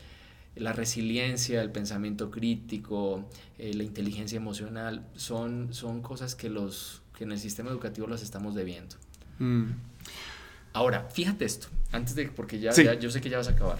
la 0.54 0.72
resiliencia, 0.72 1.62
el 1.62 1.70
pensamiento 1.70 2.30
crítico, 2.30 3.28
eh, 3.58 3.74
la 3.74 3.82
inteligencia 3.82 4.36
emocional, 4.36 5.06
son, 5.16 5.72
son 5.72 6.02
cosas 6.02 6.34
que, 6.34 6.50
los, 6.50 7.02
que 7.16 7.24
en 7.24 7.32
el 7.32 7.38
sistema 7.38 7.70
educativo 7.70 8.06
las 8.06 8.22
estamos 8.22 8.54
debiendo. 8.54 8.96
Mm. 9.38 9.70
Ahora, 10.72 11.08
fíjate 11.12 11.44
esto, 11.44 11.68
antes 11.92 12.14
de, 12.14 12.28
porque 12.28 12.58
ya, 12.58 12.72
yo 12.94 13.10
sé 13.10 13.20
que 13.20 13.28
ya 13.28 13.38
vas 13.38 13.48
a 13.48 13.52
acabar, 13.52 13.78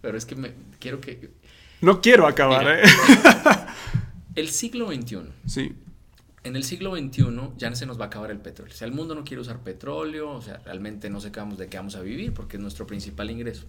pero 0.00 0.18
es 0.18 0.26
que 0.26 0.36
me, 0.36 0.52
quiero 0.78 1.00
que... 1.00 1.30
No 1.80 2.00
quiero 2.00 2.26
acabar, 2.26 2.66
¿eh? 2.68 2.82
el 4.34 4.48
siglo 4.48 4.92
XXI. 4.92 5.18
Sí. 5.46 5.74
En 6.44 6.56
el 6.56 6.64
siglo 6.64 6.96
XXI 6.96 7.24
ya 7.56 7.74
se 7.74 7.86
nos 7.86 7.98
va 7.98 8.04
a 8.04 8.06
acabar 8.08 8.30
el 8.30 8.38
petróleo. 8.38 8.72
O 8.72 8.76
sea, 8.76 8.86
el 8.86 8.94
mundo 8.94 9.14
no 9.14 9.24
quiere 9.24 9.40
usar 9.40 9.60
petróleo, 9.62 10.30
o 10.30 10.42
sea, 10.42 10.58
realmente 10.64 11.10
no 11.10 11.20
sé 11.20 11.30
de 11.30 11.68
qué 11.68 11.76
vamos 11.76 11.96
a 11.96 12.00
vivir 12.00 12.32
porque 12.32 12.56
es 12.56 12.62
nuestro 12.62 12.86
principal 12.86 13.30
ingreso. 13.30 13.66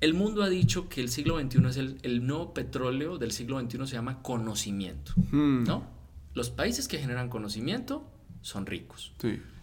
El 0.00 0.14
mundo 0.14 0.42
ha 0.42 0.48
dicho 0.48 0.88
que 0.88 1.00
el 1.00 1.08
siglo 1.08 1.40
XXI 1.40 1.66
es 1.68 1.76
el, 1.76 2.26
nuevo 2.26 2.52
petróleo 2.52 3.16
del 3.18 3.32
siglo 3.32 3.58
XXI 3.58 3.86
se 3.86 3.94
llama 3.94 4.22
conocimiento, 4.22 5.12
hmm. 5.30 5.64
¿no? 5.64 5.86
Los 6.34 6.50
países 6.50 6.86
que 6.86 6.98
generan 6.98 7.30
conocimiento 7.30 8.06
son 8.46 8.64
ricos. 8.64 9.12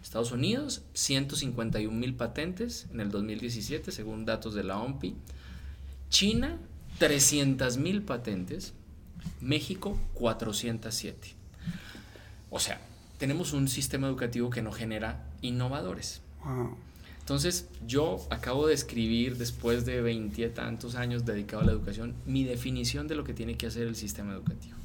Estados 0.02 0.30
Unidos, 0.30 0.82
151 0.92 1.90
mil 1.90 2.14
patentes 2.14 2.86
en 2.92 3.00
el 3.00 3.10
2017, 3.10 3.90
según 3.90 4.26
datos 4.26 4.52
de 4.52 4.62
la 4.62 4.78
OMPI. 4.78 5.16
China, 6.10 6.58
300 6.98 7.78
mil 7.78 8.02
patentes. 8.02 8.74
México, 9.40 9.98
407. 10.12 11.32
O 12.50 12.60
sea, 12.60 12.78
tenemos 13.16 13.54
un 13.54 13.68
sistema 13.68 14.06
educativo 14.06 14.50
que 14.50 14.60
no 14.60 14.70
genera 14.70 15.30
innovadores. 15.40 16.20
Wow. 16.44 16.76
Entonces, 17.20 17.70
yo 17.86 18.18
acabo 18.28 18.66
de 18.66 18.74
escribir, 18.74 19.38
después 19.38 19.86
de 19.86 20.02
veintitantos 20.02 20.94
años 20.94 21.24
dedicado 21.24 21.62
a 21.62 21.64
la 21.64 21.72
educación, 21.72 22.14
mi 22.26 22.44
definición 22.44 23.08
de 23.08 23.14
lo 23.14 23.24
que 23.24 23.32
tiene 23.32 23.56
que 23.56 23.66
hacer 23.66 23.86
el 23.86 23.96
sistema 23.96 24.34
educativo. 24.34 24.76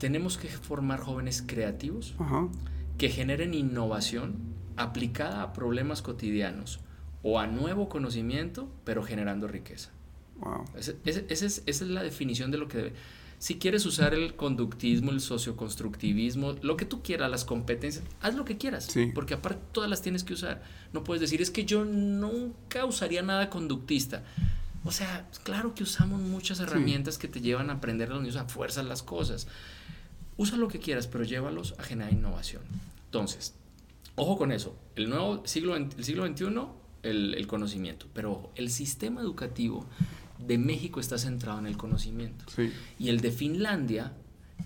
Tenemos 0.00 0.36
que 0.36 0.48
formar 0.48 0.98
jóvenes 0.98 1.44
creativos 1.46 2.14
que 2.98 3.08
generen 3.08 3.54
innovación 3.54 4.36
aplicada 4.76 5.42
a 5.42 5.52
problemas 5.52 6.02
cotidianos 6.02 6.80
o 7.22 7.38
a 7.38 7.46
nuevo 7.46 7.88
conocimiento, 7.88 8.70
pero 8.84 9.02
generando 9.02 9.48
riqueza. 9.48 9.90
Wow. 10.40 10.64
es, 10.76 10.94
esa 11.04 11.62
es 11.66 11.80
la 11.80 12.02
definición 12.02 12.50
de 12.50 12.58
lo 12.58 12.68
que 12.68 12.78
debe 12.78 12.92
si 13.38 13.58
quieres 13.58 13.86
usar 13.86 14.14
el 14.14 14.34
conductismo, 14.34 15.12
el 15.12 15.20
socioconstructivismo, 15.20 16.56
lo 16.60 16.76
que 16.76 16.84
tú 16.84 17.02
quieras, 17.02 17.30
las 17.30 17.44
competencias, 17.44 18.04
haz 18.20 18.34
lo 18.34 18.44
que 18.44 18.58
quieras, 18.58 18.92
porque 19.14 19.34
aparte 19.34 19.62
todas 19.72 19.88
las 19.88 20.02
tienes 20.02 20.24
que 20.24 20.32
usar. 20.32 20.62
No 20.92 21.04
puedes 21.04 21.20
decir, 21.20 21.40
es 21.40 21.50
que 21.50 21.64
yo 21.64 21.84
nunca 21.84 22.84
usaría 22.84 23.22
nada 23.22 23.48
conductista. 23.48 24.24
O 24.84 24.90
sea, 24.90 25.28
claro 25.44 25.74
que 25.74 25.84
usamos 25.84 26.20
muchas 26.20 26.58
herramientas 26.60 27.16
que 27.16 27.28
te 27.28 27.40
llevan 27.40 27.70
a 27.70 27.74
aprender 27.74 28.10
a 28.10 28.14
los 28.14 28.22
niños 28.22 28.36
a 28.36 28.46
fuerza 28.46 28.82
las 28.82 29.02
cosas. 29.02 29.46
Usa 30.38 30.56
lo 30.56 30.68
que 30.68 30.78
quieras, 30.78 31.06
pero 31.06 31.24
llévalos 31.24 31.74
a 31.78 31.82
generar 31.82 32.12
innovación. 32.12 32.62
Entonces, 33.04 33.54
ojo 34.14 34.38
con 34.38 34.50
eso. 34.52 34.78
El 34.96 35.10
nuevo 35.10 35.42
siglo, 35.46 35.76
el 35.76 36.02
siglo 36.02 36.26
XXI, 36.26 36.46
el, 37.02 37.34
el 37.34 37.46
conocimiento. 37.46 38.06
Pero 38.14 38.50
el 38.54 38.70
sistema 38.70 39.20
educativo 39.20 39.84
de 40.38 40.56
México 40.56 41.00
está 41.00 41.18
centrado 41.18 41.58
en 41.58 41.66
el 41.66 41.76
conocimiento. 41.76 42.44
Y 42.98 43.08
el 43.08 43.20
de 43.20 43.30
Finlandia 43.30 44.12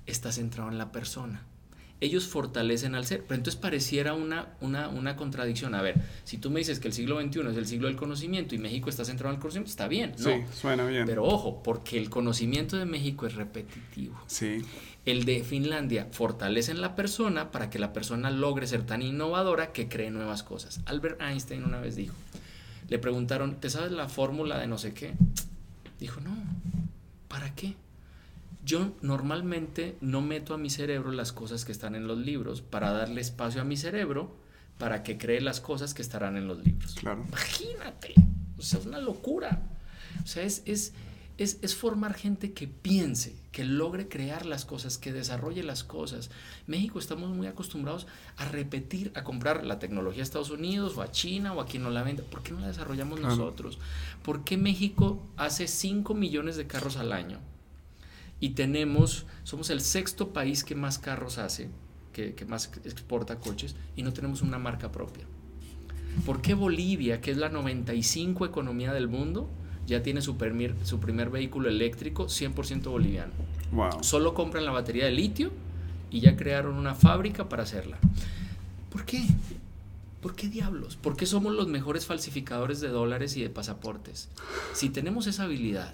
está 0.07 0.31
centrado 0.31 0.71
en 0.71 0.79
la 0.79 0.93
persona. 0.93 1.47
Ellos 2.03 2.27
fortalecen 2.27 2.97
al 2.97 3.07
ser. 3.07 3.23
Pero 3.23 3.37
entonces 3.37 3.61
pareciera 3.61 4.13
una, 4.13 4.49
una, 4.61 4.89
una, 4.89 5.15
contradicción. 5.15 5.77
A 5.77 5.83
ver, 5.83 5.95
si 6.25 6.37
tú 6.37 6.51
me 6.51 6.59
dices 6.59 6.81
que 6.81 6.89
el 6.89 6.95
siglo 6.95 7.21
XXI 7.23 7.41
es 7.51 7.57
el 7.57 7.67
siglo 7.67 7.87
del 7.87 7.97
conocimiento 7.97 8.57
y 8.57 8.59
México 8.59 8.91
está 8.91 9.05
centrado 9.05 9.31
en 9.31 9.37
el 9.37 9.41
conocimiento, 9.41 9.71
está 9.71 9.87
bien. 9.87 10.13
¿no? 10.19 10.25
Sí, 10.25 10.43
suena 10.53 10.85
bien. 10.85 11.07
Pero 11.07 11.25
ojo, 11.25 11.63
porque 11.63 11.99
el 11.99 12.11
conocimiento 12.11 12.77
de 12.77 12.87
México 12.87 13.25
es 13.25 13.37
repetitivo. 13.37 14.21
Sí. 14.27 14.65
El 15.07 15.25
de 15.25 15.45
Finlandia 15.45 16.09
fortalece 16.11 16.73
en 16.73 16.81
la 16.81 16.97
persona 16.97 17.53
para 17.53 17.71
que 17.71 17.79
la 17.79 17.93
persona 17.93 18.33
logre 18.33 18.67
ser 18.67 18.85
tan 18.85 19.01
innovadora 19.01 19.73
que 19.73 19.89
cree 19.89 20.11
nuevas 20.11 20.43
cosas. 20.43 20.81
Albert 20.87 21.21
Einstein 21.21 21.63
una 21.63 21.81
vez 21.81 21.95
dijo, 21.95 22.15
le 22.89 22.99
preguntaron, 22.99 23.61
¿te 23.61 23.71
sabes 23.71 23.93
la 23.93 24.09
fórmula 24.09 24.59
de 24.59 24.67
no 24.67 24.77
sé 24.77 24.93
qué? 24.93 25.15
Dijo, 26.01 26.21
no, 26.21 26.37
¿para 27.29 27.55
qué? 27.55 27.77
Yo 28.65 28.97
normalmente 29.03 29.97
no 30.01 30.21
meto 30.21 30.55
a 30.55 30.59
mi 30.59 30.71
cerebro 30.71 31.11
las 31.11 31.33
cosas 31.33 31.65
que 31.65 31.73
están 31.73 31.95
en 31.95 32.07
los 32.07 32.19
libros 32.19 32.63
para 32.63 32.93
darle 32.93 33.21
espacio 33.21 33.61
a 33.61 33.65
mi 33.65 33.77
cerebro 33.77 34.37
para 34.79 35.03
que 35.03 35.19
cree 35.19 35.41
las 35.41 35.61
cosas 35.61 35.95
que 35.95 36.03
estarán 36.03 36.37
en 36.37 36.47
los 36.47 36.59
libros. 36.65 36.95
Claro. 36.95 37.25
Imagínate. 37.29 38.15
O 38.59 38.63
sea, 38.63 38.79
es 38.79 38.87
una 38.87 38.99
locura. 38.99 39.63
O 40.23 40.27
sea, 40.27 40.45
es, 40.45 40.63
es, 40.67 40.93
es, 41.39 41.75
formar 41.75 42.15
gente 42.15 42.53
que 42.53 42.69
piense, 42.69 43.37
que 43.51 43.65
logre 43.65 44.09
crear 44.09 44.47
las 44.47 44.65
cosas, 44.65 44.99
que 44.99 45.13
desarrolle 45.13 45.65
las 45.65 45.83
cosas. 45.83 46.31
México 46.67 46.99
estamos 46.99 47.31
muy 47.31 47.49
acostumbrados 47.49 48.07
a 48.37 48.45
repetir, 48.45 49.11
a 49.17 49.25
comprar 49.25 49.65
la 49.65 49.79
tecnología 49.79 50.23
a 50.23 50.25
Estados 50.25 50.51
Unidos 50.51 50.97
o 50.97 51.03
a 51.03 51.11
China 51.11 51.53
o 51.53 51.61
a 51.61 51.67
quien 51.67 51.83
no 51.83 51.91
la 51.91 52.03
venda. 52.05 52.23
¿Por 52.23 52.43
qué 52.43 52.53
no 52.53 52.61
la 52.61 52.69
desarrollamos 52.69 53.21
nosotros? 53.21 53.79
¿Por 54.23 54.45
qué 54.45 54.57
México 54.57 55.27
hace 55.37 55.67
5 55.67 56.15
millones 56.15 56.57
de 56.57 56.67
carros 56.69 56.97
al 56.97 57.13
año? 57.13 57.41
Y 58.43 58.51
tenemos, 58.51 59.25
somos 59.45 59.71
el 59.71 59.81
sexto 59.81 60.35
país 60.35 60.65
que 60.65 60.75
más 60.75 60.99
carros 60.99 61.39
hace, 61.39 61.71
que, 62.13 62.35
que 62.35 62.45
más 62.45 62.71
exporta 62.85 63.37
coches, 63.37 63.75
y 63.97 64.03
no 64.03 64.13
tenemos 64.13 64.43
una 64.43 64.59
marca 64.59 64.93
propia. 64.93 65.25
¿Por 66.27 66.43
qué 66.43 66.53
Bolivia, 66.53 67.21
que 67.21 67.31
es 67.31 67.39
la 67.39 67.49
95 67.49 68.45
economía 68.45 68.93
del 68.93 69.09
mundo, 69.09 69.49
ya 69.87 70.03
tiene 70.03 70.23
su, 70.23 70.37
primer, 70.37 70.75
su 70.85 71.01
primer 71.01 71.31
vehículo 71.31 71.69
eléctrico 71.69 72.27
100% 72.27 72.85
boliviano. 72.85 73.33
Wow. 73.73 74.03
Solo 74.03 74.35
compran 74.35 74.65
la 74.65 74.73
batería 74.73 75.07
de 75.07 75.13
litio 75.13 75.51
y 76.11 76.21
ya 76.21 76.37
crearon 76.37 76.77
una 76.77 76.95
fábrica 76.95 77.49
para 77.49 77.63
hacerla. 77.63 77.99
¿Por 78.91 79.05
qué? 79.05 79.25
¿Por 80.21 80.37
qué 80.37 80.49
diablos? 80.49 80.97
¿Por 80.97 81.17
qué 81.17 81.27
somos 81.27 81.53
los 81.55 81.67
mejores 81.67 82.07
falsificadores 82.07 82.81
de 82.81 82.89
dólares 82.89 83.37
y 83.37 83.43
de 83.43 83.51
pasaportes? 83.51 84.29
Si 84.73 84.91
tenemos 84.91 85.27
esa 85.27 85.45
habilidad, 85.45 85.93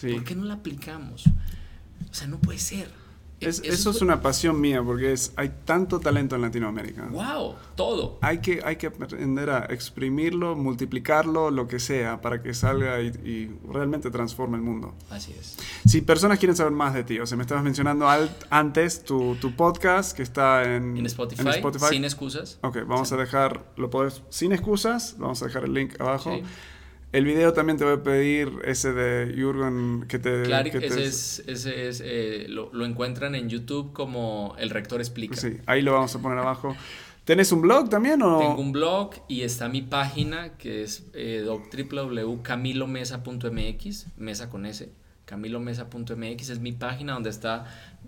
¿por 0.00 0.24
qué 0.24 0.34
no 0.34 0.44
la 0.44 0.54
aplicamos? 0.54 1.24
O 2.10 2.14
sea, 2.14 2.26
no 2.26 2.38
puede 2.38 2.58
ser. 2.58 2.88
eso, 3.40 3.90
es, 3.90 4.00
una 4.00 4.22
pasión 4.22 4.58
mía 4.60 4.82
porque 4.82 5.12
es, 5.12 5.32
hay 5.36 5.52
tanto 5.64 6.00
talento 6.00 6.36
en 6.36 6.42
Latinoamérica. 6.42 7.06
¡Wow! 7.10 7.54
Todo. 7.74 8.18
Hay 8.22 8.38
que, 8.38 8.62
hay 8.64 8.76
que 8.76 8.86
aprender 8.86 9.50
a 9.50 9.66
exprimirlo, 9.66 10.56
multiplicarlo, 10.56 11.50
lo 11.50 11.68
que 11.68 11.78
sea, 11.78 12.20
para 12.20 12.42
que 12.42 12.54
salga 12.54 13.00
y, 13.02 13.54
realmente 13.70 14.10
transforme 14.10 14.56
el 14.56 14.62
mundo. 14.62 14.94
Así 15.10 15.34
es. 15.38 15.56
Si 15.86 16.00
personas 16.00 16.38
quieren 16.38 16.56
saber 16.56 16.72
más 16.72 16.94
de 16.94 17.04
ti, 17.04 17.18
o 17.18 17.26
sea, 17.26 17.36
me 17.36 17.42
estabas 17.42 17.62
mencionando 17.62 18.06
antes 18.50 19.04
tu, 19.04 19.36
tu, 19.36 19.54
podcast 19.54 20.16
que 20.16 20.22
está 20.22 20.62
en, 20.64 20.96
en, 20.96 21.06
Spotify, 21.06 21.50
sin 21.90 22.04
excusas. 22.04 22.58
Ok, 22.62 22.78
vamos 22.86 23.12
a 23.12 23.16
dejar, 23.16 23.72
lo 23.76 23.90
podés, 23.90 24.22
sin 24.30 24.52
excusas, 24.52 25.16
vamos 25.18 25.42
a 25.42 25.46
dejar 25.46 25.64
el 25.64 25.74
link 25.74 26.00
abajo. 26.00 26.40
El 27.12 27.24
video 27.24 27.52
también 27.52 27.78
te 27.78 27.84
voy 27.84 27.94
a 27.94 28.02
pedir 28.02 28.50
ese 28.64 28.92
de 28.92 29.32
Jürgen 29.34 30.04
que 30.08 30.18
te... 30.18 30.42
Claro, 30.42 30.70
que 30.70 30.80
te- 30.80 30.86
ese 30.86 31.04
es, 31.04 31.42
ese 31.46 31.88
es 31.88 32.02
eh, 32.04 32.46
lo, 32.48 32.70
lo 32.74 32.84
encuentran 32.84 33.34
en 33.34 33.48
YouTube 33.48 33.92
como 33.92 34.54
El 34.58 34.70
Rector 34.70 35.00
Explica. 35.00 35.36
Sí, 35.36 35.58
ahí 35.66 35.82
lo 35.82 35.92
vamos 35.92 36.14
a 36.14 36.18
poner 36.20 36.38
abajo. 36.38 36.76
¿Tenés 37.24 37.50
un 37.52 37.62
blog 37.62 37.88
también 37.88 38.20
o...? 38.22 38.38
Tengo 38.38 38.60
un 38.60 38.72
blog 38.72 39.10
y 39.28 39.42
está 39.42 39.68
mi 39.68 39.82
página 39.82 40.56
que 40.58 40.82
es 40.82 41.06
eh, 41.14 41.44
www.camilomesa.mx, 41.46 44.06
mesa 44.16 44.50
con 44.50 44.66
S, 44.66 44.88
camilomesa.mx 45.24 46.50
es 46.50 46.60
mi 46.60 46.72
página 46.72 47.14
donde 47.14 47.30
está, 47.30 47.64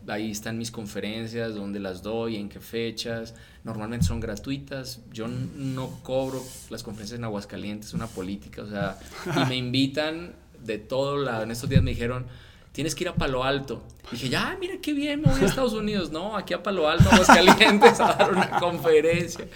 ahí 0.09 0.31
están 0.31 0.59
mis 0.59 0.71
conferencias, 0.71 1.55
donde 1.55 1.81
las 1.81 2.03
doy, 2.03 2.37
en 2.37 2.49
qué 2.49 2.61
fechas, 2.61 3.35
normalmente 3.65 4.07
son 4.07 4.21
gratuitas, 4.21 5.01
yo 5.13 5.29
no 5.29 5.89
cobro 6.03 6.43
las 6.71 6.83
conferencias 6.83 7.19
en 7.19 7.25
Aguascalientes, 7.25 7.89
es 7.89 7.95
una 7.95 8.07
política, 8.07 8.63
o 8.63 8.69
sea, 8.69 8.99
y 9.37 9.49
me 9.49 9.57
invitan 9.67 10.35
de 10.65 10.79
todo 10.79 11.17
lado, 11.19 11.43
en 11.45 11.51
estos 11.51 11.69
días 11.71 11.83
me 11.83 11.91
dijeron, 11.91 12.27
tienes 12.73 12.95
que 12.95 13.05
ir 13.05 13.09
a 13.09 13.15
Palo 13.15 13.43
Alto. 13.45 13.83
Dije, 14.13 14.29
ya, 14.29 14.57
mira 14.61 14.75
qué 14.81 14.93
bien, 14.93 15.21
me 15.21 15.31
voy 15.31 15.43
a 15.43 15.47
Estados 15.47 15.73
Unidos. 15.75 16.13
No, 16.13 16.37
aquí 16.37 16.55
a 16.55 16.63
Palo 16.63 16.89
Alto, 16.89 17.11
Aguascalientes, 17.11 17.99
a 18.01 18.15
dar 18.15 18.33
una 18.33 18.51
conferencia. 18.59 19.47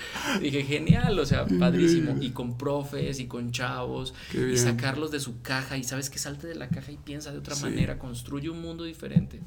Dije, 0.40 0.62
genial, 0.64 1.18
o 1.18 1.24
sea, 1.24 1.46
padrísimo. 1.46 2.16
Y 2.20 2.30
con 2.30 2.58
profes 2.58 3.20
y 3.20 3.26
con 3.26 3.52
chavos. 3.52 4.12
Y 4.34 4.56
sacarlos 4.58 5.10
de 5.10 5.20
su 5.20 5.40
caja. 5.40 5.76
Y 5.78 5.84
sabes 5.84 6.10
que 6.10 6.18
salte 6.18 6.48
de 6.48 6.54
la 6.56 6.68
caja 6.68 6.90
y 6.92 6.96
piensa 6.96 7.30
de 7.32 7.38
otra 7.38 7.54
Sí. 7.54 7.62
manera, 7.62 7.98
construye 7.98 8.50
un 8.50 8.60
mundo 8.60 8.84
diferente. 8.84 9.40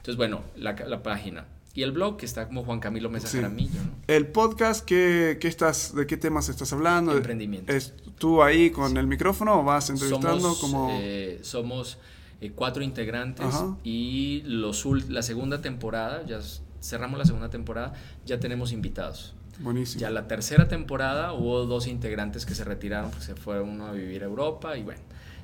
Entonces, 0.00 0.16
bueno, 0.16 0.42
la, 0.56 0.72
la 0.72 1.02
página. 1.02 1.46
Y 1.72 1.82
el 1.82 1.92
blog 1.92 2.16
que 2.16 2.26
está 2.26 2.46
como 2.48 2.64
Juan 2.64 2.80
Camilo 2.80 3.10
Mesa 3.10 3.28
Sí. 3.28 3.36
Jaramillo, 3.36 3.80
¿no? 3.82 3.90
El 4.08 4.26
podcast, 4.26 4.84
¿qué, 4.84 5.38
qué 5.40 5.46
estás, 5.46 5.94
¿de 5.94 6.04
qué 6.06 6.16
temas 6.16 6.48
estás 6.48 6.72
hablando? 6.72 7.16
Emprendimiento. 7.16 7.72
¿Es 7.72 7.94
tú 8.18 8.42
ahí 8.42 8.70
con 8.70 8.96
el 8.96 9.06
micrófono 9.06 9.60
o 9.60 9.62
vas 9.62 9.88
entrevistando 9.88 10.40
somos, 10.40 10.58
como...? 10.58 10.88
eh, 11.00 11.38
somos 11.42 11.98
eh, 12.40 12.50
cuatro 12.54 12.82
integrantes 12.82 13.46
Ajá. 13.46 13.76
y 13.84 14.42
los 14.46 14.84
la 15.08 15.22
segunda 15.22 15.60
temporada, 15.62 16.26
ya 16.26 16.40
cerramos 16.82 17.18
la 17.18 17.24
segunda 17.24 17.50
temporada, 17.50 17.92
ya 18.26 18.40
tenemos 18.40 18.72
invitados. 18.72 19.34
Buenísimo. 19.60 20.00
Ya 20.00 20.10
la 20.10 20.26
tercera 20.26 20.66
temporada 20.66 21.34
hubo 21.34 21.66
dos 21.66 21.86
integrantes 21.86 22.46
que 22.46 22.54
se 22.56 22.64
retiraron, 22.64 23.10
pues 23.12 23.24
se 23.24 23.36
fue 23.36 23.60
uno 23.60 23.86
a 23.86 23.92
vivir 23.92 24.22
a 24.22 24.26
Europa 24.26 24.76
y 24.76 24.82
bueno. 24.82 25.02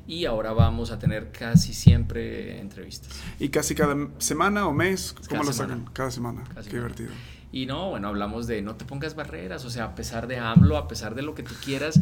Y 0.08 0.24
ahora 0.24 0.52
vamos 0.52 0.90
a 0.92 0.98
tener 0.98 1.32
casi 1.32 1.74
siempre 1.74 2.60
entrevistas. 2.60 3.12
¿Y 3.40 3.48
casi 3.48 3.74
cada 3.74 3.96
semana 4.18 4.66
o 4.68 4.72
mes? 4.72 5.12
¿Cómo 5.12 5.28
Cada 5.28 5.44
lo 5.44 5.52
semana. 5.52 5.74
sacan? 5.76 5.92
Cada 5.92 6.10
semana. 6.10 6.44
Cada 6.44 6.62
Qué 6.62 6.70
semana. 6.70 6.88
divertido. 6.94 7.10
Y 7.52 7.66
no, 7.66 7.90
bueno, 7.90 8.08
hablamos 8.08 8.46
de 8.46 8.62
no 8.62 8.74
te 8.76 8.84
pongas 8.84 9.14
barreras, 9.16 9.64
o 9.64 9.70
sea, 9.70 9.84
a 9.84 9.94
pesar 9.94 10.26
de 10.26 10.36
AMLO, 10.38 10.76
a 10.76 10.88
pesar 10.88 11.14
de 11.14 11.22
lo 11.22 11.34
que 11.34 11.42
tú 11.42 11.54
quieras, 11.64 11.98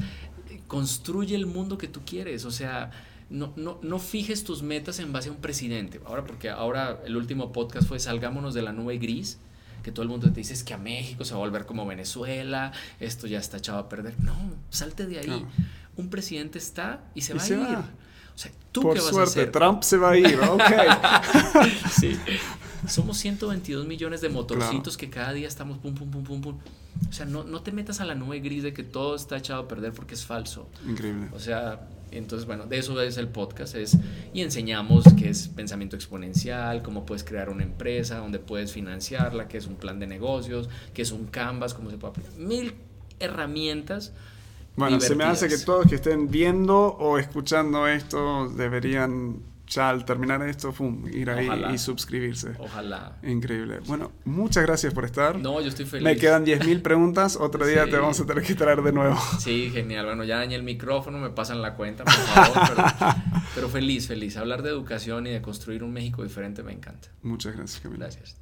construye 0.66 1.34
el 1.36 1.46
mundo 1.46 1.78
que 1.78 1.86
tú 1.88 2.00
quieres, 2.04 2.44
o 2.44 2.50
sea, 2.50 2.90
no, 3.30 3.52
no, 3.56 3.78
no 3.82 3.98
fijes 3.98 4.44
tus 4.44 4.62
metas 4.62 4.98
en 4.98 5.12
base 5.12 5.28
a 5.28 5.32
un 5.32 5.38
presidente. 5.38 6.00
Ahora, 6.06 6.24
porque 6.24 6.50
ahora 6.50 7.00
el 7.06 7.16
último 7.16 7.52
podcast 7.52 7.86
fue 7.88 7.98
Salgámonos 8.00 8.54
de 8.54 8.62
la 8.62 8.72
nube 8.72 8.98
gris, 8.98 9.38
que 9.84 9.92
todo 9.92 10.02
el 10.02 10.08
mundo 10.08 10.28
te 10.32 10.40
dice 10.40 10.54
es 10.54 10.64
que 10.64 10.74
a 10.74 10.78
México 10.78 11.24
se 11.24 11.32
va 11.34 11.36
a 11.36 11.40
volver 11.40 11.66
como 11.66 11.86
Venezuela, 11.86 12.72
esto 12.98 13.26
ya 13.28 13.38
está 13.38 13.58
echado 13.58 13.78
a 13.78 13.88
perder. 13.88 14.18
No, 14.18 14.34
salte 14.70 15.06
de 15.06 15.18
ahí. 15.20 15.46
Un 15.96 16.08
presidente 16.10 16.58
está 16.58 17.04
y 17.14 17.20
se 17.20 17.34
Y 17.34 17.36
va 17.36 17.42
se 17.44 17.54
a 17.54 17.58
ir. 17.58 17.64
va. 17.76 17.90
O 18.34 18.38
sea, 18.38 18.50
¿tú 18.72 18.82
Por 18.82 18.94
qué 18.94 19.00
vas 19.00 19.10
a 19.10 19.12
suerte, 19.12 19.30
hacer? 19.42 19.52
Trump 19.52 19.82
se 19.82 19.96
va 19.96 20.10
a 20.10 20.16
ir, 20.16 20.40
ok. 20.40 20.60
Sí. 21.90 22.18
Somos 22.88 23.16
122 23.18 23.86
millones 23.86 24.20
de 24.20 24.28
motorcitos 24.28 24.96
que 24.96 25.08
cada 25.08 25.32
día 25.32 25.48
estamos 25.48 25.78
pum, 25.78 25.94
pum, 25.94 26.10
pum, 26.10 26.24
pum, 26.24 26.40
pum. 26.40 26.58
O 27.08 27.12
sea, 27.12 27.26
no, 27.26 27.44
no 27.44 27.62
te 27.62 27.70
metas 27.72 28.00
a 28.00 28.04
la 28.04 28.14
nube 28.14 28.40
gris 28.40 28.62
de 28.62 28.72
que 28.74 28.82
todo 28.82 29.14
está 29.16 29.36
echado 29.36 29.62
a 29.62 29.68
perder 29.68 29.92
porque 29.92 30.14
es 30.14 30.24
falso. 30.26 30.68
Increíble. 30.86 31.28
O 31.32 31.38
sea, 31.38 31.88
entonces, 32.16 32.46
bueno, 32.46 32.66
de 32.66 32.78
eso 32.78 33.00
es 33.00 33.16
el 33.16 33.28
podcast. 33.28 33.74
Es, 33.74 33.96
y 34.32 34.42
enseñamos 34.42 35.04
qué 35.18 35.30
es 35.30 35.48
pensamiento 35.48 35.96
exponencial, 35.96 36.82
cómo 36.82 37.04
puedes 37.06 37.24
crear 37.24 37.50
una 37.50 37.62
empresa, 37.62 38.18
dónde 38.18 38.38
puedes 38.38 38.72
financiarla, 38.72 39.48
qué 39.48 39.58
es 39.58 39.66
un 39.66 39.76
plan 39.76 39.98
de 39.98 40.06
negocios, 40.06 40.68
qué 40.92 41.02
es 41.02 41.12
un 41.12 41.26
canvas, 41.26 41.74
cómo 41.74 41.90
se 41.90 41.98
puede 41.98 42.12
aplicar. 42.12 42.32
Mil 42.36 42.74
herramientas. 43.18 44.12
Bueno, 44.76 45.00
se 45.00 45.14
me 45.14 45.24
hace 45.24 45.48
que 45.48 45.58
todos 45.58 45.86
que 45.86 45.94
estén 45.94 46.30
viendo 46.30 46.76
o 46.76 47.18
escuchando 47.18 47.86
esto 47.86 48.48
deberían 48.48 49.40
ya 49.66 49.88
al 49.90 50.04
terminar 50.04 50.42
esto, 50.42 50.72
pum, 50.72 51.06
ir 51.08 51.30
ahí 51.30 51.46
Ojalá. 51.46 51.72
y 51.72 51.78
suscribirse. 51.78 52.52
Ojalá. 52.58 53.16
Increíble. 53.22 53.80
Bueno, 53.86 54.12
muchas 54.24 54.64
gracias 54.64 54.92
por 54.92 55.04
estar. 55.04 55.38
No, 55.38 55.60
yo 55.60 55.68
estoy 55.68 55.86
feliz. 55.86 56.04
Me 56.04 56.16
quedan 56.16 56.44
10.000 56.44 56.82
preguntas. 56.82 57.36
Otro 57.36 57.66
día 57.66 57.84
Sí. 57.84 57.90
te 57.90 57.96
vamos 57.96 58.20
a 58.20 58.26
tener 58.26 58.44
que 58.44 58.54
traer 58.54 58.82
de 58.82 58.92
nuevo. 58.92 59.18
Sí, 59.38 59.70
genial. 59.72 60.06
Bueno, 60.06 60.24
ya 60.24 60.36
dañé 60.36 60.54
el 60.56 60.62
micrófono, 60.62 61.18
me 61.18 61.30
pasan 61.30 61.62
la 61.62 61.74
cuenta, 61.74 62.04
por 62.04 62.12
favor. 62.12 62.62
pero, 62.68 63.14
pero 63.54 63.68
feliz, 63.68 64.06
feliz. 64.06 64.36
Hablar 64.36 64.62
de 64.62 64.70
educación 64.70 65.26
y 65.26 65.30
de 65.30 65.40
construir 65.42 65.82
un 65.82 65.92
México 65.92 66.22
diferente 66.22 66.62
me 66.62 66.72
encanta. 66.72 67.08
Muchas 67.22 67.56
gracias, 67.56 67.80
Camila. 67.80 68.04
Gracias. 68.06 68.36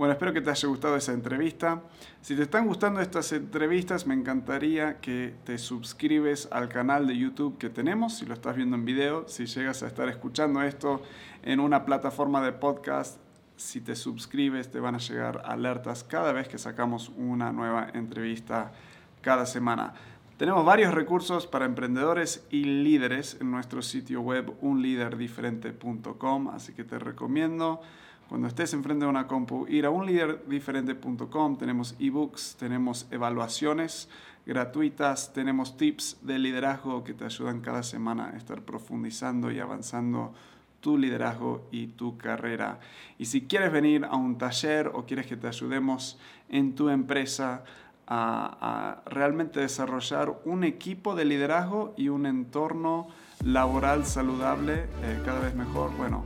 Bueno, 0.00 0.14
espero 0.14 0.32
que 0.32 0.40
te 0.40 0.48
haya 0.48 0.66
gustado 0.66 0.96
esa 0.96 1.12
entrevista. 1.12 1.82
Si 2.22 2.34
te 2.34 2.44
están 2.44 2.66
gustando 2.66 3.02
estas 3.02 3.32
entrevistas, 3.32 4.06
me 4.06 4.14
encantaría 4.14 4.98
que 4.98 5.34
te 5.44 5.58
suscribes 5.58 6.48
al 6.52 6.70
canal 6.70 7.06
de 7.06 7.18
YouTube 7.18 7.58
que 7.58 7.68
tenemos, 7.68 8.16
si 8.16 8.24
lo 8.24 8.32
estás 8.32 8.56
viendo 8.56 8.76
en 8.76 8.86
video, 8.86 9.28
si 9.28 9.44
llegas 9.44 9.82
a 9.82 9.88
estar 9.88 10.08
escuchando 10.08 10.62
esto 10.62 11.02
en 11.42 11.60
una 11.60 11.84
plataforma 11.84 12.40
de 12.40 12.52
podcast, 12.52 13.18
si 13.56 13.82
te 13.82 13.94
suscribes 13.94 14.70
te 14.70 14.80
van 14.80 14.94
a 14.94 14.98
llegar 15.00 15.42
alertas 15.44 16.02
cada 16.02 16.32
vez 16.32 16.48
que 16.48 16.56
sacamos 16.56 17.10
una 17.18 17.52
nueva 17.52 17.90
entrevista 17.92 18.72
cada 19.20 19.44
semana. 19.44 19.92
Tenemos 20.38 20.64
varios 20.64 20.94
recursos 20.94 21.46
para 21.46 21.66
emprendedores 21.66 22.46
y 22.48 22.64
líderes 22.64 23.36
en 23.38 23.50
nuestro 23.50 23.82
sitio 23.82 24.22
web 24.22 24.50
unliderdiferente.com, 24.62 26.48
así 26.48 26.72
que 26.72 26.84
te 26.84 26.98
recomiendo 26.98 27.82
cuando 28.30 28.46
estés 28.46 28.72
enfrente 28.74 29.04
de 29.04 29.10
una 29.10 29.26
compu, 29.26 29.66
ir 29.68 29.86
a 29.86 29.90
unliderdiferente.com. 29.90 31.58
Tenemos 31.58 31.96
ebooks, 31.98 32.54
tenemos 32.60 33.08
evaluaciones 33.10 34.08
gratuitas, 34.46 35.32
tenemos 35.32 35.76
tips 35.76 36.18
de 36.22 36.38
liderazgo 36.38 37.02
que 37.02 37.12
te 37.12 37.24
ayudan 37.24 37.60
cada 37.60 37.82
semana 37.82 38.30
a 38.32 38.36
estar 38.36 38.62
profundizando 38.62 39.50
y 39.50 39.58
avanzando 39.58 40.32
tu 40.78 40.96
liderazgo 40.96 41.66
y 41.72 41.88
tu 41.88 42.16
carrera. 42.18 42.78
Y 43.18 43.24
si 43.24 43.48
quieres 43.48 43.72
venir 43.72 44.04
a 44.04 44.14
un 44.14 44.38
taller 44.38 44.92
o 44.94 45.06
quieres 45.06 45.26
que 45.26 45.36
te 45.36 45.48
ayudemos 45.48 46.16
en 46.48 46.76
tu 46.76 46.88
empresa 46.88 47.64
a, 48.06 49.00
a 49.06 49.10
realmente 49.10 49.58
desarrollar 49.58 50.40
un 50.44 50.62
equipo 50.62 51.16
de 51.16 51.24
liderazgo 51.24 51.94
y 51.96 52.10
un 52.10 52.26
entorno 52.26 53.08
laboral 53.44 54.04
saludable 54.04 54.86
eh, 55.02 55.22
cada 55.24 55.40
vez 55.40 55.54
mejor, 55.54 55.96
bueno, 55.96 56.24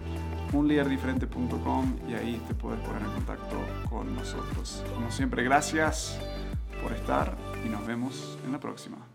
unliderdiferente.com 0.53 1.97
y 2.09 2.15
ahí 2.15 2.43
te 2.47 2.55
puedes 2.55 2.81
poner 2.81 3.03
en 3.03 3.12
contacto 3.12 3.57
con 3.89 4.15
nosotros. 4.15 4.83
Como 4.95 5.11
siempre, 5.11 5.43
gracias 5.43 6.19
por 6.83 6.93
estar 6.93 7.37
y 7.65 7.69
nos 7.69 7.87
vemos 7.87 8.39
en 8.45 8.53
la 8.53 8.61
próxima. 8.61 9.14